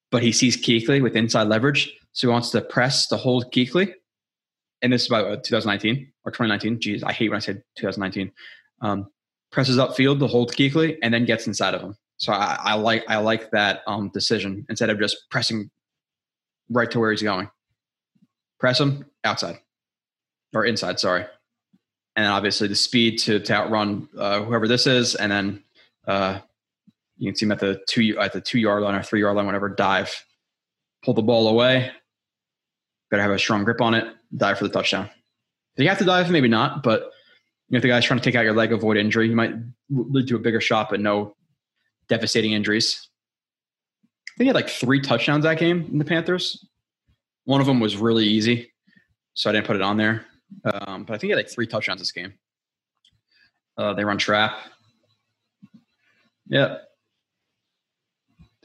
but 0.09 0.23
he 0.23 0.31
sees 0.31 0.57
Kuechly 0.57 0.99
with 0.99 1.15
inside 1.15 1.47
leverage. 1.47 1.95
So 2.13 2.27
he 2.27 2.31
wants 2.31 2.49
to 2.51 2.61
press 2.61 3.07
to 3.07 3.17
hold 3.17 3.51
Kuechly. 3.51 3.93
And 4.81 4.93
this 4.93 5.03
is 5.03 5.07
about 5.09 5.25
uh, 5.25 5.35
2019 5.37 6.11
or 6.25 6.31
2019. 6.31 6.79
Geez, 6.79 7.03
I 7.03 7.11
hate 7.11 7.29
when 7.29 7.37
I 7.37 7.39
say 7.39 7.53
2019. 7.77 8.31
Um, 8.81 9.07
presses 9.51 9.77
upfield 9.77 10.19
to 10.19 10.27
hold 10.27 10.53
Kuechly 10.53 10.97
and 11.01 11.13
then 11.13 11.25
gets 11.25 11.47
inside 11.47 11.73
of 11.73 11.81
him. 11.81 11.95
So 12.17 12.33
I, 12.33 12.57
I 12.61 12.73
like 12.75 13.05
I 13.07 13.17
like 13.17 13.51
that 13.51 13.81
um, 13.87 14.09
decision 14.13 14.65
instead 14.69 14.89
of 14.89 14.99
just 14.99 15.29
pressing 15.31 15.69
right 16.69 16.89
to 16.91 16.99
where 16.99 17.11
he's 17.11 17.23
going. 17.23 17.49
Press 18.59 18.79
him 18.79 19.05
outside 19.23 19.57
or 20.53 20.65
inside, 20.65 20.99
sorry. 20.99 21.25
And 22.15 22.25
then 22.25 22.31
obviously 22.31 22.67
the 22.67 22.75
speed 22.75 23.19
to, 23.19 23.39
to 23.39 23.53
outrun 23.53 24.09
uh, 24.17 24.41
whoever 24.41 24.67
this 24.67 24.85
is, 24.87 25.15
and 25.15 25.31
then 25.31 25.63
uh, 26.07 26.39
you 27.17 27.31
can 27.31 27.35
see 27.35 27.45
him 27.45 27.51
at 27.53 27.59
the 27.59 27.81
two 27.87 28.17
at 28.19 28.33
the 28.33 28.41
two 28.41 28.59
yard 28.59 28.83
line 28.83 28.95
or 28.95 29.03
three 29.03 29.21
yard 29.21 29.37
line, 29.37 29.45
whatever. 29.45 29.69
Dive, 29.69 30.25
pull 31.03 31.13
the 31.13 31.21
ball 31.21 31.47
away. 31.47 31.91
Better 33.09 33.23
have 33.23 33.31
a 33.31 33.39
strong 33.39 33.63
grip 33.63 33.81
on 33.81 33.93
it. 33.93 34.05
Dive 34.35 34.57
for 34.57 34.65
the 34.65 34.73
touchdown. 34.73 35.09
Do 35.75 35.83
you 35.83 35.89
have 35.89 35.97
to 35.99 36.05
dive? 36.05 36.29
Maybe 36.29 36.47
not, 36.47 36.83
but 36.83 37.11
if 37.71 37.81
the 37.81 37.87
guy's 37.87 38.05
trying 38.05 38.19
to 38.19 38.23
take 38.23 38.35
out 38.35 38.43
your 38.43 38.53
leg, 38.53 38.71
avoid 38.73 38.97
injury, 38.97 39.29
you 39.29 39.35
might 39.35 39.53
lead 39.89 40.27
to 40.27 40.35
a 40.35 40.39
bigger 40.39 40.61
shot, 40.61 40.89
but 40.89 40.99
no 40.99 41.35
devastating 42.07 42.51
injuries. 42.51 43.07
I 44.27 44.31
think 44.37 44.45
he 44.45 44.47
had 44.47 44.55
like 44.55 44.69
three 44.69 45.01
touchdowns 45.01 45.43
that 45.43 45.59
game 45.59 45.87
in 45.91 45.97
the 45.97 46.05
Panthers. 46.05 46.65
One 47.45 47.61
of 47.61 47.67
them 47.67 47.79
was 47.79 47.97
really 47.97 48.25
easy, 48.25 48.71
so 49.33 49.49
I 49.49 49.53
didn't 49.53 49.67
put 49.67 49.75
it 49.75 49.81
on 49.81 49.97
there. 49.97 50.25
Um, 50.65 51.03
but 51.03 51.13
I 51.13 51.17
think 51.17 51.23
he 51.23 51.29
had 51.29 51.37
like 51.37 51.49
three 51.49 51.67
touchdowns 51.67 52.01
this 52.01 52.11
game. 52.11 52.33
Uh, 53.77 53.93
they 53.93 54.03
run 54.03 54.17
trap. 54.17 54.57
Yeah. 56.47 56.77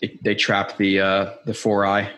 They, 0.00 0.18
they 0.22 0.34
trap 0.34 0.76
the 0.76 1.00
uh, 1.00 1.32
the 1.46 1.54
four 1.54 1.86
eye. 1.86 2.10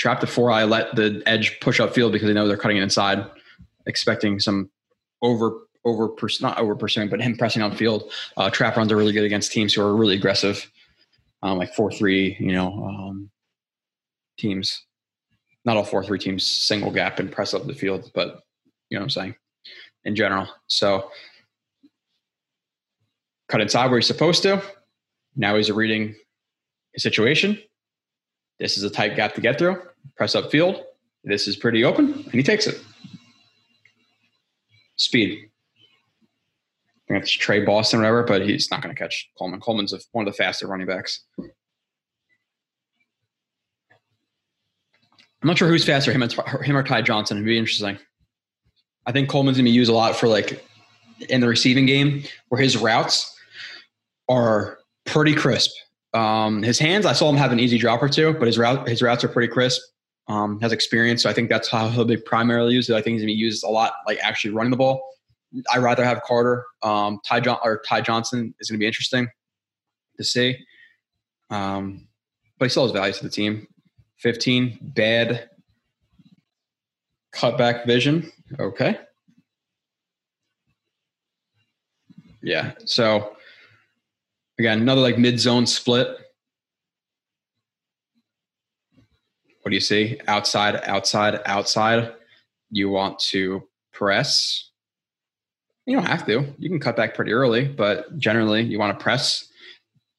Trap 0.00 0.20
the 0.20 0.26
four 0.26 0.50
eye. 0.50 0.64
Let 0.64 0.96
the 0.96 1.22
edge 1.26 1.60
push 1.60 1.78
up 1.78 1.94
field 1.94 2.12
because 2.12 2.26
they 2.26 2.32
know 2.32 2.48
they're 2.48 2.56
cutting 2.56 2.78
it 2.78 2.82
inside, 2.82 3.22
expecting 3.84 4.40
some 4.40 4.70
over 5.20 5.58
over 5.84 6.08
not 6.40 6.56
over 6.58 6.74
pursuing, 6.74 7.10
but 7.10 7.20
him 7.20 7.36
pressing 7.36 7.60
on 7.60 7.76
field. 7.76 8.10
Uh, 8.38 8.48
trap 8.48 8.78
runs 8.78 8.90
are 8.90 8.96
really 8.96 9.12
good 9.12 9.24
against 9.24 9.52
teams 9.52 9.74
who 9.74 9.82
are 9.82 9.94
really 9.94 10.16
aggressive, 10.16 10.70
um, 11.42 11.58
like 11.58 11.74
four 11.74 11.92
three. 11.92 12.34
You 12.40 12.52
know, 12.52 12.72
um, 12.82 13.30
teams. 14.38 14.86
Not 15.66 15.76
all 15.76 15.84
four 15.84 16.02
three 16.02 16.18
teams 16.18 16.46
single 16.46 16.90
gap 16.90 17.18
and 17.18 17.30
press 17.30 17.52
up 17.52 17.66
the 17.66 17.74
field, 17.74 18.10
but 18.14 18.40
you 18.88 18.96
know 18.96 19.00
what 19.00 19.04
I'm 19.04 19.10
saying 19.10 19.34
in 20.04 20.16
general. 20.16 20.48
So 20.66 21.10
cut 23.50 23.60
inside 23.60 23.90
where 23.90 23.98
he's 23.98 24.06
supposed 24.06 24.42
to. 24.44 24.62
Now 25.36 25.56
he's 25.56 25.70
reading 25.70 26.14
his 26.94 27.02
situation. 27.02 27.58
This 28.60 28.76
is 28.76 28.84
a 28.84 28.90
tight 28.90 29.16
gap 29.16 29.34
to 29.34 29.40
get 29.40 29.58
through. 29.58 29.82
Press 30.16 30.34
up 30.34 30.50
field. 30.50 30.84
This 31.24 31.48
is 31.48 31.56
pretty 31.56 31.82
open, 31.82 32.12
and 32.12 32.32
he 32.32 32.42
takes 32.42 32.66
it. 32.66 32.80
Speed. 34.96 35.48
I 37.08 37.14
think 37.14 37.22
it's 37.22 37.32
Tre 37.32 37.64
Boston 37.64 38.00
or 38.00 38.02
whatever, 38.02 38.22
but 38.22 38.42
he's 38.42 38.70
not 38.70 38.82
going 38.82 38.94
to 38.94 38.98
catch 38.98 39.30
Coleman. 39.36 39.60
Coleman's 39.60 39.94
one 40.12 40.26
of 40.26 40.32
the 40.32 40.36
faster 40.36 40.66
running 40.66 40.86
backs. 40.86 41.24
I'm 41.38 41.48
not 45.48 45.56
sure 45.56 45.68
who's 45.68 45.86
faster, 45.86 46.12
him, 46.12 46.22
him 46.62 46.76
or 46.76 46.82
Ty 46.82 47.02
Johnson. 47.02 47.38
It'd 47.38 47.46
be 47.46 47.58
interesting. 47.58 47.98
I 49.06 49.12
think 49.12 49.30
Coleman's 49.30 49.56
going 49.56 49.64
to 49.64 49.70
be 49.70 49.74
used 49.74 49.90
a 49.90 49.94
lot 49.94 50.14
for 50.16 50.28
like 50.28 50.62
in 51.30 51.40
the 51.40 51.48
receiving 51.48 51.86
game 51.86 52.22
where 52.48 52.60
his 52.60 52.76
routes 52.76 53.34
are 54.28 54.78
pretty 55.06 55.34
crisp. 55.34 55.70
Um, 56.12 56.62
his 56.62 56.78
hands, 56.78 57.06
I 57.06 57.12
saw 57.12 57.30
him 57.30 57.36
have 57.36 57.52
an 57.52 57.60
easy 57.60 57.78
drop 57.78 58.02
or 58.02 58.08
two, 58.08 58.32
but 58.34 58.46
his 58.46 58.58
route, 58.58 58.88
his 58.88 59.02
routes 59.02 59.22
are 59.24 59.28
pretty 59.28 59.52
crisp. 59.52 59.80
Um, 60.28 60.60
has 60.60 60.70
experience, 60.70 61.24
so 61.24 61.30
I 61.30 61.32
think 61.32 61.48
that's 61.48 61.68
how 61.68 61.88
he'll 61.88 62.04
be 62.04 62.16
primarily 62.16 62.74
used. 62.74 62.88
I 62.90 63.02
think 63.02 63.14
he's 63.14 63.22
going 63.22 63.28
to 63.28 63.34
be 63.34 63.40
used 63.40 63.64
a 63.64 63.68
lot, 63.68 63.94
like 64.06 64.18
actually 64.22 64.52
running 64.52 64.70
the 64.70 64.76
ball. 64.76 65.02
I 65.72 65.78
would 65.78 65.84
rather 65.84 66.04
have 66.04 66.22
Carter. 66.22 66.64
Um, 66.82 67.18
Ty 67.26 67.40
John 67.40 67.58
or 67.64 67.82
Ty 67.88 68.02
Johnson 68.02 68.54
is 68.60 68.70
going 68.70 68.78
to 68.78 68.80
be 68.80 68.86
interesting 68.86 69.28
to 70.18 70.24
see. 70.24 70.56
Um, 71.50 72.06
but 72.58 72.66
he 72.66 72.68
still 72.70 72.84
has 72.84 72.92
value 72.92 73.12
to 73.12 73.22
the 73.24 73.30
team. 73.30 73.66
15, 74.18 74.78
bad 74.94 75.50
cutback 77.34 77.86
vision. 77.86 78.30
Okay. 78.58 78.98
Yeah. 82.42 82.72
So 82.84 83.36
again, 84.60 84.80
another 84.80 85.00
like 85.00 85.18
mid 85.18 85.40
zone 85.40 85.66
split. 85.66 86.08
What 89.62 89.70
do 89.70 89.74
you 89.74 89.80
see? 89.80 90.20
Outside, 90.26 90.76
outside, 90.84 91.40
outside. 91.44 92.12
You 92.70 92.88
want 92.88 93.18
to 93.30 93.62
press. 93.92 94.70
You 95.86 95.96
don't 95.96 96.06
have 96.06 96.24
to. 96.26 96.46
You 96.58 96.68
can 96.70 96.78
cut 96.78 96.96
back 96.96 97.14
pretty 97.14 97.32
early, 97.32 97.66
but 97.66 98.16
generally 98.16 98.62
you 98.62 98.78
want 98.78 98.96
to 98.98 99.02
press. 99.02 99.46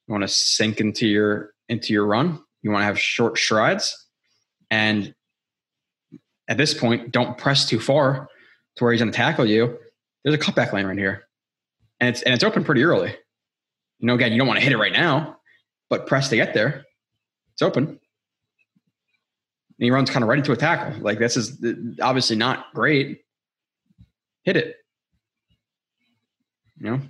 You 0.08 0.12
want 0.12 0.24
to 0.24 0.28
sink 0.28 0.82
into 0.82 1.08
your 1.08 1.54
into 1.70 1.94
your 1.94 2.06
run 2.06 2.42
you 2.62 2.72
want 2.72 2.82
to 2.82 2.86
have 2.86 3.00
short 3.00 3.38
strides. 3.38 4.08
And 4.70 5.14
at 6.48 6.58
this 6.58 6.74
point, 6.74 7.12
don't 7.12 7.38
press 7.38 7.68
too 7.68 7.80
far 7.80 8.28
to 8.76 8.84
where 8.84 8.94
he's 8.94 9.02
going 9.02 9.12
to 9.12 9.16
tackle 9.18 9.46
you. 9.46 9.78
There's 10.24 10.36
a 10.36 10.40
cutback 10.40 10.72
lane 10.74 10.86
right 10.86 10.98
here. 10.98 11.28
And 12.00 12.10
it's, 12.10 12.22
and 12.22 12.34
it's 12.34 12.44
open 12.44 12.64
pretty 12.64 12.84
early. 12.84 13.16
You 14.02 14.08
know, 14.08 14.16
again, 14.16 14.32
you 14.32 14.40
don't 14.40 14.48
want 14.48 14.60
to 14.60 14.64
hit 14.64 14.74
it 14.74 14.78
right 14.78 14.92
now, 14.92 15.38
but 15.88 16.08
press 16.08 16.30
to 16.30 16.36
get 16.36 16.56
there. 16.56 16.86
It's 17.54 17.62
open. 17.62 17.88
And 17.88 18.00
he 19.78 19.92
runs 19.92 20.10
kind 20.10 20.24
of 20.24 20.30
right 20.30 20.40
into 20.40 20.52
a 20.52 20.58
tackle. 20.58 21.00
Like 21.02 21.20
this 21.20 21.38
is 21.38 21.64
obviously 22.02 22.36
not 22.36 22.74
great. 22.74 23.22
Hit 24.44 24.58
it. 24.58 24.78
You 26.80 26.90
know, 26.90 27.02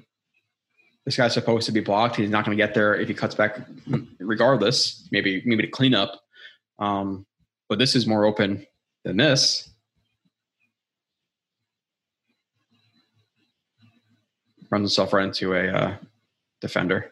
this 1.06 1.16
guy's 1.16 1.34
supposed 1.34 1.66
to 1.68 1.72
be 1.72 1.80
blocked. 1.80 2.18
He's 2.18 2.30
not 2.30 2.44
going 2.44 2.58
to 2.58 2.62
get 2.62 2.74
there 2.74 2.94
if 2.94 3.08
he 3.08 3.14
cuts 3.14 3.36
back, 3.36 3.58
regardless. 4.20 5.08
Maybe 5.12 5.42
maybe 5.46 5.64
to 5.64 5.70
clean 5.70 5.96
up. 5.96 6.20
Um, 6.78 7.26
but 7.70 7.80
this 7.80 7.96
is 7.96 8.06
more 8.06 8.26
open 8.26 8.68
than 9.06 9.16
this. 9.16 9.70
Runs 14.70 14.84
himself 14.84 15.14
right 15.14 15.26
into 15.26 15.54
a 15.54 15.68
uh, 15.68 15.96
defender. 16.62 17.12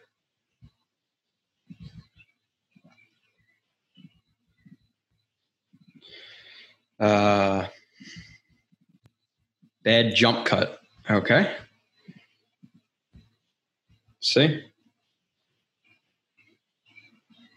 Uh, 6.98 7.66
bad 9.84 10.14
jump 10.14 10.46
cut. 10.46 10.78
Okay. 11.10 11.54
See? 14.20 14.62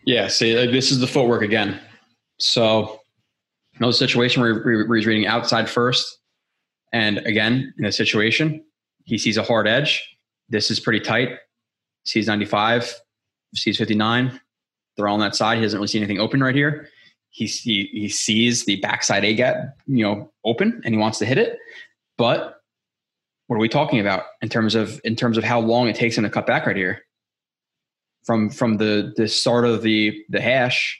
Yeah, 0.05 0.27
see, 0.27 0.53
this 0.67 0.91
is 0.91 0.99
the 0.99 1.07
footwork 1.07 1.41
again. 1.43 1.79
So, 2.39 2.99
no 3.79 3.91
situation 3.91 4.41
where 4.41 4.95
he's 4.95 5.05
reading 5.05 5.27
outside 5.27 5.69
first. 5.69 6.19
And 6.93 7.19
again, 7.19 7.73
in 7.79 7.85
a 7.85 7.91
situation, 7.91 8.63
he 9.05 9.17
sees 9.17 9.37
a 9.37 9.43
hard 9.43 9.67
edge. 9.67 10.03
This 10.49 10.69
is 10.69 10.79
pretty 10.79 10.99
tight. 10.99 11.29
Sees 12.05 12.27
95, 12.27 12.95
sees 13.55 13.77
59. 13.77 14.39
They're 14.95 15.07
all 15.07 15.15
on 15.15 15.19
that 15.21 15.35
side. 15.35 15.57
He 15.57 15.63
doesn't 15.63 15.77
really 15.77 15.87
see 15.87 15.97
anything 15.97 16.19
open 16.19 16.43
right 16.43 16.55
here. 16.55 16.89
He, 17.29 17.45
he, 17.45 17.89
he 17.91 18.09
sees 18.09 18.65
the 18.65 18.75
backside 18.77 19.25
A 19.25 19.33
gap, 19.33 19.77
you 19.87 20.05
know, 20.05 20.31
open 20.45 20.81
and 20.85 20.93
he 20.93 20.99
wants 20.99 21.17
to 21.19 21.25
hit 21.25 21.37
it. 21.37 21.57
But 22.17 22.61
what 23.47 23.57
are 23.57 23.59
we 23.59 23.69
talking 23.69 23.99
about 23.99 24.23
in 24.41 24.49
terms 24.49 24.75
of 24.75 24.99
in 25.03 25.15
terms 25.15 25.37
of 25.37 25.43
how 25.43 25.59
long 25.59 25.87
it 25.87 25.95
takes 25.95 26.17
him 26.17 26.23
to 26.23 26.29
cut 26.29 26.47
back 26.47 26.65
right 26.65 26.75
here? 26.75 27.01
From 28.23 28.49
from 28.49 28.77
the 28.77 29.13
the 29.15 29.27
start 29.27 29.65
of 29.65 29.81
the 29.81 30.23
the 30.29 30.41
hash, 30.41 30.99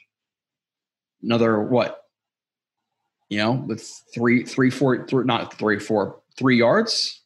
another 1.22 1.60
what? 1.60 2.02
You 3.30 3.38
know, 3.38 3.52
with 3.52 3.82
three 4.14 4.44
three 4.44 4.70
four 4.70 5.06
three, 5.06 5.24
not 5.24 5.54
three 5.58 5.78
four 5.78 6.20
three 6.36 6.58
yards, 6.58 7.22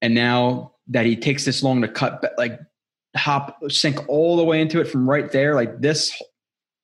and 0.00 0.14
now 0.14 0.72
that 0.90 1.06
he 1.06 1.16
takes 1.16 1.44
this 1.44 1.62
long 1.62 1.82
to 1.82 1.88
cut 1.88 2.24
like 2.36 2.60
hop 3.16 3.58
sink 3.68 4.08
all 4.08 4.36
the 4.36 4.44
way 4.44 4.60
into 4.60 4.80
it 4.80 4.86
from 4.86 5.08
right 5.08 5.32
there 5.32 5.54
like 5.54 5.80
this 5.80 6.22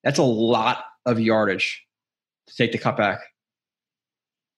that's 0.03 0.19
a 0.19 0.25
lot 0.25 0.85
of 1.05 1.21
yardage 1.21 1.85
to 2.49 2.57
take 2.57 2.73
the 2.73 2.79
cut 2.79 2.97
back 2.97 3.21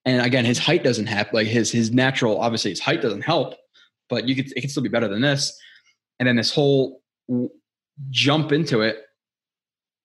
and 0.08 0.24
again, 0.24 0.46
his 0.46 0.58
height 0.58 0.82
doesn't 0.82 1.06
help. 1.06 1.34
Like 1.34 1.46
his 1.46 1.70
his 1.70 1.92
natural, 1.92 2.40
obviously, 2.40 2.70
his 2.70 2.80
height 2.80 3.02
doesn't 3.02 3.20
help. 3.20 3.56
But 4.08 4.26
you 4.26 4.34
could 4.34 4.50
it 4.56 4.62
can 4.62 4.70
still 4.70 4.82
be 4.82 4.88
better 4.88 5.06
than 5.06 5.20
this. 5.20 5.54
And 6.18 6.26
then 6.26 6.36
this 6.36 6.50
whole 6.50 7.02
jump 8.08 8.50
into 8.50 8.80
it 8.80 9.02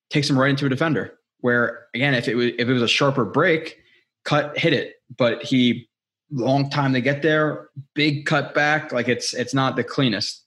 takes 0.09 0.29
him 0.29 0.37
right 0.37 0.49
into 0.49 0.65
a 0.65 0.69
defender. 0.69 1.17
Where 1.39 1.85
again, 1.93 2.15
if 2.15 2.27
it 2.27 2.35
was 2.35 2.47
if 2.47 2.67
it 2.67 2.73
was 2.73 2.81
a 2.81 2.87
sharper 2.87 3.23
break, 3.23 3.77
cut 4.25 4.57
hit 4.57 4.73
it. 4.73 4.95
But 5.17 5.41
he 5.41 5.87
long 6.34 6.69
time 6.69 6.93
to 6.93 7.01
get 7.01 7.21
there, 7.21 7.69
big 7.93 8.25
cut 8.25 8.53
back. 8.53 8.91
Like 8.91 9.07
it's 9.07 9.34
it's 9.34 9.53
not 9.53 9.75
the 9.75 9.84
cleanest. 9.84 10.41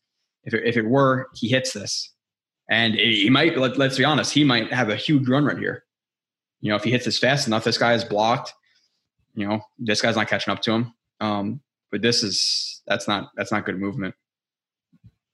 If 0.45 0.55
it, 0.55 0.65
if 0.65 0.77
it 0.77 0.87
were, 0.87 1.29
he 1.35 1.49
hits 1.49 1.73
this, 1.73 2.13
and 2.71 2.95
he 2.95 3.31
might. 3.31 3.57
Let, 3.57 3.77
let's 3.79 3.99
be 3.99 4.05
honest, 4.05 4.33
he 4.33 4.45
might 4.45 4.73
have 4.73 4.91
a 4.91 4.97
huge 4.97 5.29
run 5.29 5.45
right 5.45 5.59
here. 5.59 5.85
You 6.61 6.71
know, 6.71 6.77
if 6.77 6.85
he 6.85 6.91
hits 6.91 7.05
this 7.05 7.19
fast 7.19 7.47
enough, 7.47 7.65
this 7.65 7.79
guy 7.79 7.95
is 7.95 8.05
blocked 8.05 8.53
you 9.37 9.47
know, 9.47 9.61
this 9.79 10.03
guy's 10.03 10.17
not 10.17 10.29
catching 10.29 10.51
up 10.51 10.63
to 10.63 10.73
him. 10.73 10.95
Um, 11.21 11.61
but 11.93 12.03
this 12.03 12.23
is 12.23 12.83
that's 12.87 13.07
not 13.07 13.31
that's 13.37 13.53
not 13.53 13.65
good 13.65 13.79
movement. 13.79 14.15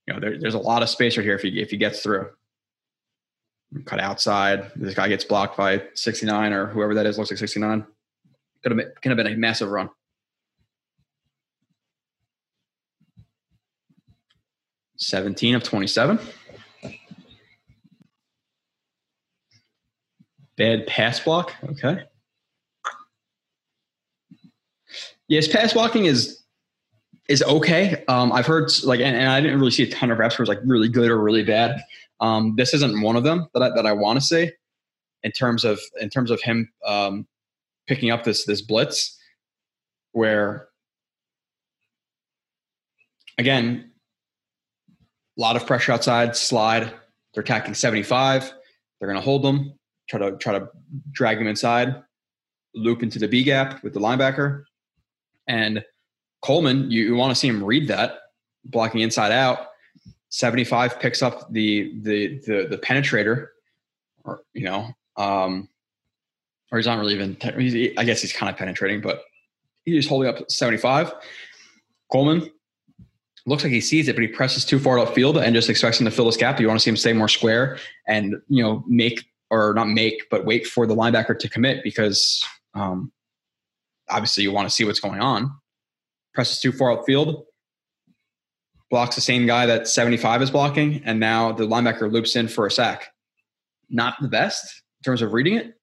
You 0.07 0.15
know, 0.15 0.21
there, 0.21 0.39
there's 0.39 0.55
a 0.55 0.59
lot 0.59 0.83
of 0.83 0.91
space 0.91 1.17
right 1.17 1.25
here 1.25 1.37
if 1.37 1.43
he 1.43 1.63
if 1.63 1.71
he 1.71 1.79
gets 1.79 2.03
through. 2.03 2.29
Cut 3.87 4.01
outside. 4.01 4.71
This 4.77 4.95
guy 4.95 5.09
gets 5.09 5.25
blocked 5.25 5.57
by 5.57 5.83
69 5.95 6.53
or 6.53 6.67
whoever 6.67 6.93
that 6.95 7.07
is. 7.07 7.17
Looks 7.17 7.31
like 7.31 7.39
69. 7.39 7.87
Could 8.63 8.73
have 8.73 8.77
been, 8.77 8.93
could 9.01 9.09
have 9.09 9.17
been 9.17 9.33
a 9.33 9.37
massive 9.37 9.71
run. 9.71 9.89
Seventeen 15.03 15.57
of 15.57 15.65
twenty-seven. 15.65 16.21
Bad 20.57 20.87
pass 20.87 21.19
block. 21.19 21.53
Okay. 21.71 22.05
Yes, 25.27 25.49
pass 25.49 25.73
blocking 25.73 26.05
is 26.05 26.45
is 27.29 27.43
okay. 27.43 28.05
Um, 28.07 28.33
I've 28.33 28.47
heard 28.47 28.71
like, 28.85 29.01
and, 29.01 29.17
and, 29.17 29.29
I 29.29 29.41
didn't 29.41 29.59
really 29.59 29.73
see 29.73 29.83
a 29.83 29.91
ton 29.91 30.13
of 30.13 30.19
reps 30.19 30.39
where 30.39 30.45
it's 30.45 30.49
like 30.49 30.61
really 30.65 30.89
good 30.89 31.11
or 31.11 31.21
really 31.21 31.43
bad. 31.43 31.83
Um, 32.21 32.55
this 32.57 32.73
isn't 32.73 33.01
one 33.01 33.17
of 33.17 33.25
them 33.25 33.49
that 33.55 33.63
I, 33.63 33.71
that 33.71 33.87
I 33.87 33.93
want 33.93 34.21
to 34.21 34.25
say 34.25 34.53
in 35.25 35.33
terms 35.33 35.65
of 35.65 35.81
in 36.01 36.11
terms 36.11 36.31
of 36.31 36.41
him 36.43 36.71
um, 36.87 37.27
picking 37.89 38.13
up 38.13 38.23
this 38.23 38.47
this 38.47 38.63
blitz 38.63 39.19
where 40.13 40.69
again 43.37 43.92
a 45.37 45.41
lot 45.41 45.57
of 45.57 45.67
pressure 45.67 45.93
outside 45.93 46.37
slide 46.37 46.93
they're 47.35 47.43
attacking 47.43 47.75
75 47.75 48.53
they're 49.01 49.09
going 49.09 49.21
to 49.21 49.25
hold 49.25 49.43
them 49.43 49.73
try 50.09 50.19
to 50.19 50.37
try 50.37 50.59
to 50.59 50.69
drag 51.11 51.39
them 51.39 51.47
inside 51.47 52.03
loop 52.75 53.03
into 53.03 53.19
the 53.19 53.29
b 53.29 53.43
gap 53.43 53.83
with 53.83 53.95
the 53.95 54.01
linebacker 54.01 54.65
and 55.47 55.85
Coleman, 56.43 56.91
you, 56.91 57.05
you 57.05 57.15
want 57.15 57.31
to 57.31 57.37
see 57.37 57.49
him 57.49 57.63
read 57.63 57.89
that, 57.89 58.19
blocking 58.65 59.01
inside 59.01 59.33
out. 59.33 59.69
75 60.31 60.99
picks 60.99 61.23
up 61.23 61.53
the 61.53 61.93
the 62.03 62.39
the, 62.47 62.67
the 62.71 62.79
penetrator, 62.79 63.49
or 64.25 64.43
you 64.55 64.65
know, 64.65 64.89
um, 65.17 65.69
or 66.71 66.79
he's 66.79 66.87
not 66.87 66.99
really 66.99 67.15
even. 67.15 67.37
I 67.99 68.05
guess 68.05 68.23
he's 68.23 68.33
kind 68.33 68.51
of 68.51 68.57
penetrating, 68.57 69.01
but 69.01 69.23
he's 69.85 70.09
holding 70.09 70.29
up 70.29 70.51
75. 70.51 71.13
Coleman 72.11 72.51
looks 73.47 73.63
like 73.65 73.73
he 73.73 73.81
sees 73.81 74.09
it, 74.09 74.15
but 74.15 74.23
he 74.23 74.29
presses 74.29 74.65
too 74.65 74.79
far 74.79 74.97
upfield 74.97 75.43
and 75.43 75.55
just 75.55 75.69
expects 75.69 76.01
him 76.01 76.05
to 76.05 76.11
fill 76.11 76.27
this 76.27 76.37
gap. 76.37 76.61
You 76.61 76.69
want 76.69 76.79
to 76.79 76.83
see 76.83 76.91
him 76.91 76.97
stay 76.97 77.13
more 77.13 77.29
square 77.29 77.79
and 78.07 78.37
you 78.49 78.63
know 78.63 78.85
make 78.87 79.25
or 79.51 79.75
not 79.75 79.89
make, 79.89 80.29
but 80.31 80.45
wait 80.45 80.67
for 80.67 80.87
the 80.87 80.95
linebacker 80.95 81.39
to 81.39 81.49
commit 81.49 81.83
because 81.85 82.45
um, 82.75 83.13
obviously 84.09 84.43
you 84.43 84.53
want 84.53 84.69
to 84.69 84.75
see 84.75 84.85
what's 84.85 85.01
going 85.01 85.21
on. 85.21 85.53
Presses 86.35 86.61
too 86.61 86.73
far 86.73 86.97
upfield, 86.97 87.45
blocks 88.91 89.15
the 89.15 89.21
same 89.21 89.47
guy 89.47 89.67
that 89.67 89.89
75 89.89 90.43
is 90.43 90.51
blocking, 90.51 91.03
and 91.05 91.21
now 91.21 91.53
the 91.53 91.67
linebacker 91.67 92.11
loops 92.11 92.37
in 92.37 92.49
for 92.49 92.67
a 92.67 92.71
sack. 92.71 93.09
Not 93.91 94.15
the 94.23 94.29
best 94.29 94.65
in 95.01 95.05
terms 95.05 95.21
of 95.21 95.33
reading 95.33 95.55
it. 95.55 95.75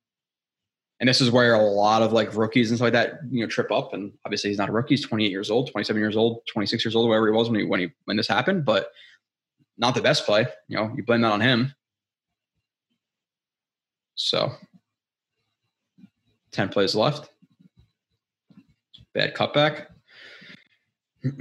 And 1.00 1.08
this 1.08 1.22
is 1.22 1.32
where 1.32 1.54
a 1.54 1.62
lot 1.62 2.02
of 2.02 2.12
like 2.12 2.36
rookies 2.36 2.70
and 2.70 2.78
stuff 2.78 2.88
like 2.88 2.94
that, 2.94 3.20
you 3.32 3.42
know, 3.42 3.48
trip 3.48 3.72
up. 3.72 3.94
And 3.94 4.12
obviously 4.26 4.50
he's 4.50 4.58
not 4.58 4.68
a 4.70 4.72
rookie, 4.72 4.96
he's 4.96 5.06
28 5.06 5.32
years 5.32 5.50
old, 5.50 5.72
27 5.72 6.00
years 6.00 6.18
old, 6.18 6.42
26 6.48 6.84
years 6.84 6.96
old, 6.96 7.08
whatever 7.08 7.28
he 7.28 7.34
was 7.34 7.50
when 7.50 7.60
he 7.60 7.66
when 7.66 7.80
he 7.80 7.90
when 8.06 8.18
this 8.18 8.28
happened, 8.28 8.66
but 8.66 8.92
not 9.78 9.96
the 9.96 10.02
best 10.02 10.26
play. 10.26 10.46
You 10.68 10.78
know, 10.78 10.92
you 10.96 11.04
blame 11.04 11.22
that 11.22 11.32
on 11.32 11.40
him. 11.42 11.74
So 14.16 14.52
10 16.52 16.70
plays 16.70 16.96
left. 16.96 17.30
Bad 19.14 19.34
cutback. 19.34 19.86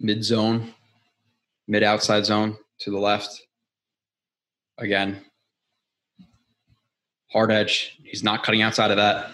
mid 0.00 0.24
zone, 0.24 0.72
mid 1.68 1.82
outside 1.82 2.24
zone 2.24 2.56
to 2.80 2.90
the 2.90 2.98
left. 2.98 3.42
Again, 4.78 5.25
hard 7.30 7.50
edge. 7.50 7.98
He's 8.04 8.22
not 8.22 8.42
cutting 8.44 8.62
outside 8.62 8.90
of 8.90 8.96
that. 8.96 9.30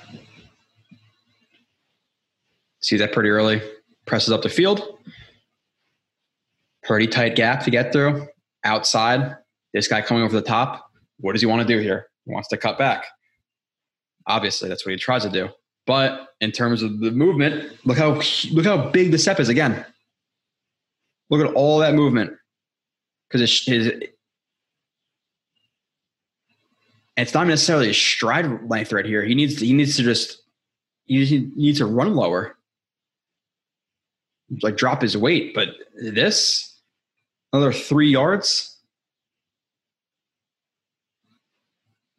See 2.81 2.97
that 2.97 3.13
pretty 3.13 3.31
early. 3.31 3.63
Presses 4.07 4.33
up 4.33 4.43
the 4.43 4.49
field. 4.49 4.99
Pretty 6.83 7.07
tight 7.07 7.37
gap 7.37 7.63
to 7.65 7.71
get 7.71 7.93
through. 7.93 8.27
Outside. 8.65 9.37
This 9.73 9.89
guy 9.89 10.03
coming 10.03 10.25
over 10.25 10.35
the 10.35 10.43
top. 10.43 10.91
What 11.21 11.33
does 11.33 11.41
he 11.41 11.47
want 11.47 11.67
to 11.67 11.69
do 11.69 11.81
here? 11.81 12.09
He 12.25 12.33
wants 12.33 12.49
to 12.49 12.57
cut 12.57 12.79
back. 12.79 13.07
Obviously, 14.27 14.69
that's 14.69 14.85
what 14.85 14.93
he 14.93 14.99
tries 14.99 15.23
to 15.23 15.31
do. 15.31 15.49
But 15.87 16.29
in 16.41 16.53
terms 16.53 16.83
of 16.83 17.01
the 17.01 17.11
movement, 17.11 17.73
look 17.85 17.99
how 17.99 18.21
look 18.53 18.65
how 18.65 18.91
big 18.91 19.11
the 19.11 19.19
step 19.19 19.41
is 19.41 19.49
again. 19.49 19.85
Look 21.31 21.45
at 21.45 21.55
all 21.55 21.79
that 21.79 21.95
movement 21.95 22.33
because 23.29 23.65
his. 23.65 23.93
It's 27.23 27.35
not 27.35 27.47
necessarily 27.47 27.91
a 27.91 27.95
stride 27.95 28.69
length 28.69 28.93
right 28.93 29.07
here. 29.07 29.23
He 29.25 29.35
needs 29.35 29.57
to, 29.57 29.67
he 29.67 29.73
needs 29.73 29.97
to 29.97 30.03
just 30.03 30.43
he 31.07 31.51
needs 31.57 31.79
to 31.79 31.87
run 31.87 32.15
lower, 32.15 32.57
like 34.63 34.77
drop 34.77 35.03
his 35.03 35.17
weight. 35.17 35.55
But 35.55 35.69
this 35.95 36.75
another 37.53 37.73
three 37.73 38.11
yards 38.11 38.73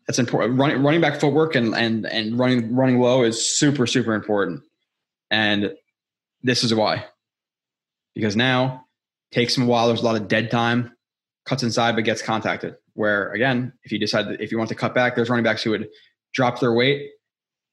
That's 0.08 0.20
important. 0.20 0.60
Running 0.60 0.84
running 0.84 1.02
back 1.02 1.20
footwork 1.20 1.56
and 1.56 1.74
and 1.76 2.06
and 2.06 2.38
running 2.38 2.76
running 2.76 3.00
low 3.00 3.24
is 3.24 3.46
super 3.46 3.88
super 3.88 4.14
important. 4.14 4.62
And 5.32 5.74
this 6.42 6.64
is 6.64 6.74
why. 6.74 7.06
Because 8.14 8.36
now 8.36 8.86
takes 9.32 9.58
him 9.58 9.64
a 9.64 9.66
while. 9.66 9.88
There's 9.88 10.02
a 10.02 10.06
lot 10.06 10.16
of 10.16 10.28
dead 10.28 10.52
time. 10.52 10.96
Cuts 11.46 11.64
inside 11.64 11.96
but 11.96 12.04
gets 12.04 12.22
contacted. 12.22 12.76
Where 12.96 13.32
again, 13.32 13.74
if 13.84 13.92
you 13.92 14.00
decide 14.00 14.28
that 14.28 14.42
if 14.42 14.52
you 14.52 14.58
want 14.58 14.70
to 14.70 14.76
cut 14.76 14.94
back, 14.94 15.16
there's 15.16 15.30
running 15.30 15.44
backs 15.44 15.64
who 15.64 15.72
would 15.72 15.90
drop 16.34 16.60
their 16.60 16.74
weight 16.74 17.10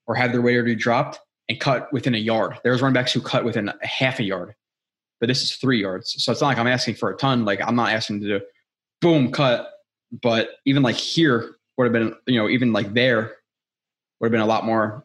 or 0.07 0.15
have 0.15 0.33
their 0.33 0.43
weight 0.43 0.57
already 0.57 0.75
dropped 0.75 1.19
and 1.49 1.61
cut 1.61 1.93
within 1.93 2.15
a 2.15 2.19
yard. 2.19 2.59
There's 2.65 2.81
running 2.81 2.95
backs 2.95 3.13
who 3.13 3.21
cut 3.21 3.45
within 3.45 3.69
a 3.69 3.87
half 3.87 4.19
a 4.19 4.25
yard. 4.25 4.55
But 5.21 5.29
this 5.29 5.43
is 5.43 5.53
three 5.57 5.81
yards. 5.81 6.15
So 6.23 6.33
it's 6.33 6.41
not 6.41 6.49
like 6.49 6.59
I'm 6.59 6.67
asking 6.67 6.95
for 6.95 7.11
a 7.11 7.17
ton. 7.17 7.45
Like 7.45 7.61
I'm 7.61 7.77
not 7.77 7.93
asking 7.93 8.23
to 8.23 8.39
do 8.39 8.45
boom, 9.03 9.31
cut. 9.33 9.69
But 10.23 10.51
even 10.65 10.83
like 10.83 10.97
here, 10.97 11.57
would 11.81 11.85
have 11.85 11.93
been, 11.95 12.15
you 12.27 12.39
know, 12.39 12.49
even 12.49 12.75
like 12.75 12.93
there 12.93 13.37
would 14.21 14.27
have 14.27 14.33
been 14.33 14.43
a 14.43 14.47
lot 14.47 14.67
more 14.67 15.03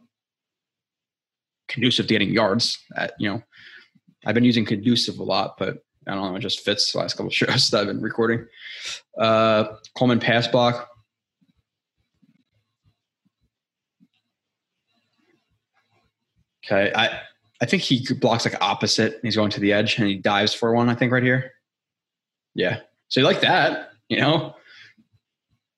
conducive 1.69 2.07
to 2.07 2.13
getting 2.13 2.33
yards. 2.33 2.77
At, 2.97 3.13
you 3.17 3.29
know, 3.29 3.41
I've 4.25 4.35
been 4.35 4.43
using 4.43 4.65
conducive 4.65 5.19
a 5.19 5.23
lot, 5.23 5.55
but 5.57 5.84
I 6.07 6.13
don't 6.13 6.31
know, 6.31 6.35
it 6.35 6.41
just 6.41 6.61
fits 6.61 6.91
the 6.91 6.99
last 6.99 7.13
couple 7.13 7.27
of 7.27 7.33
shows 7.33 7.69
that 7.69 7.81
I've 7.81 7.87
been 7.87 8.01
recording. 8.01 8.45
Uh, 9.19 9.65
Coleman 9.97 10.19
pass 10.19 10.47
block. 10.47 10.89
Okay, 16.65 16.91
I 16.95 17.19
I 17.61 17.65
think 17.65 17.83
he 17.83 18.05
blocks 18.15 18.45
like 18.45 18.59
opposite. 18.61 19.19
He's 19.21 19.35
going 19.35 19.51
to 19.51 19.59
the 19.59 19.71
edge 19.71 19.97
and 19.97 20.07
he 20.07 20.15
dives 20.15 20.53
for 20.53 20.73
one. 20.73 20.89
I 20.89 20.95
think 20.95 21.11
right 21.11 21.23
here. 21.23 21.51
Yeah, 22.55 22.79
so 23.09 23.19
you 23.19 23.25
like 23.25 23.41
that, 23.41 23.91
you 24.09 24.19
know? 24.19 24.55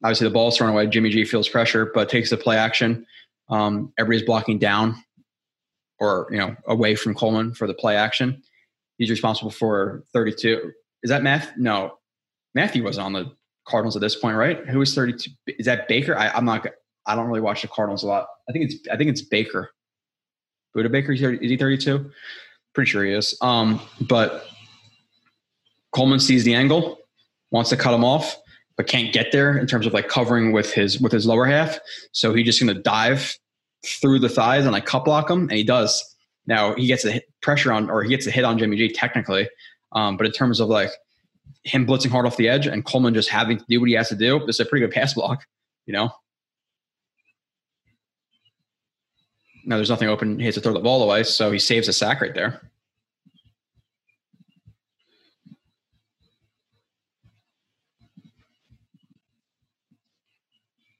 Obviously, 0.03 0.27
the 0.27 0.33
ball's 0.33 0.57
thrown 0.57 0.69
away. 0.69 0.87
Jimmy 0.87 1.09
G 1.09 1.25
feels 1.25 1.49
pressure, 1.49 1.91
but 1.93 2.07
takes 2.07 2.29
the 2.29 2.37
play 2.37 2.55
action. 2.55 3.05
Um, 3.49 3.91
everybody's 3.97 4.25
blocking 4.25 4.59
down 4.59 5.03
or 5.99 6.27
you 6.31 6.37
know 6.37 6.55
away 6.67 6.95
from 6.95 7.15
Coleman 7.15 7.53
for 7.53 7.67
the 7.67 7.73
play 7.73 7.95
action. 7.95 8.41
He's 8.97 9.09
responsible 9.09 9.51
for 9.51 10.03
32. 10.13 10.71
Is 11.03 11.09
that 11.09 11.23
Math? 11.23 11.51
No, 11.57 11.97
Mathieu 12.55 12.83
wasn't 12.83 13.05
on 13.05 13.13
the 13.13 13.31
Cardinals 13.67 13.95
at 13.95 14.01
this 14.01 14.15
point, 14.15 14.37
right? 14.37 14.65
Who 14.67 14.79
was 14.79 14.95
32? 14.95 15.31
Is 15.47 15.65
that 15.65 15.87
Baker? 15.87 16.17
I, 16.17 16.29
I'm 16.29 16.45
not. 16.45 16.65
I 17.05 17.15
don't 17.15 17.27
really 17.27 17.41
watch 17.41 17.61
the 17.61 17.67
Cardinals 17.67 18.03
a 18.03 18.07
lot. 18.07 18.27
I 18.49 18.51
think 18.51 18.65
it's. 18.65 18.87
I 18.91 18.97
think 18.97 19.09
it's 19.09 19.21
Baker. 19.21 19.71
Budda 20.75 20.91
Baker. 20.91 21.11
Is 21.11 21.19
he 21.19 21.57
32? 21.57 22.11
Pretty 22.73 22.89
sure 22.89 23.03
he 23.03 23.13
is. 23.13 23.37
Um, 23.41 23.81
but 24.01 24.45
Coleman 25.91 26.19
sees 26.19 26.43
the 26.43 26.53
angle, 26.53 26.99
wants 27.51 27.69
to 27.71 27.77
cut 27.77 27.93
him 27.93 28.03
off 28.03 28.37
but 28.77 28.87
can't 28.87 29.11
get 29.11 29.31
there 29.31 29.57
in 29.57 29.67
terms 29.67 29.85
of 29.85 29.93
like 29.93 30.07
covering 30.07 30.51
with 30.51 30.71
his 30.71 31.01
with 31.01 31.11
his 31.11 31.25
lower 31.25 31.45
half. 31.45 31.79
So 32.13 32.33
he's 32.33 32.45
just 32.45 32.61
going 32.61 32.73
to 32.73 32.81
dive 32.81 33.35
through 33.85 34.19
the 34.19 34.29
thighs 34.29 34.63
and 34.63 34.71
like 34.71 34.85
cut 34.85 35.03
block 35.03 35.29
him, 35.29 35.41
and 35.41 35.53
he 35.53 35.63
does. 35.63 36.15
Now 36.47 36.73
he 36.75 36.87
gets 36.87 37.05
a 37.05 37.21
pressure 37.41 37.71
on, 37.71 37.89
or 37.89 38.01
he 38.03 38.09
gets 38.09 38.25
a 38.25 38.31
hit 38.31 38.45
on 38.45 38.57
Jimmy 38.57 38.77
G 38.77 38.91
technically, 38.91 39.49
um, 39.91 40.17
but 40.17 40.25
in 40.25 40.31
terms 40.31 40.59
of 40.59 40.69
like 40.69 40.91
him 41.63 41.85
blitzing 41.85 42.09
hard 42.09 42.25
off 42.25 42.37
the 42.37 42.47
edge 42.47 42.65
and 42.65 42.85
Coleman 42.85 43.13
just 43.13 43.29
having 43.29 43.57
to 43.57 43.65
do 43.67 43.79
what 43.79 43.89
he 43.89 43.95
has 43.95 44.09
to 44.09 44.15
do, 44.15 44.43
is 44.47 44.59
a 44.59 44.65
pretty 44.65 44.85
good 44.85 44.93
pass 44.93 45.13
block, 45.13 45.45
you 45.85 45.93
know. 45.93 46.09
Now 49.65 49.75
there's 49.75 49.89
nothing 49.89 50.07
open. 50.07 50.39
He 50.39 50.45
has 50.45 50.55
to 50.55 50.61
throw 50.61 50.73
the 50.73 50.79
ball 50.79 51.03
away, 51.03 51.23
so 51.23 51.51
he 51.51 51.59
saves 51.59 51.89
a 51.89 51.93
sack 51.93 52.21
right 52.21 52.33
there. 52.33 52.71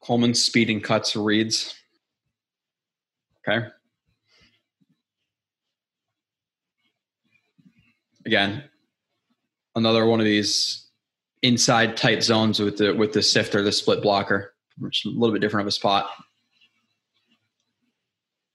Coleman 0.01 0.33
speeding 0.33 0.81
cuts 0.81 1.15
reads. 1.15 1.75
Okay. 3.47 3.67
Again, 8.27 8.65
another 9.73 10.05
one 10.05 10.19
of 10.19 10.25
these 10.25 10.85
inside 11.43 11.95
tight 11.95 12.21
zones 12.21 12.59
with 12.59 12.77
the 12.77 12.93
with 12.93 13.13
the 13.13 13.23
sifter, 13.23 13.61
the 13.63 13.71
split 13.71 14.01
blocker, 14.01 14.53
which 14.77 15.05
is 15.05 15.15
a 15.15 15.17
little 15.17 15.33
bit 15.33 15.39
different 15.39 15.63
of 15.63 15.67
a 15.69 15.71
spot. 15.71 16.09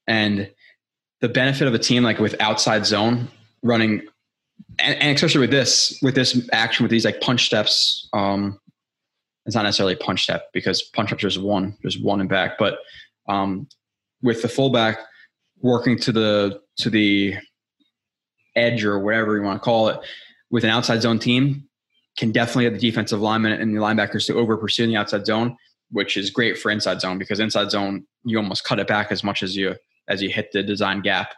And 0.05 0.51
the 1.21 1.29
benefit 1.29 1.67
of 1.67 1.73
a 1.73 1.79
team 1.79 2.03
like 2.03 2.19
with 2.19 2.39
outside 2.39 2.85
zone 2.85 3.29
running, 3.63 4.01
and, 4.77 4.95
and 5.01 5.15
especially 5.15 5.41
with 5.41 5.49
this 5.49 5.97
with 6.03 6.13
this 6.13 6.47
action 6.51 6.83
with 6.83 6.91
these 6.91 7.03
like 7.03 7.19
punch 7.19 7.45
steps, 7.45 8.07
um, 8.13 8.59
it's 9.47 9.55
not 9.55 9.63
necessarily 9.63 9.95
punch 9.95 10.21
step 10.21 10.49
because 10.53 10.83
punch 10.83 11.11
up 11.11 11.19
there's 11.19 11.39
one, 11.39 11.75
there's 11.81 11.97
one 11.97 12.21
in 12.21 12.27
back, 12.27 12.59
but 12.59 12.77
um, 13.27 13.67
with 14.21 14.43
the 14.43 14.47
fullback 14.47 14.99
working 15.61 15.97
to 15.97 16.11
the 16.11 16.61
to 16.77 16.91
the 16.91 17.35
edge 18.55 18.83
or 18.83 18.99
whatever 18.99 19.35
you 19.35 19.43
want 19.43 19.61
to 19.61 19.63
call 19.63 19.89
it, 19.89 19.99
with 20.51 20.63
an 20.63 20.69
outside 20.69 21.01
zone 21.01 21.19
team, 21.19 21.67
can 22.17 22.31
definitely 22.31 22.65
have 22.65 22.73
the 22.73 22.79
defensive 22.79 23.21
linemen 23.21 23.53
and 23.53 23.75
the 23.75 23.79
linebackers 23.79 24.27
to 24.27 24.35
over 24.35 24.57
pursue 24.57 24.85
the 24.85 24.95
outside 24.95 25.25
zone, 25.25 25.57
which 25.91 26.15
is 26.15 26.29
great 26.29 26.57
for 26.57 26.69
inside 26.69 27.01
zone 27.01 27.17
because 27.17 27.39
inside 27.39 27.71
zone 27.71 28.05
you 28.23 28.37
almost 28.37 28.63
cut 28.63 28.79
it 28.79 28.87
back 28.87 29.11
as 29.11 29.23
much 29.23 29.43
as 29.43 29.55
you 29.55 29.75
as 30.07 30.21
you 30.21 30.29
hit 30.29 30.51
the 30.51 30.61
design 30.61 31.01
gap. 31.01 31.33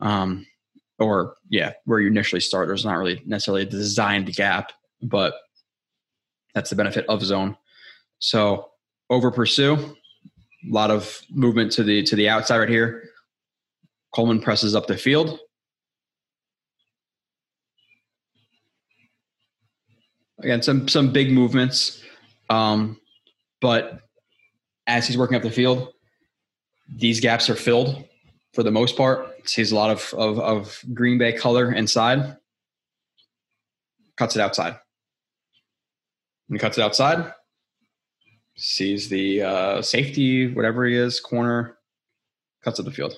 Um, 0.00 0.46
or 0.98 1.34
yeah, 1.50 1.72
where 1.84 2.00
you 2.00 2.08
initially 2.08 2.40
start, 2.40 2.68
there's 2.68 2.84
not 2.84 2.94
really 2.94 3.22
necessarily 3.26 3.62
a 3.62 3.66
designed 3.66 4.32
gap, 4.34 4.72
but 5.02 5.34
that's 6.54 6.70
the 6.70 6.76
benefit 6.76 7.04
of 7.08 7.22
zone. 7.22 7.56
So 8.18 8.70
over 9.10 9.30
pursue, 9.30 9.74
a 9.74 10.72
lot 10.72 10.90
of 10.90 11.20
movement 11.30 11.72
to 11.72 11.82
the 11.82 12.02
to 12.04 12.16
the 12.16 12.28
outside 12.28 12.58
right 12.58 12.68
here. 12.68 13.10
Coleman 14.14 14.40
presses 14.40 14.74
up 14.74 14.86
the 14.86 14.96
field. 14.96 15.38
Again, 20.40 20.62
some 20.62 20.86
some 20.88 21.12
big 21.12 21.32
movements, 21.32 22.02
um, 22.50 23.00
but 23.60 24.00
as 24.86 25.06
he's 25.06 25.16
working 25.16 25.36
up 25.36 25.42
the 25.42 25.50
field, 25.50 25.92
these 26.88 27.20
gaps 27.20 27.48
are 27.48 27.56
filled 27.56 28.04
for 28.52 28.62
the 28.62 28.70
most 28.70 28.96
part. 28.96 29.48
Sees 29.48 29.72
a 29.72 29.74
lot 29.74 29.90
of, 29.90 30.14
of, 30.14 30.38
of 30.38 30.84
Green 30.92 31.18
Bay 31.18 31.32
color 31.32 31.72
inside. 31.72 32.36
Cuts 34.16 34.36
it 34.36 34.40
outside 34.40 34.76
and 36.48 36.60
cuts 36.60 36.78
it 36.78 36.82
outside. 36.82 37.32
Sees 38.56 39.08
the 39.08 39.42
uh, 39.42 39.82
safety, 39.82 40.52
whatever 40.52 40.86
he 40.86 40.94
is, 40.94 41.20
corner, 41.20 41.78
cuts 42.62 42.78
up 42.78 42.86
the 42.86 42.92
field. 42.92 43.14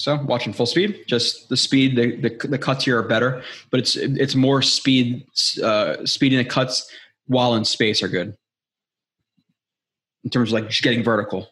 So 0.00 0.16
watching 0.16 0.54
full 0.54 0.64
speed, 0.64 1.04
just 1.06 1.50
the 1.50 1.58
speed, 1.58 1.94
the, 1.94 2.16
the, 2.16 2.48
the 2.48 2.56
cuts 2.56 2.86
here 2.86 2.98
are 2.98 3.02
better, 3.02 3.42
but 3.70 3.80
it's 3.80 3.96
it's 3.96 4.34
more 4.34 4.62
speed, 4.62 5.26
uh, 5.62 6.06
speed 6.06 6.32
the 6.32 6.42
cuts 6.42 6.90
while 7.26 7.54
in 7.54 7.66
space 7.66 8.02
are 8.02 8.08
good. 8.08 8.34
In 10.24 10.30
terms 10.30 10.48
of 10.48 10.54
like 10.54 10.70
just 10.70 10.82
getting 10.82 11.04
vertical, 11.04 11.50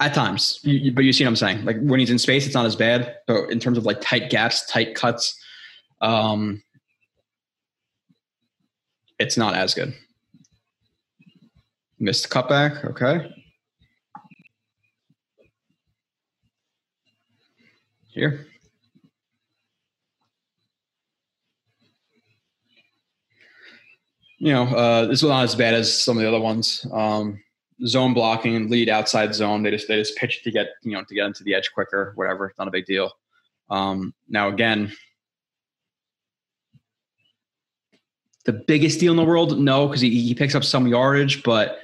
at 0.00 0.12
times, 0.12 0.60
you, 0.62 0.92
but 0.92 1.04
you 1.04 1.14
see 1.14 1.24
what 1.24 1.30
I'm 1.30 1.36
saying. 1.36 1.64
Like 1.64 1.80
when 1.80 1.98
he's 1.98 2.10
in 2.10 2.18
space, 2.18 2.44
it's 2.44 2.54
not 2.54 2.66
as 2.66 2.76
bad. 2.76 3.16
But 3.26 3.48
in 3.48 3.58
terms 3.58 3.78
of 3.78 3.86
like 3.86 4.02
tight 4.02 4.28
gaps, 4.28 4.66
tight 4.66 4.94
cuts, 4.94 5.34
um, 6.02 6.62
it's 9.18 9.38
not 9.38 9.54
as 9.54 9.72
good. 9.72 9.94
Missed 11.98 12.28
cutback. 12.28 12.84
Okay. 12.84 13.41
Here. 18.12 18.46
You 24.38 24.52
know, 24.52 24.64
uh, 24.64 25.06
this 25.06 25.22
was 25.22 25.30
not 25.30 25.44
as 25.44 25.54
bad 25.54 25.74
as 25.74 26.02
some 26.02 26.16
of 26.16 26.22
the 26.22 26.28
other 26.28 26.40
ones. 26.40 26.86
Um, 26.92 27.42
zone 27.86 28.12
blocking, 28.12 28.68
lead 28.68 28.88
outside 28.88 29.34
zone. 29.34 29.62
They 29.62 29.70
just 29.70 29.88
they 29.88 29.96
just 29.96 30.16
pitch 30.16 30.42
to 30.42 30.50
get 30.50 30.68
you 30.82 30.92
know 30.92 31.04
to 31.04 31.14
get 31.14 31.26
into 31.26 31.42
the 31.44 31.54
edge 31.54 31.70
quicker, 31.72 32.12
whatever. 32.16 32.52
Not 32.58 32.68
a 32.68 32.70
big 32.70 32.86
deal. 32.86 33.12
Um, 33.70 34.12
now 34.28 34.48
again, 34.48 34.92
the 38.44 38.52
biggest 38.52 39.00
deal 39.00 39.12
in 39.12 39.16
the 39.16 39.24
world? 39.24 39.58
No, 39.58 39.86
because 39.86 40.00
he, 40.00 40.10
he 40.20 40.34
picks 40.34 40.54
up 40.54 40.64
some 40.64 40.86
yardage, 40.86 41.42
but 41.42 41.78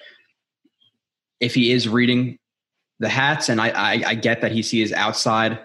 if 1.41 1.55
he 1.55 1.73
is 1.73 1.89
reading 1.89 2.39
the 2.99 3.09
hats, 3.09 3.49
and 3.49 3.61
I, 3.61 3.69
I, 3.69 4.03
I 4.09 4.15
get 4.15 4.41
that 4.41 4.53
he 4.53 4.63
sees 4.63 4.93
outside, 4.93 5.61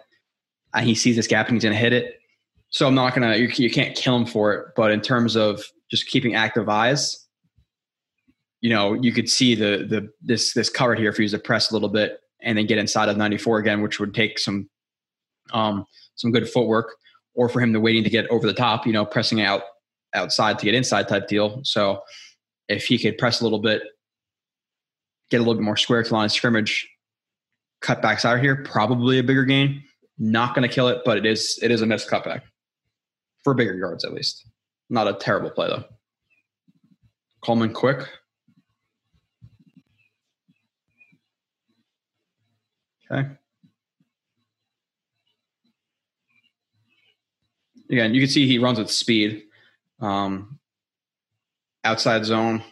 and 0.74 0.86
he 0.86 0.96
sees 0.96 1.16
this 1.16 1.28
gap 1.28 1.48
and 1.48 1.56
he's 1.56 1.64
going 1.64 1.74
to 1.74 1.80
hit 1.80 1.94
it. 1.94 2.20
So 2.74 2.88
I'm 2.88 2.96
not 2.96 3.14
gonna 3.14 3.36
you, 3.36 3.50
you 3.56 3.70
can't 3.70 3.96
kill 3.96 4.16
him 4.16 4.26
for 4.26 4.52
it, 4.54 4.68
but 4.76 4.92
in 4.92 5.00
terms 5.00 5.36
of 5.36 5.64
just 5.92 6.08
keeping 6.08 6.34
active 6.34 6.68
eyes, 6.68 7.28
you 8.62 8.70
know, 8.72 8.94
you 8.94 9.14
could 9.14 9.30
see 9.30 9.54
the 9.54 9.86
the 9.88 10.10
this 10.24 10.54
this 10.54 10.70
cover 10.70 10.96
here 10.96 11.12
if 11.12 11.18
he 11.18 11.22
was 11.24 11.34
to 11.34 11.40
press 11.40 11.70
a 11.70 11.74
little 11.74 11.90
bit 11.90 12.20
and 12.42 12.58
then 12.58 12.66
get 12.66 12.80
inside 12.80 13.10
of 13.10 13.18
94 13.18 13.60
again, 13.60 13.84
which 13.84 14.00
would 14.00 14.16
take 14.16 14.40
some 14.40 14.68
um 15.54 15.86
some 16.16 16.32
good 16.32 16.50
footwork, 16.50 16.96
or 17.36 17.48
for 17.48 17.62
him 17.62 17.74
to 17.74 17.80
waiting 17.80 18.04
to 18.04 18.10
get 18.10 18.28
over 18.32 18.48
the 18.48 18.54
top, 18.54 18.88
you 18.88 18.94
know, 18.94 19.06
pressing 19.06 19.40
out 19.40 19.62
outside 20.16 20.58
to 20.58 20.66
get 20.66 20.74
inside 20.74 21.08
type 21.08 21.28
deal. 21.28 21.62
So 21.64 22.02
if 22.70 22.86
he 22.86 22.98
could 22.98 23.20
press 23.20 23.40
a 23.40 23.44
little 23.44 23.60
bit 23.60 23.84
get 25.30 25.38
a 25.38 25.44
little 25.44 25.56
bit 25.56 25.64
more 25.64 25.78
square 25.78 26.02
to 26.02 26.14
line 26.14 26.30
scrimmage, 26.30 26.90
cut 27.82 28.02
backs 28.02 28.26
out 28.26 28.40
here, 28.40 28.64
probably 28.64 29.20
a 29.20 29.24
bigger 29.24 29.46
gain. 29.46 29.84
Not 30.18 30.56
going 30.56 30.68
to 30.68 30.74
kill 30.74 30.88
it, 30.88 31.02
but 31.06 31.18
it 31.18 31.26
is 31.26 31.60
it 31.62 31.72
is 31.72 31.82
a 31.82 31.86
missed 31.86 32.10
cutback 32.10 32.42
for 33.44 33.54
bigger 33.54 33.76
yards 33.76 34.06
at 34.06 34.14
least. 34.14 34.46
Not 34.90 35.08
a 35.08 35.14
terrible 35.14 35.50
play 35.50 35.68
though. 35.68 35.84
Coleman 37.42 37.74
quick. 37.74 38.08
Okay. 43.12 43.30
Again, 47.92 48.14
you 48.14 48.22
can 48.22 48.30
see 48.30 48.48
he 48.48 48.60
runs 48.60 48.80
with 48.80 48.90
speed. 48.90 49.44
Um, 50.00 50.60
outside 51.84 52.26
zone, 52.26 52.64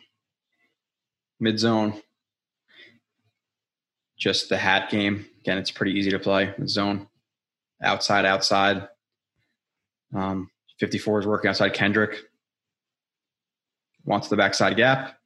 mid 1.40 1.60
zone. 1.60 2.02
Just 4.18 4.50
the 4.50 4.58
hat 4.58 4.90
game. 4.90 5.26
Again, 5.42 5.58
it's 5.58 5.72
pretty 5.72 5.94
easy 5.94 6.12
to 6.12 6.20
play 6.20 6.54
zone. 6.66 7.08
Outside, 7.84 8.26
outside. 8.26 8.88
Um, 10.14 10.50
54 10.80 11.22
is 11.22 11.28
working 11.28 11.50
outside 11.50 11.74
Kendrick. 11.74 12.18
Wants 14.06 14.30
the 14.30 14.38
backside 14.38 14.78
gap. 14.78 15.18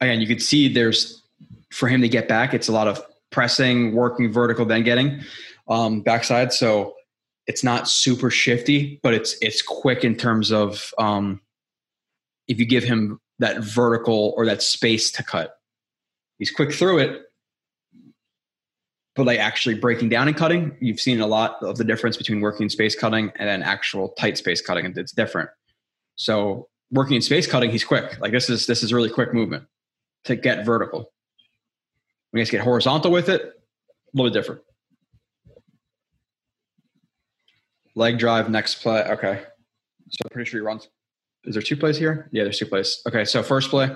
Again, 0.00 0.20
you 0.20 0.26
can 0.26 0.38
see 0.38 0.72
there's 0.72 1.22
for 1.70 1.88
him 1.88 2.00
to 2.00 2.08
get 2.08 2.28
back, 2.28 2.54
it's 2.54 2.68
a 2.68 2.72
lot 2.72 2.88
of 2.88 3.00
pressing, 3.30 3.94
working 3.94 4.32
vertical, 4.32 4.64
then 4.64 4.82
getting 4.82 5.20
um, 5.68 6.00
backside. 6.00 6.52
So 6.52 6.94
it's 7.46 7.62
not 7.62 7.88
super 7.88 8.30
shifty, 8.30 9.00
but 9.02 9.14
it's 9.14 9.36
it's 9.40 9.62
quick 9.62 10.04
in 10.04 10.16
terms 10.16 10.50
of 10.50 10.92
um, 10.98 11.40
if 12.46 12.58
you 12.58 12.66
give 12.66 12.84
him 12.84 13.20
that 13.38 13.62
vertical 13.62 14.34
or 14.36 14.46
that 14.46 14.62
space 14.62 15.10
to 15.12 15.22
cut. 15.22 15.54
He's 16.38 16.50
quick 16.50 16.72
through 16.72 16.98
it, 16.98 17.22
but 19.18 19.26
like 19.26 19.40
actually 19.40 19.74
breaking 19.74 20.08
down 20.08 20.28
and 20.28 20.36
cutting, 20.36 20.76
you've 20.78 21.00
seen 21.00 21.20
a 21.20 21.26
lot 21.26 21.60
of 21.60 21.76
the 21.76 21.82
difference 21.82 22.16
between 22.16 22.40
working 22.40 22.68
space 22.68 22.94
cutting 22.94 23.32
and 23.34 23.48
then 23.48 23.64
actual 23.64 24.10
tight 24.10 24.38
space 24.38 24.60
cutting, 24.60 24.86
and 24.86 24.96
it's 24.96 25.10
different. 25.10 25.50
So 26.14 26.68
working 26.92 27.16
in 27.16 27.22
space 27.22 27.44
cutting, 27.44 27.72
he's 27.72 27.82
quick. 27.82 28.20
Like 28.20 28.30
this 28.30 28.48
is 28.48 28.68
this 28.68 28.84
is 28.84 28.92
really 28.92 29.10
quick 29.10 29.34
movement 29.34 29.64
to 30.26 30.36
get 30.36 30.64
vertical. 30.64 31.10
When 32.30 32.38
you 32.38 32.44
guys 32.44 32.50
get 32.50 32.60
horizontal 32.60 33.10
with 33.10 33.28
it, 33.28 33.42
a 33.42 34.16
little 34.16 34.30
bit 34.30 34.38
different. 34.38 34.62
Leg 37.96 38.20
drive, 38.20 38.48
next 38.48 38.76
play. 38.76 39.02
Okay. 39.02 39.42
So 40.10 40.28
pretty 40.30 40.48
sure 40.48 40.60
he 40.60 40.64
runs. 40.64 40.88
Is 41.42 41.54
there 41.54 41.62
two 41.62 41.76
plays 41.76 41.98
here? 41.98 42.28
Yeah, 42.30 42.44
there's 42.44 42.58
two 42.58 42.66
plays. 42.66 43.02
Okay, 43.08 43.24
so 43.24 43.42
first 43.42 43.68
play. 43.68 43.90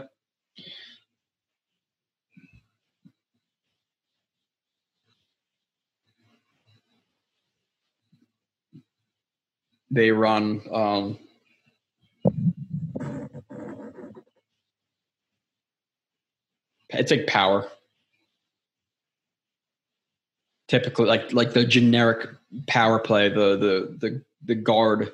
They 9.93 10.11
run 10.11 10.63
um, 10.73 11.19
it's 16.89 17.11
like 17.11 17.27
power. 17.27 17.69
Typically 20.69 21.05
like 21.05 21.35
like 21.35 21.53
the 21.53 21.65
generic 21.67 22.31
power 22.67 22.99
play 22.99 23.29
the 23.29 23.57
the 23.57 23.97
the 23.99 24.23
the 24.45 24.55
guard 24.55 25.13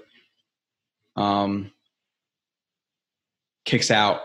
um 1.17 1.73
kicks 3.65 3.91
out. 3.91 4.21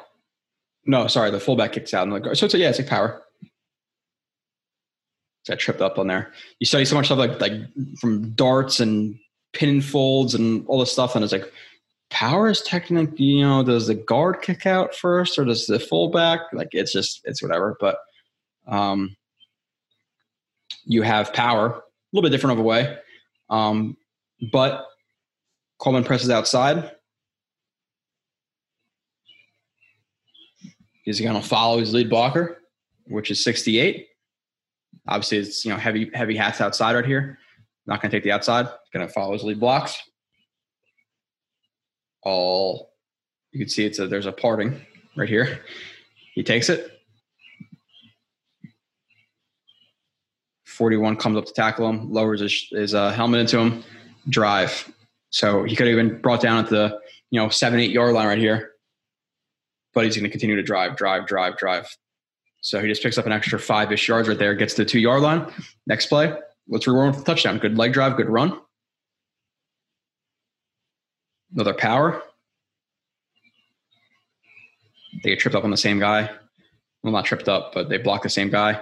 No 0.85 1.07
sorry 1.07 1.31
the 1.31 1.39
fullback 1.39 1.73
kicks 1.73 1.95
out. 1.95 2.03
And 2.03 2.11
the 2.11 2.19
guard 2.19 2.37
so 2.37 2.45
it's 2.45 2.53
a, 2.53 2.59
yeah 2.59 2.69
it's 2.69 2.77
like 2.77 2.87
power. 2.87 3.23
I 5.49 5.55
tripped 5.55 5.81
up 5.81 5.97
on 5.97 6.07
there. 6.07 6.31
You 6.59 6.65
study 6.67 6.85
so 6.85 6.95
much 6.95 7.07
stuff 7.07 7.17
like 7.17 7.41
like 7.41 7.53
from 7.99 8.29
darts 8.31 8.79
and 8.79 9.17
pin 9.53 9.81
folds 9.81 10.35
and 10.35 10.65
all 10.67 10.79
this 10.79 10.91
stuff, 10.91 11.15
and 11.15 11.23
it's 11.23 11.33
like 11.33 11.51
power 12.09 12.47
is 12.47 12.61
technically, 12.61 13.25
you 13.25 13.41
know, 13.41 13.63
does 13.63 13.87
the 13.87 13.95
guard 13.95 14.41
kick 14.41 14.65
out 14.65 14.95
first 14.95 15.37
or 15.39 15.45
does 15.45 15.65
the 15.65 15.79
fullback? 15.79 16.41
Like 16.53 16.69
it's 16.71 16.93
just 16.93 17.21
it's 17.25 17.41
whatever. 17.41 17.75
But 17.79 17.97
um, 18.67 19.15
you 20.85 21.01
have 21.01 21.33
power, 21.33 21.67
a 21.67 21.81
little 22.11 22.27
bit 22.27 22.31
different 22.31 22.53
of 22.53 22.59
a 22.59 22.67
way. 22.67 22.97
Um, 23.49 23.97
but 24.51 24.85
Coleman 25.79 26.03
presses 26.03 26.29
outside. 26.29 26.91
He's 31.03 31.19
going 31.19 31.35
to 31.39 31.45
follow 31.45 31.79
his 31.79 31.93
lead 31.93 32.09
blocker, 32.09 32.59
which 33.07 33.29
is 33.29 33.43
68. 33.43 34.07
Obviously, 35.07 35.39
it's 35.39 35.65
you 35.65 35.71
know 35.71 35.77
heavy 35.77 36.09
heavy 36.13 36.37
hats 36.37 36.61
outside 36.61 36.95
right 36.95 37.05
here. 37.05 37.39
Not 37.85 38.01
going 38.01 38.11
to 38.11 38.17
take 38.17 38.23
the 38.23 38.31
outside. 38.31 38.67
Going 38.93 39.05
to 39.05 39.11
follow 39.11 39.33
his 39.33 39.43
lead 39.43 39.59
blocks 39.59 40.01
all 42.23 42.93
you 43.51 43.59
can 43.59 43.69
see 43.69 43.85
it's 43.85 43.99
a 43.99 44.07
there's 44.07 44.25
a 44.25 44.31
parting 44.31 44.81
right 45.15 45.29
here. 45.29 45.61
He 46.33 46.43
takes 46.43 46.69
it. 46.69 46.89
41 50.65 51.17
comes 51.17 51.37
up 51.37 51.45
to 51.45 51.53
tackle 51.53 51.87
him, 51.87 52.11
lowers 52.11 52.39
his, 52.39 52.67
his 52.71 52.95
uh, 52.95 53.11
helmet 53.11 53.41
into 53.41 53.59
him, 53.59 53.83
drive. 54.27 54.91
So 55.29 55.63
he 55.63 55.75
could 55.75 55.85
have 55.85 55.95
been 55.95 56.19
brought 56.19 56.41
down 56.41 56.63
at 56.63 56.69
the 56.69 56.99
you 57.29 57.39
know 57.39 57.49
seven 57.49 57.79
eight 57.79 57.91
yard 57.91 58.13
line 58.13 58.27
right 58.27 58.39
here, 58.39 58.71
but 59.93 60.05
he's 60.05 60.15
going 60.15 60.23
to 60.23 60.31
continue 60.31 60.55
to 60.55 60.63
drive, 60.63 60.95
drive, 60.95 61.27
drive, 61.27 61.57
drive. 61.57 61.95
So 62.61 62.81
he 62.81 62.87
just 62.87 63.03
picks 63.03 63.17
up 63.17 63.25
an 63.25 63.31
extra 63.31 63.59
five 63.59 63.91
ish 63.91 64.07
yards 64.07 64.27
right 64.27 64.39
there, 64.39 64.55
gets 64.55 64.73
to 64.75 64.83
the 64.83 64.89
two 64.89 64.99
yard 64.99 65.21
line. 65.21 65.51
Next 65.85 66.07
play, 66.07 66.35
let's 66.67 66.87
reward 66.87 67.15
with 67.15 67.19
the 67.19 67.25
touchdown. 67.25 67.57
Good 67.57 67.77
leg 67.77 67.93
drive, 67.93 68.17
good 68.17 68.29
run. 68.29 68.59
Another 71.53 71.73
power. 71.73 72.21
They 75.23 75.29
get 75.29 75.39
tripped 75.39 75.55
up 75.55 75.63
on 75.63 75.71
the 75.71 75.77
same 75.77 75.99
guy. 75.99 76.29
Well, 77.03 77.13
not 77.13 77.25
tripped 77.25 77.47
up, 77.47 77.73
but 77.73 77.89
they 77.89 77.97
block 77.97 78.23
the 78.23 78.29
same 78.29 78.49
guy. 78.49 78.81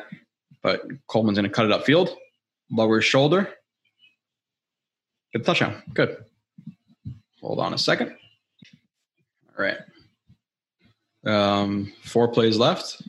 But 0.63 0.83
Coleman's 1.07 1.37
going 1.37 1.49
to 1.49 1.53
cut 1.53 1.65
it 1.65 1.71
upfield, 1.71 2.15
lower 2.69 2.97
his 2.97 3.05
shoulder. 3.05 3.49
Good 5.33 5.45
touchdown. 5.45 5.81
Good. 5.93 6.17
Hold 7.41 7.59
on 7.59 7.73
a 7.73 7.77
second. 7.77 8.15
All 9.57 9.65
right. 9.65 9.77
Um, 11.25 11.93
four 12.03 12.27
plays 12.27 12.57
left. 12.57 13.01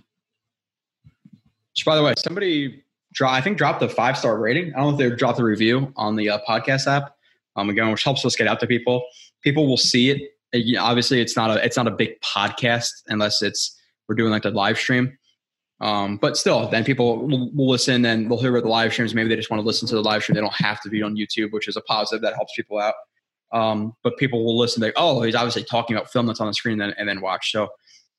Which, 1.72 1.84
by 1.84 1.96
the 1.96 2.02
way, 2.02 2.14
somebody 2.16 2.82
I 3.20 3.40
think 3.40 3.58
dropped 3.58 3.82
a 3.82 3.88
five 3.88 4.16
star 4.16 4.38
rating. 4.38 4.74
I 4.74 4.78
don't 4.78 4.88
know 4.88 5.04
if 5.04 5.10
they 5.10 5.16
dropped 5.16 5.38
a 5.38 5.44
review 5.44 5.92
on 5.96 6.16
the 6.16 6.30
uh, 6.30 6.38
podcast 6.48 6.86
app. 6.86 7.16
Um, 7.54 7.68
again, 7.68 7.90
which 7.90 8.02
helps 8.02 8.24
us 8.24 8.34
get 8.34 8.46
out 8.46 8.60
to 8.60 8.66
people 8.66 9.04
people 9.42 9.66
will 9.66 9.76
see 9.76 10.10
it. 10.10 10.30
Uh, 10.54 10.80
obviously, 10.80 11.20
it's 11.20 11.36
not 11.36 11.50
a 11.50 11.64
it's 11.64 11.76
not 11.76 11.86
a 11.86 11.90
big 11.90 12.20
podcast 12.20 12.90
unless 13.08 13.42
it's 13.42 13.78
we're 14.08 14.14
doing 14.14 14.30
like 14.30 14.42
the 14.42 14.50
live 14.50 14.78
stream. 14.78 15.16
Um, 15.80 16.16
but 16.16 16.36
still, 16.36 16.68
then 16.68 16.84
people 16.84 17.26
will, 17.26 17.68
listen 17.68 18.04
and 18.04 18.30
they'll 18.30 18.38
hear 18.38 18.52
about 18.52 18.62
the 18.62 18.68
live 18.68 18.92
streams. 18.92 19.16
Maybe 19.16 19.28
they 19.28 19.34
just 19.34 19.50
want 19.50 19.60
to 19.60 19.66
listen 19.66 19.88
to 19.88 19.96
the 19.96 20.02
live 20.02 20.22
stream. 20.22 20.34
They 20.36 20.40
don't 20.40 20.54
have 20.54 20.80
to 20.82 20.88
be 20.88 21.02
on 21.02 21.16
YouTube, 21.16 21.50
which 21.50 21.66
is 21.66 21.76
a 21.76 21.80
positive 21.80 22.22
that 22.22 22.34
helps 22.34 22.52
people 22.54 22.78
out. 22.78 22.94
Um, 23.52 23.94
but 24.04 24.16
people 24.16 24.44
will 24.44 24.56
listen. 24.56 24.80
They 24.80 24.92
oh, 24.96 25.22
he's 25.22 25.34
obviously 25.34 25.64
talking 25.64 25.96
about 25.96 26.10
film 26.10 26.26
that's 26.26 26.40
on 26.40 26.46
the 26.46 26.54
screen, 26.54 26.80
and 26.80 26.92
then, 26.92 26.94
and 26.98 27.08
then 27.08 27.20
watch. 27.20 27.50
So 27.50 27.68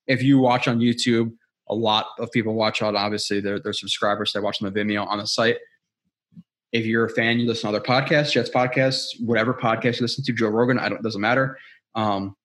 if 0.07 0.21
you 0.21 0.39
watch 0.39 0.67
on 0.67 0.79
YouTube, 0.79 1.31
a 1.69 1.75
lot 1.75 2.07
of 2.19 2.31
people 2.31 2.53
watch 2.53 2.81
on. 2.81 2.95
Obviously, 2.95 3.39
they're, 3.39 3.59
they're 3.59 3.73
subscribers. 3.73 4.33
They 4.33 4.39
watch 4.39 4.61
on 4.61 4.71
the 4.71 4.79
Vimeo 4.79 5.07
on 5.07 5.19
the 5.19 5.27
site. 5.27 5.57
If 6.71 6.85
you're 6.85 7.05
a 7.05 7.09
fan, 7.09 7.39
you 7.39 7.47
listen 7.47 7.71
to 7.71 7.77
other 7.77 7.85
podcasts, 7.85 8.31
Jets 8.31 8.49
podcasts, 8.49 9.05
whatever 9.23 9.53
podcast 9.53 9.99
you 9.99 10.01
listen 10.01 10.23
to, 10.23 10.33
Joe 10.33 10.49
Rogan, 10.49 10.79
I 10.79 10.89
don't 10.89 11.03
doesn't 11.03 11.21
matter. 11.21 11.57
Um, 11.95 12.35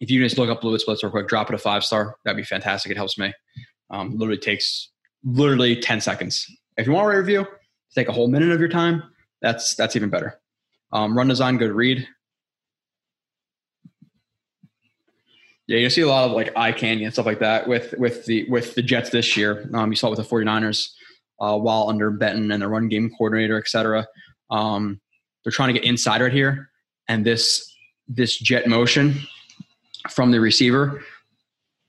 if 0.00 0.10
you 0.10 0.22
just 0.22 0.38
look 0.38 0.48
up 0.48 0.60
Blue 0.60 0.78
Splits 0.78 1.02
real 1.02 1.10
quick, 1.10 1.28
drop 1.28 1.50
it 1.50 1.54
a 1.54 1.58
five 1.58 1.84
star. 1.84 2.16
That'd 2.24 2.36
be 2.36 2.44
fantastic. 2.44 2.90
It 2.90 2.96
helps 2.96 3.18
me. 3.18 3.32
Um, 3.90 4.16
literally 4.16 4.38
takes 4.38 4.90
literally 5.24 5.76
10 5.76 6.00
seconds. 6.00 6.46
If 6.76 6.86
you 6.86 6.92
want 6.92 7.12
a 7.12 7.18
review, 7.18 7.46
take 7.94 8.08
a 8.08 8.12
whole 8.12 8.28
minute 8.28 8.50
of 8.50 8.60
your 8.60 8.68
time. 8.68 9.02
That's 9.42 9.74
that's 9.74 9.96
even 9.96 10.08
better. 10.08 10.40
Um, 10.92 11.16
run 11.16 11.28
design, 11.28 11.58
good 11.58 11.72
read. 11.72 12.06
Yeah, 15.68 15.78
you 15.78 15.90
see 15.90 16.00
a 16.00 16.08
lot 16.08 16.24
of 16.24 16.32
like 16.32 16.50
eye 16.56 16.72
candy 16.72 17.04
and 17.04 17.12
stuff 17.12 17.26
like 17.26 17.40
that 17.40 17.68
with 17.68 17.94
with 17.98 18.24
the 18.24 18.48
with 18.48 18.74
the 18.74 18.82
Jets 18.82 19.10
this 19.10 19.36
year. 19.36 19.68
Um, 19.74 19.90
you 19.92 19.96
saw 19.96 20.08
it 20.08 20.16
with 20.16 20.26
the 20.26 20.34
49ers 20.34 20.88
uh, 21.40 21.58
while 21.58 21.90
under 21.90 22.10
Benton 22.10 22.50
and 22.50 22.62
the 22.62 22.68
run 22.68 22.88
game 22.88 23.10
coordinator, 23.10 23.58
et 23.58 23.68
cetera. 23.68 24.06
Um, 24.50 24.98
they're 25.44 25.52
trying 25.52 25.68
to 25.68 25.78
get 25.78 25.84
inside 25.84 26.22
right 26.22 26.32
here, 26.32 26.70
and 27.06 27.24
this 27.24 27.70
this 28.08 28.38
jet 28.38 28.66
motion 28.66 29.20
from 30.08 30.30
the 30.30 30.40
receiver 30.40 31.02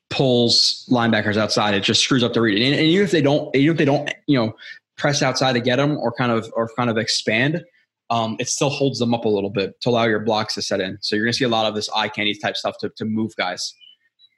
pulls 0.10 0.86
linebackers 0.90 1.38
outside. 1.38 1.74
It 1.74 1.84
just 1.84 2.02
screws 2.02 2.24
up 2.24 2.34
the 2.34 2.42
read. 2.42 2.62
And, 2.62 2.76
and 2.76 2.86
even 2.86 3.06
if 3.06 3.12
they 3.12 3.22
don't, 3.22 3.56
even 3.56 3.72
if 3.72 3.78
they 3.78 3.86
don't, 3.86 4.14
you 4.28 4.38
know, 4.38 4.54
press 4.98 5.22
outside 5.22 5.54
to 5.54 5.62
get 5.62 5.78
them 5.78 5.98
or 5.98 6.12
kind 6.12 6.34
of 6.34 6.52
or 6.54 6.70
kind 6.76 6.90
of 6.90 6.98
expand, 6.98 7.64
um, 8.10 8.36
it 8.40 8.50
still 8.50 8.70
holds 8.70 9.00
them 9.00 9.14
up 9.14 9.26
a 9.26 9.30
little 9.30 9.50
bit 9.50 9.80
to 9.82 9.90
allow 9.90 10.06
your 10.06 10.20
blocks 10.20 10.56
to 10.56 10.62
set 10.62 10.82
in. 10.82 10.98
So 11.02 11.16
you're 11.16 11.26
going 11.26 11.34
to 11.34 11.38
see 11.38 11.46
a 11.46 11.50
lot 11.50 11.66
of 11.66 11.76
this 11.76 11.90
eye 11.90 12.10
candy 12.10 12.34
type 12.34 12.58
stuff 12.58 12.76
to, 12.80 12.90
to 12.98 13.06
move 13.06 13.36
guys. 13.36 13.74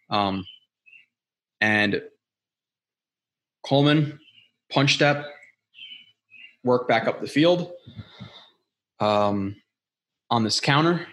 Um, 0.09 0.45
and 1.61 2.01
Coleman, 3.65 4.19
punch 4.71 4.95
step, 4.95 5.25
work 6.63 6.87
back 6.87 7.07
up 7.07 7.21
the 7.21 7.27
field. 7.27 7.71
Um, 8.99 9.55
on 10.29 10.43
this 10.43 10.59
counter, 10.59 11.07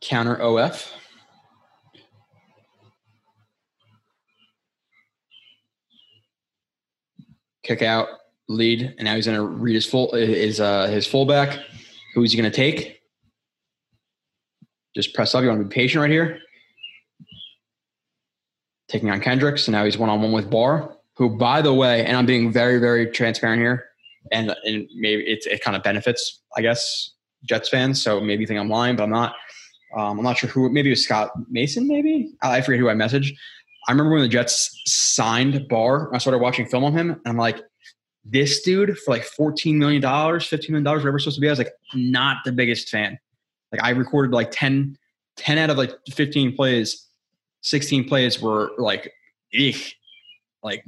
counter 0.00 0.40
OF. 0.40 0.92
Kick 7.62 7.80
out, 7.80 8.08
lead, 8.48 8.94
and 8.98 9.04
now 9.04 9.14
he's 9.14 9.26
going 9.26 9.38
to 9.38 9.44
read 9.44 9.74
his 9.74 9.86
full 9.86 10.12
his 10.12 10.60
uh, 10.60 10.86
his 10.88 11.06
fullback. 11.06 11.58
Who's 12.14 12.32
he 12.32 12.38
going 12.38 12.50
to 12.50 12.56
take? 12.56 13.00
Just 14.94 15.14
press 15.14 15.34
up. 15.34 15.42
You 15.42 15.48
want 15.48 15.60
to 15.60 15.64
be 15.64 15.74
patient 15.74 16.00
right 16.00 16.10
here. 16.10 16.38
Taking 18.88 19.10
on 19.10 19.20
Kendrick. 19.20 19.58
So 19.58 19.72
now 19.72 19.84
he's 19.84 19.98
one 19.98 20.10
on 20.10 20.22
one 20.22 20.32
with 20.32 20.50
Barr, 20.50 20.96
who, 21.16 21.36
by 21.36 21.62
the 21.62 21.74
way, 21.74 22.04
and 22.04 22.16
I'm 22.16 22.26
being 22.26 22.52
very, 22.52 22.78
very 22.78 23.06
transparent 23.06 23.60
here, 23.60 23.86
and, 24.30 24.54
and 24.64 24.88
maybe 24.94 25.22
it, 25.22 25.44
it 25.46 25.62
kind 25.62 25.76
of 25.76 25.82
benefits, 25.82 26.42
I 26.56 26.62
guess, 26.62 27.10
Jets 27.48 27.68
fans. 27.68 28.00
So 28.00 28.20
maybe 28.20 28.42
you 28.42 28.46
think 28.46 28.60
I'm 28.60 28.68
lying, 28.68 28.96
but 28.96 29.04
I'm 29.04 29.10
not. 29.10 29.34
Um, 29.96 30.18
I'm 30.18 30.24
not 30.24 30.36
sure 30.36 30.50
who. 30.50 30.68
Maybe 30.70 30.88
it 30.88 30.92
was 30.92 31.04
Scott 31.04 31.30
Mason. 31.50 31.86
Maybe 31.86 32.32
I 32.42 32.60
forget 32.60 32.80
who 32.80 32.88
I 32.88 32.94
messaged. 32.94 33.32
I 33.86 33.92
remember 33.92 34.12
when 34.12 34.22
the 34.22 34.28
Jets 34.28 34.80
signed 34.86 35.68
Barr. 35.68 36.12
I 36.14 36.18
started 36.18 36.38
watching 36.38 36.66
film 36.66 36.84
on 36.84 36.92
him, 36.92 37.10
and 37.10 37.22
I'm 37.26 37.36
like, 37.36 37.60
this 38.24 38.62
dude 38.62 38.98
for 38.98 39.12
like 39.12 39.22
$14 39.22 39.74
million, 39.74 40.02
$15 40.02 40.70
million, 40.70 40.84
whatever 40.84 41.16
it's 41.16 41.24
supposed 41.24 41.36
to 41.36 41.40
be. 41.40 41.48
I 41.48 41.52
was 41.52 41.58
like, 41.58 41.72
not 41.94 42.38
the 42.44 42.52
biggest 42.52 42.88
fan. 42.88 43.18
Like 43.70 43.82
I 43.82 43.90
recorded 43.90 44.32
like 44.32 44.50
10, 44.50 44.96
10 45.36 45.58
out 45.58 45.70
of 45.70 45.76
like 45.76 45.92
15 46.10 46.56
plays, 46.56 47.06
16 47.62 48.08
plays 48.08 48.40
were 48.40 48.70
like, 48.78 49.12
like 50.62 50.84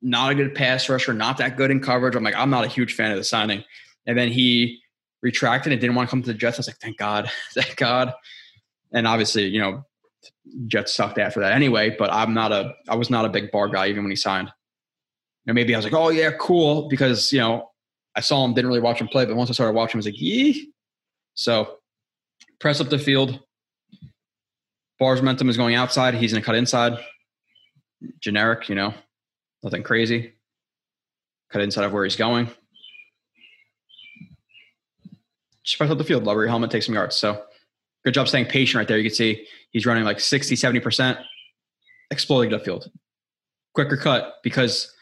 not 0.00 0.32
a 0.32 0.34
good 0.34 0.54
pass 0.54 0.88
rusher, 0.88 1.12
not 1.12 1.36
that 1.38 1.56
good 1.56 1.70
in 1.70 1.80
coverage. 1.80 2.14
I'm 2.14 2.24
like, 2.24 2.34
I'm 2.34 2.50
not 2.50 2.64
a 2.64 2.68
huge 2.68 2.94
fan 2.94 3.10
of 3.10 3.18
the 3.18 3.24
signing. 3.24 3.64
And 4.06 4.16
then 4.16 4.28
he 4.28 4.80
retracted 5.22 5.72
and 5.72 5.80
didn't 5.80 5.96
want 5.96 6.08
to 6.08 6.10
come 6.10 6.22
to 6.22 6.32
the 6.32 6.38
Jets. 6.38 6.58
I 6.58 6.60
was 6.60 6.68
like, 6.68 6.78
thank 6.78 6.96
God, 6.96 7.30
thank 7.54 7.76
God. 7.76 8.12
And 8.92 9.06
obviously, 9.06 9.44
you 9.44 9.60
know, 9.60 9.84
Jets 10.66 10.94
sucked 10.94 11.18
after 11.18 11.40
that 11.40 11.52
anyway, 11.52 11.94
but 11.98 12.12
I'm 12.12 12.32
not 12.32 12.52
a, 12.52 12.72
I 12.88 12.96
was 12.96 13.10
not 13.10 13.24
a 13.24 13.28
big 13.28 13.50
Barr 13.50 13.68
guy 13.68 13.88
even 13.88 14.04
when 14.04 14.10
he 14.10 14.16
signed. 14.16 14.50
And 15.48 15.54
maybe 15.54 15.74
I 15.74 15.78
was 15.78 15.84
like, 15.84 15.94
oh 15.94 16.10
yeah, 16.10 16.30
cool, 16.38 16.88
because 16.88 17.32
you 17.32 17.40
know 17.40 17.70
I 18.14 18.20
saw 18.20 18.44
him, 18.44 18.52
didn't 18.52 18.68
really 18.68 18.82
watch 18.82 19.00
him 19.00 19.08
play, 19.08 19.24
but 19.24 19.34
once 19.34 19.48
I 19.48 19.54
started 19.54 19.72
watching, 19.72 19.96
I 19.96 20.00
was 20.00 20.06
like, 20.06 20.20
yee. 20.20 20.72
So 21.34 21.78
press 22.60 22.80
up 22.80 22.90
the 22.90 22.98
field. 22.98 23.40
Barr's 24.98 25.22
momentum 25.22 25.48
is 25.48 25.56
going 25.56 25.74
outside. 25.74 26.14
He's 26.14 26.32
going 26.32 26.42
to 26.42 26.46
cut 26.46 26.54
inside. 26.54 26.98
Generic, 28.20 28.68
you 28.68 28.74
know, 28.74 28.92
nothing 29.62 29.82
crazy. 29.82 30.34
Cut 31.50 31.62
inside 31.62 31.84
of 31.84 31.92
where 31.92 32.04
he's 32.04 32.16
going. 32.16 32.50
Just 35.62 35.78
press 35.78 35.90
up 35.90 35.96
the 35.96 36.04
field. 36.04 36.24
Lower 36.24 36.42
your 36.42 36.48
helmet, 36.48 36.70
take 36.70 36.82
some 36.82 36.94
yards. 36.94 37.16
So 37.16 37.42
good 38.04 38.12
job 38.12 38.28
staying 38.28 38.46
patient 38.46 38.78
right 38.78 38.88
there. 38.88 38.98
You 38.98 39.08
can 39.08 39.14
see 39.14 39.46
he's 39.70 39.86
running 39.86 40.04
like 40.04 40.20
60, 40.20 40.56
70%, 40.56 41.22
exploding 42.10 42.50
the 42.50 42.58
field. 42.58 42.90
Quicker 43.74 43.96
cut 43.96 44.34
because 44.42 44.92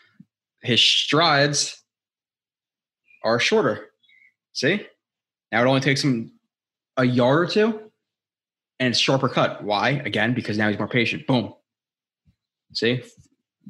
his 0.63 0.83
strides 0.83 1.83
are 3.23 3.39
shorter. 3.39 3.91
See? 4.53 4.87
Now 5.53 5.63
it 5.63 5.67
only 5.67 5.81
takes 5.81 6.03
him 6.03 6.33
a 6.97 7.05
yard 7.05 7.39
or 7.39 7.47
two 7.47 7.91
and 8.79 8.91
it's 8.91 8.99
sharper 8.99 9.29
cut. 9.29 9.63
Why? 9.63 9.91
Again, 9.91 10.35
because 10.35 10.59
now 10.59 10.69
he's 10.69 10.79
more 10.79 10.89
patient. 10.89 11.27
Boom. 11.27 11.55
See? 12.73 13.03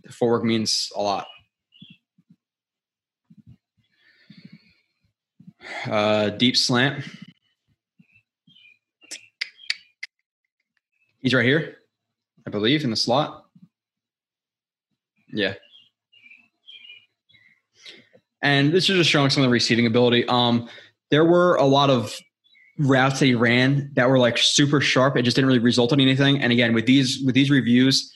The 0.03 0.13
footwork 0.13 0.45
means 0.45 0.91
a 0.97 1.03
lot. 1.03 1.27
Uh, 5.89 6.31
deep 6.31 6.57
slant. 6.57 7.05
He's 11.21 11.35
right 11.35 11.45
here, 11.45 11.79
I 12.47 12.51
believe, 12.51 12.85
in 12.85 12.91
the 12.91 12.97
slot. 12.97 13.47
Yeah. 15.33 15.55
And 18.43 18.73
this 18.73 18.89
is 18.89 18.97
just 18.97 19.11
showing 19.11 19.31
some 19.31 19.43
of 19.43 19.49
the 19.49 19.53
receiving 19.53 19.87
ability. 19.87 20.27
Um, 20.29 20.69
there 21.11 21.25
were 21.25 21.57
a 21.57 21.65
lot 21.65 21.91
of 21.91 22.17
routes 22.79 23.21
that 23.21 23.27
he 23.27 23.35
ran 23.35 23.91
that 23.95 24.09
were 24.09 24.19
like 24.19 24.39
super 24.39 24.81
sharp. 24.81 25.17
It 25.17 25.23
just 25.23 25.35
didn't 25.37 25.49
really 25.49 25.59
result 25.59 25.93
in 25.93 26.01
anything. 26.01 26.41
And 26.41 26.53
again, 26.53 26.75
with 26.75 26.87
these 26.87 27.23
with 27.25 27.35
these 27.35 27.51
reviews, 27.51 28.13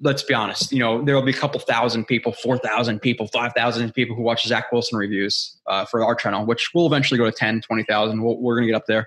let's 0.00 0.22
be 0.22 0.34
honest. 0.34 0.72
You 0.72 0.80
know, 0.80 1.04
there 1.04 1.14
will 1.14 1.22
be 1.22 1.30
a 1.30 1.34
couple 1.34 1.60
thousand 1.60 2.06
people, 2.06 2.32
four 2.32 2.58
thousand 2.58 3.00
people, 3.00 3.28
five 3.28 3.52
thousand 3.54 3.92
people 3.94 4.16
who 4.16 4.22
watch 4.22 4.44
Zach 4.46 4.72
Wilson 4.72 4.98
reviews 4.98 5.58
uh, 5.66 5.84
for 5.84 6.04
our 6.04 6.14
channel, 6.14 6.44
which 6.44 6.70
will 6.74 6.86
eventually 6.86 7.18
go 7.18 7.24
to 7.24 7.32
10, 7.32 7.60
20,000. 7.62 8.20
we 8.20 8.34
we 8.34 8.52
are 8.52 8.56
going 8.56 8.66
to 8.66 8.72
get 8.72 8.76
up 8.76 8.86
there. 8.86 9.06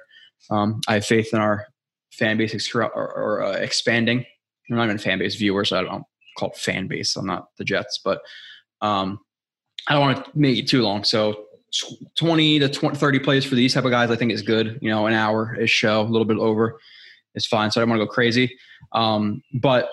Um, 0.49 0.81
I 0.87 0.95
have 0.95 1.05
faith 1.05 1.33
in 1.33 1.39
our 1.39 1.67
fan 2.11 2.37
base 2.37 2.73
or, 2.75 2.83
or 2.83 3.43
uh, 3.43 3.53
expanding. 3.53 4.25
I'm 4.69 4.77
not 4.77 4.85
even 4.85 4.97
fan 4.97 5.19
base 5.19 5.35
viewers. 5.35 5.71
I 5.71 5.83
don't 5.83 6.03
call 6.37 6.49
it 6.49 6.57
fan 6.57 6.87
base. 6.87 7.15
I'm 7.15 7.25
not 7.25 7.47
the 7.57 7.65
Jets, 7.65 7.99
but 8.03 8.21
um, 8.81 9.19
I 9.87 9.93
don't 9.93 10.01
want 10.01 10.25
to 10.25 10.31
make 10.33 10.57
it 10.57 10.67
too 10.67 10.81
long. 10.81 11.03
So 11.03 11.45
20 12.15 12.59
to 12.59 12.69
20, 12.69 12.97
30 12.97 13.19
plays 13.19 13.45
for 13.45 13.55
these 13.55 13.73
type 13.73 13.85
of 13.85 13.91
guys, 13.91 14.09
I 14.11 14.15
think 14.15 14.31
is 14.31 14.41
good. 14.41 14.79
You 14.81 14.89
know, 14.89 15.07
an 15.07 15.13
hour 15.13 15.55
is 15.59 15.71
show, 15.71 16.01
a 16.01 16.03
little 16.03 16.25
bit 16.25 16.37
over 16.37 16.79
is 17.35 17.45
fine. 17.45 17.71
So 17.71 17.79
I 17.79 17.81
don't 17.81 17.89
want 17.89 18.01
to 18.01 18.05
go 18.05 18.11
crazy. 18.11 18.57
Um, 18.91 19.41
but 19.53 19.89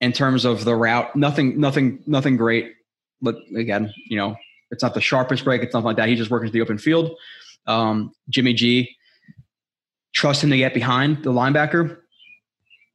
in 0.00 0.12
terms 0.12 0.44
of 0.44 0.64
the 0.64 0.76
route, 0.76 1.14
nothing, 1.16 1.58
nothing, 1.58 2.02
nothing 2.06 2.36
great. 2.36 2.74
But 3.20 3.36
again, 3.56 3.92
you 4.08 4.16
know, 4.16 4.36
it's 4.70 4.82
not 4.82 4.94
the 4.94 5.00
sharpest 5.00 5.44
break. 5.44 5.62
It's 5.62 5.74
nothing 5.74 5.86
like 5.86 5.96
that. 5.96 6.08
He's 6.08 6.18
just 6.18 6.30
working 6.30 6.48
to 6.48 6.52
the 6.52 6.60
open 6.60 6.78
field. 6.78 7.16
Um, 7.66 8.12
Jimmy 8.28 8.52
G, 8.54 8.96
trust 10.12 10.44
him 10.44 10.50
to 10.50 10.56
get 10.56 10.74
behind 10.74 11.24
the 11.24 11.30
linebacker, 11.32 11.98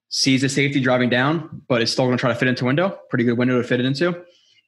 sees 0.09 0.41
the 0.41 0.49
safety 0.49 0.79
driving 0.79 1.09
down, 1.09 1.61
but 1.67 1.81
is 1.81 1.91
still 1.91 2.05
going 2.05 2.17
to 2.17 2.21
try 2.21 2.31
to 2.31 2.37
fit 2.37 2.47
into 2.47 2.65
window. 2.65 2.99
Pretty 3.09 3.23
good 3.23 3.37
window 3.37 3.61
to 3.61 3.67
fit 3.67 3.79
it 3.79 3.85
into. 3.85 4.23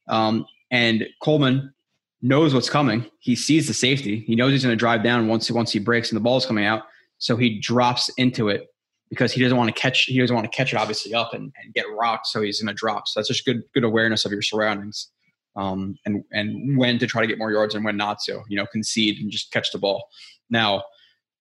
Um, 0.07 0.45
and 0.71 1.05
Coleman 1.21 1.73
knows 2.21 2.53
what's 2.53 2.69
coming. 2.69 3.05
He 3.19 3.35
sees 3.35 3.67
the 3.67 3.73
safety. 3.73 4.21
He 4.21 4.35
knows 4.35 4.51
he's 4.51 4.63
going 4.63 4.73
to 4.73 4.79
drive 4.79 5.03
down 5.03 5.27
once 5.27 5.51
once 5.51 5.71
he 5.71 5.79
breaks 5.79 6.09
and 6.09 6.15
the 6.15 6.21
ball's 6.21 6.45
coming 6.45 6.65
out. 6.65 6.83
So 7.17 7.35
he 7.35 7.59
drops 7.59 8.09
into 8.17 8.49
it 8.49 8.67
because 9.09 9.31
he 9.31 9.41
doesn't 9.41 9.57
want 9.57 9.73
to 9.73 9.79
catch. 9.79 10.03
He 10.03 10.19
doesn't 10.19 10.35
want 10.35 10.49
to 10.49 10.55
catch 10.55 10.73
it 10.73 10.77
obviously 10.77 11.13
up 11.13 11.33
and, 11.33 11.51
and 11.61 11.73
get 11.73 11.85
rocked. 11.95 12.27
So 12.27 12.41
he's 12.41 12.61
going 12.61 12.73
to 12.73 12.73
drop. 12.73 13.07
So 13.07 13.19
that's 13.19 13.27
just 13.27 13.45
good 13.45 13.61
good 13.73 13.83
awareness 13.83 14.25
of 14.25 14.31
your 14.31 14.41
surroundings, 14.41 15.09
um, 15.55 15.95
and 16.05 16.23
and 16.31 16.77
when 16.77 16.97
to 16.99 17.07
try 17.07 17.21
to 17.21 17.27
get 17.27 17.37
more 17.37 17.51
yards 17.51 17.75
and 17.75 17.83
when 17.83 17.97
not 17.97 18.19
to. 18.25 18.41
You 18.47 18.57
know, 18.57 18.65
concede 18.71 19.19
and 19.19 19.31
just 19.31 19.51
catch 19.51 19.71
the 19.71 19.77
ball. 19.77 20.07
Now, 20.49 20.83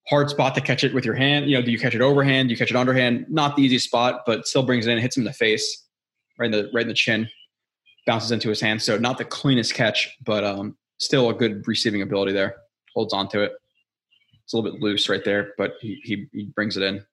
hard 0.07 0.29
spot 0.29 0.55
to 0.55 0.61
catch 0.61 0.83
it 0.83 0.93
with 0.93 1.05
your 1.05 1.15
hand. 1.15 1.49
You 1.49 1.57
know, 1.57 1.61
do 1.63 1.71
you 1.71 1.79
catch 1.79 1.95
it 1.95 2.01
overhand? 2.01 2.49
Do 2.49 2.53
you 2.53 2.57
catch 2.57 2.71
it 2.71 2.77
underhand? 2.77 3.25
Not 3.29 3.55
the 3.55 3.63
easy 3.63 3.79
spot, 3.79 4.21
but 4.25 4.45
still 4.45 4.63
brings 4.63 4.87
it 4.87 4.91
in, 4.91 4.97
hits 4.99 5.15
him 5.15 5.21
in 5.21 5.25
the 5.25 5.33
face, 5.33 5.85
right 6.37 6.47
in 6.47 6.51
the 6.51 6.69
right 6.73 6.83
in 6.83 6.87
the 6.87 6.93
chin 6.93 7.29
bounces 8.05 8.31
into 8.31 8.49
his 8.49 8.61
hand. 8.61 8.81
So 8.81 8.97
not 8.97 9.17
the 9.17 9.25
cleanest 9.25 9.73
catch, 9.73 10.15
but 10.25 10.43
um, 10.43 10.77
still 10.99 11.29
a 11.29 11.33
good 11.33 11.67
receiving 11.67 12.01
ability 12.01 12.33
there. 12.33 12.55
Holds 12.95 13.13
on 13.13 13.27
to 13.29 13.43
it. 13.43 13.53
It's 14.43 14.53
a 14.53 14.57
little 14.57 14.71
bit 14.71 14.81
loose 14.81 15.07
right 15.07 15.23
there, 15.23 15.53
but 15.57 15.73
he, 15.79 15.99
he, 16.03 16.27
he 16.33 16.45
brings 16.45 16.77
it 16.77 16.83
in. 16.83 17.05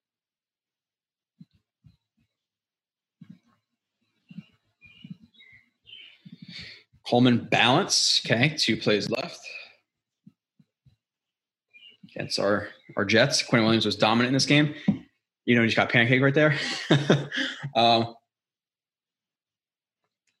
Coleman 7.09 7.47
balance. 7.49 8.21
Okay, 8.25 8.55
two 8.55 8.77
plays 8.77 9.09
left. 9.09 9.39
Against 12.15 12.39
our 12.39 12.67
our 12.95 13.05
Jets. 13.05 13.41
Quinn 13.41 13.63
Williams 13.63 13.85
was 13.85 13.95
dominant 13.95 14.27
in 14.27 14.33
this 14.33 14.45
game. 14.45 14.75
You 15.45 15.55
know, 15.55 15.61
he 15.61 15.67
just 15.67 15.77
got 15.77 15.89
pancake 15.89 16.21
right 16.21 16.33
there. 16.33 16.55
um, 17.75 18.15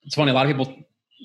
it's 0.03 0.15
funny. 0.15 0.31
A 0.31 0.33
lot 0.33 0.45
of 0.45 0.51
people 0.55 0.83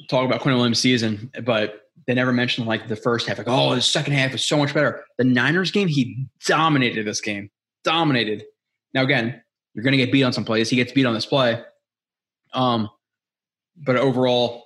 talk 0.09 0.25
about 0.25 0.41
Quinn 0.41 0.55
Williams' 0.55 0.79
season, 0.79 1.31
but 1.45 1.83
they 2.07 2.14
never 2.14 2.33
mention 2.33 2.66
like 2.66 2.89
the 2.89 2.97
first 2.97 3.27
half. 3.27 3.39
Like, 3.39 3.49
oh, 3.49 3.75
the 3.75 3.81
second 3.83 4.12
half 4.12 4.35
is 4.35 4.45
so 4.45 4.57
much 4.57 4.75
better. 4.75 5.05
The 5.18 5.25
Niners 5.25 5.70
game, 5.70 5.89
he 5.89 6.27
dominated 6.47 7.07
this 7.07 7.20
game. 7.20 7.51
Dominated. 7.83 8.45
Now 8.93 9.03
again, 9.03 9.41
you're 9.75 9.85
going 9.85 9.93
to 9.93 9.99
get 9.99 10.12
beat 10.12 10.22
on 10.22 10.33
some 10.33 10.45
plays. 10.45 10.68
He 10.68 10.77
gets 10.77 10.93
beat 10.93 11.07
on 11.07 11.14
this 11.14 11.27
play. 11.27 11.62
Um, 12.53 12.89
but 13.77 13.97
overall, 13.97 14.64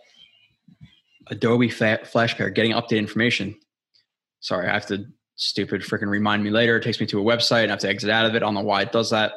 Adobe 1.29 1.71
Flash 1.71 2.37
Player 2.37 2.51
getting 2.51 2.73
updated 2.73 2.99
information. 2.99 3.55
Sorry, 4.41 4.69
I 4.69 4.73
have 4.73 4.87
to 4.87 5.07
stupid 5.37 5.83
freaking 5.83 6.09
remind 6.09 6.43
me 6.43 6.51
later. 6.51 6.77
It 6.77 6.83
takes 6.83 7.01
me 7.01 7.07
to 7.07 7.21
a 7.21 7.25
website 7.25 7.63
and 7.63 7.71
I 7.71 7.75
have 7.75 7.81
to 7.81 7.89
exit 7.89 8.11
out 8.11 8.27
of 8.27 8.35
it. 8.35 8.39
I 8.39 8.41
don't 8.41 8.55
know 8.55 8.61
why 8.61 8.83
it 8.83 8.93
does 8.93 9.11
that. 9.11 9.33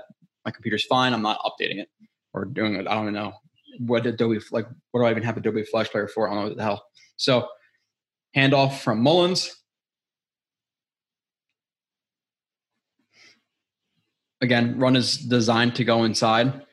My 0.46 0.52
computer's 0.52 0.86
fine. 0.86 1.14
I'm 1.14 1.22
not 1.22 1.40
updating 1.40 1.80
it 1.80 1.90
or 2.34 2.46
doing 2.46 2.76
it. 2.76 2.88
I 2.88 2.96
don't 2.96 3.04
even 3.04 3.14
know 3.14 3.34
what 3.80 4.06
Adobe 4.06 4.40
like 4.52 4.68
what 4.92 5.02
do 5.02 5.06
I 5.06 5.12
even 5.12 5.24
have 5.24 5.38
Adobe 5.38 5.64
Flash 5.64 5.90
Player 5.90 6.08
for? 6.08 6.28
I 6.28 6.34
don't 6.34 6.44
know 6.44 6.48
what 6.50 6.58
the 6.58 6.64
hell. 6.64 6.86
So 7.18 7.48
handoff 8.36 8.80
from 8.80 9.02
Mullens. 9.02 9.56
Again, 14.42 14.80
run 14.80 14.96
is 14.96 15.18
designed 15.18 15.76
to 15.76 15.84
go 15.84 16.04
inside. 16.04 16.66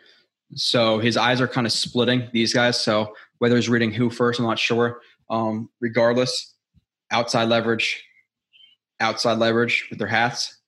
So 0.55 0.99
his 0.99 1.19
eyes 1.19 1.41
are 1.41 1.49
kind 1.49 1.67
of 1.67 1.73
splitting, 1.73 2.29
these 2.33 2.55
guys. 2.55 2.81
So 2.81 3.15
whether 3.39 3.57
he's 3.57 3.69
reading 3.69 3.93
who 3.93 4.09
first, 4.09 4.41
I'm 4.41 4.47
not 4.47 4.59
sure. 4.59 5.01
Um, 5.29 5.69
regardless, 5.81 6.55
outside 7.11 7.49
leverage, 7.49 8.03
outside 9.01 9.39
leverage 9.39 9.87
with 9.91 9.99
their 9.99 10.09
hats. 10.09 10.59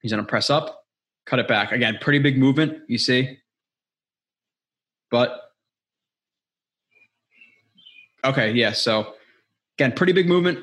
He's 0.00 0.12
going 0.12 0.24
to 0.24 0.28
press 0.28 0.48
up, 0.48 0.84
cut 1.26 1.38
it 1.38 1.48
back. 1.48 1.72
Again, 1.72 1.98
pretty 2.00 2.18
big 2.18 2.38
movement, 2.38 2.78
you 2.88 2.98
see. 2.98 3.38
But, 5.10 5.40
okay, 8.24 8.52
yeah. 8.52 8.72
So, 8.72 9.14
again, 9.78 9.92
pretty 9.92 10.12
big 10.12 10.28
movement. 10.28 10.60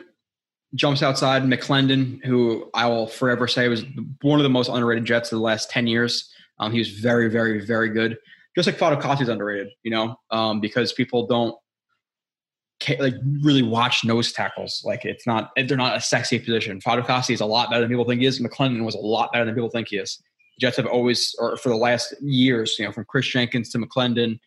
Jumps 0.76 1.04
outside. 1.04 1.44
McLendon, 1.44 2.24
who 2.26 2.70
I 2.74 2.88
will 2.88 3.08
forever 3.08 3.48
say 3.48 3.68
was 3.68 3.86
one 4.22 4.40
of 4.40 4.44
the 4.44 4.50
most 4.50 4.70
underrated 4.70 5.06
Jets 5.06 5.32
of 5.32 5.38
the 5.38 5.44
last 5.44 5.70
10 5.70 5.88
years. 5.88 6.32
Um, 6.60 6.72
he 6.72 6.80
was 6.80 6.90
very, 6.90 7.30
very, 7.30 7.64
very 7.66 7.90
good. 7.90 8.18
Just 8.56 8.68
like 8.68 8.78
Fatukasi 8.78 9.22
is 9.22 9.30
underrated, 9.30 9.70
you 9.84 9.92
know, 9.92 10.16
um, 10.30 10.60
because 10.60 10.94
people 10.94 11.26
don't 11.26 11.56
like 13.00 13.16
really 13.42 13.64
watch 13.64 14.04
nose 14.04 14.32
tackles. 14.32 14.82
Like 14.86 15.06
it's 15.06 15.26
not 15.26 15.52
they're 15.56 15.78
not 15.78 15.98
a 15.98 16.02
sexy 16.02 16.40
position. 16.40 16.80
Fatukasi 16.80 17.34
is 17.34 17.42
a 17.42 17.46
lot 17.46 17.70
better 17.70 17.82
than 17.82 17.90
people 17.90 18.06
think 18.06 18.22
he 18.22 18.28
is. 18.28 18.42
McLendon 18.42 18.84
was 18.84 18.96
a 18.96 19.00
lot 19.00 19.32
better 19.32 19.46
than 19.46 19.56
people 19.56 19.70
think 19.70 19.90
he 19.90 19.98
is. 19.98 20.22
Jets 20.60 20.78
have 20.78 20.86
always, 20.86 21.36
or 21.40 21.58
for 21.58 21.70
the 21.70 21.76
last 21.76 22.14
years, 22.22 22.78
you 22.78 22.86
know, 22.86 22.92
from 22.92 23.06
Kris 23.06 23.28
Jenkins 23.28 23.70
to 23.70 23.80
McLendon 23.80 24.40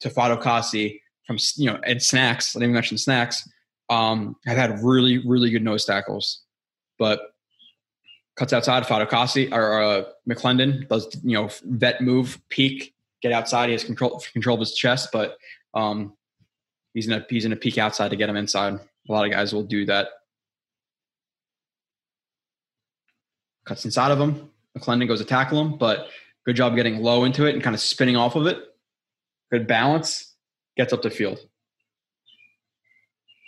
to 0.00 0.10
Fatukasi, 0.10 1.00
from 1.26 1.38
you 1.56 1.70
know 1.70 1.78
Ed 1.84 2.02
Snacks. 2.02 2.54
I 2.54 2.58
didn't 2.58 2.70
even 2.70 2.74
mention 2.74 2.98
Snacks. 2.98 3.48
Um, 3.90 4.36
have 4.46 4.56
had 4.56 4.82
really 4.82 5.18
really 5.18 5.50
good 5.50 5.62
nose 5.62 5.84
tackles, 5.84 6.42
but 6.98 7.20
cuts 8.36 8.52
outside. 8.52 8.84
Fatukasi 8.84 9.52
or 9.52 9.82
uh, 9.82 10.04
McLendon 10.28 10.88
does 10.88 11.08
you 11.22 11.36
know 11.36 11.50
vet 11.64 12.00
move 12.00 12.40
peek 12.48 12.94
get 13.22 13.32
outside. 13.32 13.66
He 13.66 13.72
has 13.72 13.84
control 13.84 14.22
control 14.32 14.54
of 14.54 14.60
his 14.60 14.74
chest, 14.74 15.10
but 15.12 15.36
um, 15.74 16.14
he's 16.92 17.06
in 17.06 17.12
a 17.14 17.26
he's 17.28 17.44
in 17.44 17.52
a 17.52 17.56
peek 17.56 17.78
outside 17.78 18.10
to 18.10 18.16
get 18.16 18.28
him 18.28 18.36
inside. 18.36 18.74
A 18.74 19.12
lot 19.12 19.24
of 19.24 19.32
guys 19.32 19.52
will 19.52 19.64
do 19.64 19.84
that. 19.86 20.08
Cuts 23.64 23.84
inside 23.84 24.10
of 24.10 24.20
him. 24.20 24.50
McLendon 24.76 25.08
goes 25.08 25.20
to 25.20 25.24
tackle 25.24 25.60
him, 25.60 25.78
but 25.78 26.08
good 26.46 26.56
job 26.56 26.74
getting 26.74 27.02
low 27.02 27.24
into 27.24 27.46
it 27.46 27.54
and 27.54 27.62
kind 27.62 27.74
of 27.74 27.80
spinning 27.80 28.16
off 28.16 28.36
of 28.36 28.46
it. 28.46 28.58
Good 29.50 29.66
balance. 29.66 30.34
Gets 30.76 30.92
up 30.92 31.02
the 31.02 31.10
field. 31.10 31.38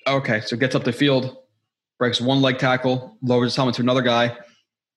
Okay, 0.07 0.41
so 0.41 0.57
gets 0.57 0.77
up 0.77 0.85
the 0.85 0.93
field, 0.93 1.37
breaks 1.99 2.21
one 2.21 2.41
leg 2.41 2.59
tackle, 2.59 3.19
lowers 3.23 3.53
his 3.53 3.57
helmet 3.57 3.75
to 3.75 3.83
another 3.83 4.03
guy. 4.03 4.37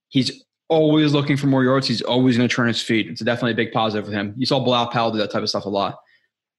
He's 0.10 0.44
always 0.68 1.14
looking 1.14 1.36
for 1.36 1.48
more 1.48 1.64
yards. 1.64 1.88
He's 1.88 2.04
always 2.04 2.38
going 2.38 2.48
to 2.48 2.56
turn 2.56 2.68
his 2.68 2.82
feet. 2.82 3.08
It's 3.08 3.22
definitely 3.22 3.54
a 3.54 3.56
big 3.56 3.72
positive 3.72 4.06
for 4.06 4.12
him. 4.12 4.36
You 4.38 4.46
saw 4.46 4.60
Bilal 4.60 4.92
Powell 4.92 5.12
do 5.12 5.18
that 5.18 5.32
type 5.32 5.42
of 5.42 5.50
stuff 5.50 5.66
a 5.66 5.70
lot. 5.70 5.98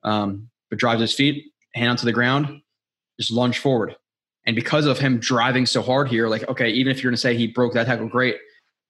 Um, 0.02 0.48
but 0.68 0.78
drives 0.78 1.00
his 1.00 1.14
feet, 1.14 1.52
hand 1.74 1.90
onto 1.90 2.06
the 2.06 2.12
ground, 2.12 2.60
just 3.20 3.30
lunge 3.30 3.58
forward. 3.58 3.94
And 4.46 4.56
because 4.56 4.86
of 4.86 4.98
him 4.98 5.18
driving 5.18 5.66
so 5.66 5.82
hard 5.82 6.08
here, 6.08 6.28
like, 6.28 6.48
okay, 6.48 6.70
even 6.70 6.90
if 6.90 7.02
you're 7.02 7.10
going 7.10 7.16
to 7.16 7.20
say 7.20 7.36
he 7.36 7.46
broke 7.46 7.74
that 7.74 7.86
tackle, 7.86 8.08
great. 8.08 8.36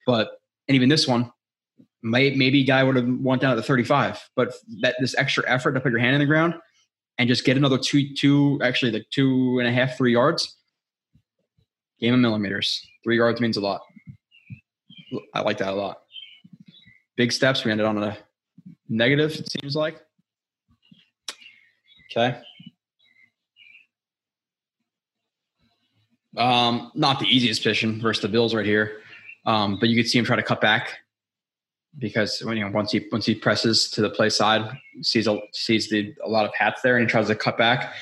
But, 0.06 0.30
and 0.70 0.76
even 0.76 0.88
this 0.88 1.08
one, 1.08 1.32
may, 2.00 2.30
maybe 2.36 2.62
guy 2.62 2.84
would 2.84 2.94
have 2.94 3.08
went 3.08 3.42
down 3.42 3.50
at 3.50 3.56
the 3.56 3.62
35. 3.64 4.22
But 4.36 4.54
that 4.82 4.94
this 5.00 5.16
extra 5.18 5.42
effort 5.50 5.72
to 5.72 5.80
put 5.80 5.90
your 5.90 5.98
hand 5.98 6.14
in 6.14 6.20
the 6.20 6.26
ground 6.26 6.54
and 7.18 7.28
just 7.28 7.44
get 7.44 7.56
another 7.56 7.76
two, 7.76 8.14
two, 8.14 8.60
actually 8.62 8.92
like 8.92 9.06
two 9.10 9.58
and 9.58 9.66
a 9.66 9.72
half, 9.72 9.98
three 9.98 10.12
yards, 10.12 10.58
game 11.98 12.14
of 12.14 12.20
millimeters. 12.20 12.86
Three 13.02 13.16
yards 13.16 13.40
means 13.40 13.56
a 13.56 13.60
lot. 13.60 13.80
I 15.34 15.40
like 15.40 15.58
that 15.58 15.70
a 15.70 15.74
lot. 15.74 16.02
Big 17.16 17.32
steps. 17.32 17.64
We 17.64 17.72
ended 17.72 17.84
on 17.84 18.00
a 18.00 18.16
negative, 18.88 19.34
it 19.34 19.50
seems 19.50 19.74
like. 19.74 20.00
Okay. 22.12 22.38
Um, 26.36 26.92
not 26.94 27.18
the 27.18 27.26
easiest 27.26 27.64
position 27.64 28.00
versus 28.00 28.22
the 28.22 28.28
Bills 28.28 28.54
right 28.54 28.64
here, 28.64 29.00
um, 29.46 29.78
but 29.78 29.88
you 29.88 29.96
could 29.96 30.10
see 30.10 30.18
him 30.18 30.24
try 30.24 30.36
to 30.36 30.42
cut 30.42 30.60
back 30.60 30.98
because 31.98 32.40
when 32.40 32.56
you 32.56 32.64
know 32.64 32.70
once 32.70 32.92
he 32.92 33.06
once 33.10 33.26
he 33.26 33.34
presses 33.34 33.90
to 33.90 34.00
the 34.00 34.10
play 34.10 34.28
side, 34.28 34.70
sees 35.02 35.26
a, 35.26 35.38
sees 35.52 35.88
the 35.88 36.14
a 36.24 36.28
lot 36.28 36.44
of 36.44 36.54
hats 36.54 36.82
there, 36.82 36.96
and 36.96 37.06
he 37.06 37.10
tries 37.10 37.26
to 37.28 37.34
cut 37.34 37.58
back. 37.58 37.94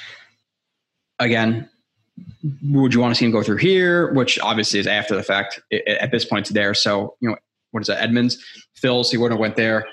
Again, 1.18 1.68
would 2.62 2.94
you 2.94 3.00
want 3.00 3.14
to 3.14 3.18
see 3.18 3.24
him 3.24 3.32
go 3.32 3.42
through 3.42 3.56
here? 3.56 4.12
Which 4.12 4.38
obviously 4.40 4.78
is 4.78 4.86
after 4.86 5.16
the 5.16 5.22
fact. 5.22 5.60
At 5.86 6.10
this 6.10 6.24
point, 6.24 6.42
it's 6.46 6.50
there. 6.50 6.74
So 6.74 7.16
you 7.20 7.30
know 7.30 7.36
what 7.70 7.80
is 7.80 7.86
that? 7.88 8.02
Edmunds, 8.02 8.42
Phils. 8.80 9.10
He 9.10 9.16
wouldn't 9.16 9.38
have 9.38 9.40
went 9.40 9.56
there. 9.56 9.86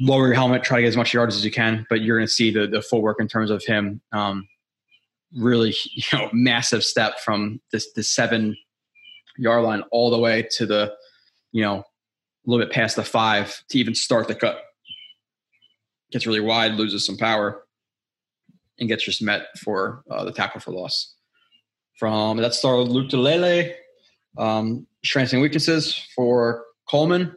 Lower 0.00 0.26
your 0.26 0.34
helmet, 0.34 0.62
try 0.62 0.78
to 0.78 0.82
get 0.82 0.88
as 0.88 0.96
much 0.96 1.12
yards 1.12 1.34
as 1.36 1.44
you 1.44 1.50
can, 1.50 1.84
but 1.90 2.02
you're 2.02 2.16
going 2.16 2.26
to 2.26 2.32
see 2.32 2.50
the 2.50 2.66
the 2.66 2.82
full 2.82 3.02
work 3.02 3.20
in 3.20 3.28
terms 3.28 3.50
of 3.50 3.64
him. 3.64 4.00
Um, 4.12 4.48
really 5.34 5.74
you 5.92 6.02
know 6.12 6.28
massive 6.32 6.84
step 6.84 7.20
from 7.20 7.60
this 7.72 7.92
the 7.92 8.02
seven 8.02 8.56
yard 9.38 9.64
line 9.64 9.82
all 9.90 10.10
the 10.10 10.18
way 10.18 10.46
to 10.56 10.66
the 10.66 10.92
you 11.52 11.62
know 11.62 11.76
a 11.78 11.84
little 12.46 12.64
bit 12.64 12.72
past 12.72 12.96
the 12.96 13.04
five 13.04 13.62
to 13.70 13.78
even 13.78 13.94
start 13.94 14.28
the 14.28 14.34
cut. 14.34 14.60
Gets 16.10 16.26
really 16.26 16.40
wide 16.40 16.74
loses 16.74 17.04
some 17.04 17.16
power 17.16 17.64
and 18.78 18.88
gets 18.88 19.04
just 19.04 19.22
met 19.22 19.46
for 19.58 20.02
uh, 20.10 20.24
the 20.24 20.32
tackle 20.32 20.60
for 20.60 20.72
loss. 20.72 21.14
From 21.98 22.36
that 22.38 22.54
started 22.54 22.88
Lotulelei 22.88 23.74
um, 24.38 24.86
strengths 25.04 25.32
and 25.32 25.42
weaknesses 25.42 25.94
for 26.14 26.64
coleman. 26.88 27.34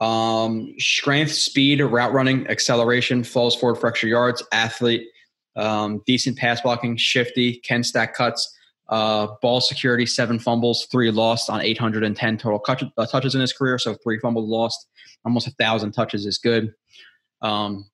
Um, 0.00 0.74
strength 0.78 1.32
speed 1.32 1.80
route 1.80 2.12
running 2.12 2.46
acceleration 2.48 3.24
falls 3.24 3.56
forward 3.56 3.76
for 3.76 3.86
extra 3.86 4.08
yards 4.08 4.42
athlete 4.52 5.08
um, 5.56 6.02
decent 6.06 6.36
pass 6.36 6.60
blocking, 6.60 6.96
shifty, 6.96 7.56
can 7.60 7.82
stack 7.82 8.14
cuts, 8.14 8.53
uh, 8.88 9.28
ball 9.40 9.60
security, 9.60 10.06
seven 10.06 10.38
fumbles, 10.38 10.86
three 10.86 11.10
lost 11.10 11.48
on 11.48 11.60
810 11.60 12.38
total 12.38 12.62
uh, 12.98 13.06
touches 13.06 13.34
in 13.34 13.40
his 13.40 13.52
career. 13.52 13.78
So 13.78 13.94
three 13.94 14.18
fumbles 14.18 14.48
lost, 14.48 14.88
almost 15.24 15.46
a 15.46 15.52
thousand 15.52 15.92
touches 15.92 16.26
is 16.26 16.38
good. 16.38 16.74
Um, 17.42 17.86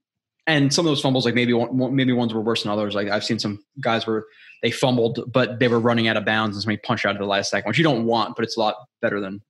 and 0.47 0.73
some 0.73 0.85
of 0.85 0.91
those 0.91 1.01
fumbles, 1.01 1.25
like 1.25 1.35
maybe 1.35 1.53
one, 1.53 1.95
maybe 1.95 2.13
ones 2.13 2.35
were 2.35 2.41
worse 2.41 2.65
than 2.65 2.73
others. 2.73 2.95
Like 2.95 3.09
I've 3.09 3.25
seen 3.25 3.39
some 3.39 3.63
guys 3.81 4.07
where 4.07 4.25
they 4.63 4.71
fumbled, 4.71 5.21
but 5.33 5.61
they 5.61 5.69
were 5.69 5.79
running 5.79 6.09
out 6.09 6.17
of 6.17 6.25
bounds 6.25 6.57
and 6.57 6.63
somebody 6.63 6.81
punched 6.85 7.07
out 7.07 7.15
at 7.15 7.21
the 7.21 7.27
last 7.27 7.51
second, 7.51 7.69
which 7.69 7.79
you 7.79 7.85
don't 7.85 8.05
want, 8.05 8.35
but 8.35 8.45
it's 8.45 8.57
a 8.57 8.61
lot 8.61 8.75
better 9.01 9.21
than 9.21 9.41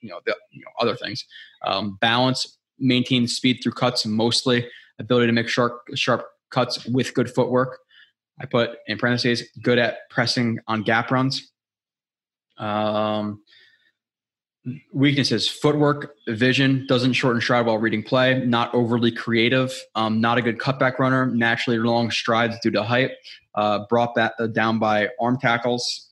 you 0.00 0.08
know 0.08 0.20
the 0.26 0.34
you 0.50 0.60
know, 0.60 0.70
other 0.80 0.96
things. 0.96 1.24
Um, 1.64 1.96
balance, 2.00 2.58
maintain 2.78 3.28
speed 3.28 3.60
through 3.62 3.72
cuts, 3.72 4.04
mostly 4.04 4.68
ability 4.98 5.28
to 5.28 5.32
make 5.32 5.48
sharp 5.48 5.80
sharp 5.94 6.26
cuts 6.50 6.84
with 6.86 7.14
good 7.14 7.30
footwork. 7.30 7.78
I 8.40 8.46
put 8.46 8.78
in 8.86 8.98
parentheses, 8.98 9.48
good 9.62 9.78
at 9.78 10.08
pressing 10.10 10.58
on 10.66 10.82
gap 10.82 11.10
runs. 11.10 11.50
Um, 12.58 13.40
weaknesses 14.92 15.48
footwork 15.48 16.14
vision 16.28 16.86
doesn't 16.88 17.12
shorten 17.12 17.40
stride 17.40 17.66
while 17.66 17.78
reading 17.78 18.02
play 18.02 18.44
not 18.44 18.74
overly 18.74 19.10
creative 19.10 19.72
um, 19.94 20.20
not 20.20 20.36
a 20.36 20.42
good 20.42 20.58
cutback 20.58 20.98
runner 20.98 21.26
naturally 21.26 21.78
long 21.78 22.10
strides 22.10 22.56
due 22.62 22.70
to 22.70 22.82
height 22.82 23.12
uh, 23.54 23.80
brought 23.88 24.14
that 24.14 24.34
uh, 24.38 24.46
down 24.46 24.78
by 24.78 25.08
arm 25.20 25.38
tackles 25.38 26.10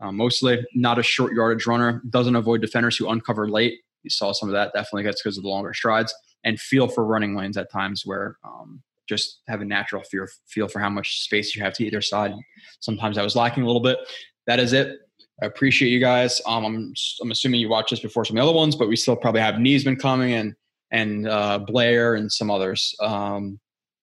uh, 0.00 0.10
mostly 0.10 0.64
not 0.74 0.98
a 0.98 1.02
short 1.02 1.32
yardage 1.32 1.66
runner 1.66 2.02
doesn't 2.10 2.36
avoid 2.36 2.60
defenders 2.60 2.96
who 2.96 3.08
uncover 3.08 3.48
late 3.48 3.80
you 4.02 4.10
saw 4.10 4.32
some 4.32 4.48
of 4.48 4.52
that 4.52 4.72
definitely 4.72 5.02
gets 5.02 5.22
because 5.22 5.36
of 5.36 5.42
the 5.42 5.48
longer 5.48 5.74
strides 5.74 6.14
and 6.42 6.58
feel 6.58 6.88
for 6.88 7.04
running 7.04 7.36
lanes 7.36 7.56
at 7.56 7.70
times 7.70 8.04
where 8.04 8.38
um, 8.44 8.82
just 9.10 9.40
have 9.48 9.60
a 9.60 9.64
natural 9.64 10.02
fear, 10.02 10.28
feel 10.46 10.68
for 10.68 10.78
how 10.78 10.88
much 10.88 11.22
space 11.22 11.54
you 11.54 11.62
have 11.62 11.74
to 11.74 11.84
either 11.84 12.00
side. 12.00 12.32
Sometimes 12.78 13.18
I 13.18 13.22
was 13.22 13.34
lacking 13.34 13.64
a 13.64 13.66
little 13.66 13.82
bit. 13.82 13.98
That 14.46 14.60
is 14.60 14.72
it. 14.72 14.98
I 15.42 15.46
appreciate 15.46 15.90
you 15.90 16.00
guys. 16.00 16.40
Um, 16.46 16.64
I'm 16.64 16.94
I'm 17.20 17.30
assuming 17.30 17.60
you 17.60 17.68
watched 17.68 17.90
this 17.90 18.00
before 18.00 18.24
some 18.24 18.36
of 18.36 18.42
the 18.42 18.48
other 18.48 18.56
ones, 18.56 18.76
but 18.76 18.88
we 18.88 18.96
still 18.96 19.16
probably 19.16 19.40
have 19.40 19.56
Niesman 19.56 19.98
coming 19.98 20.34
and 20.34 20.54
and 20.92 21.28
uh, 21.28 21.58
Blair 21.58 22.14
and 22.14 22.30
some 22.30 22.50
others. 22.50 22.94
Um, 23.00 23.58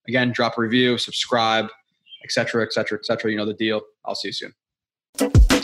again, 0.07 0.31
drop 0.31 0.57
a 0.57 0.61
review, 0.61 0.97
subscribe, 0.97 1.67
etc., 2.23 2.65
etc., 2.65 2.99
etc. 2.99 3.31
You 3.31 3.37
know 3.37 3.45
the 3.45 3.53
deal. 3.53 3.81
I'll 4.05 4.15
see 4.15 4.29
you 4.29 4.33
soon. 4.33 5.56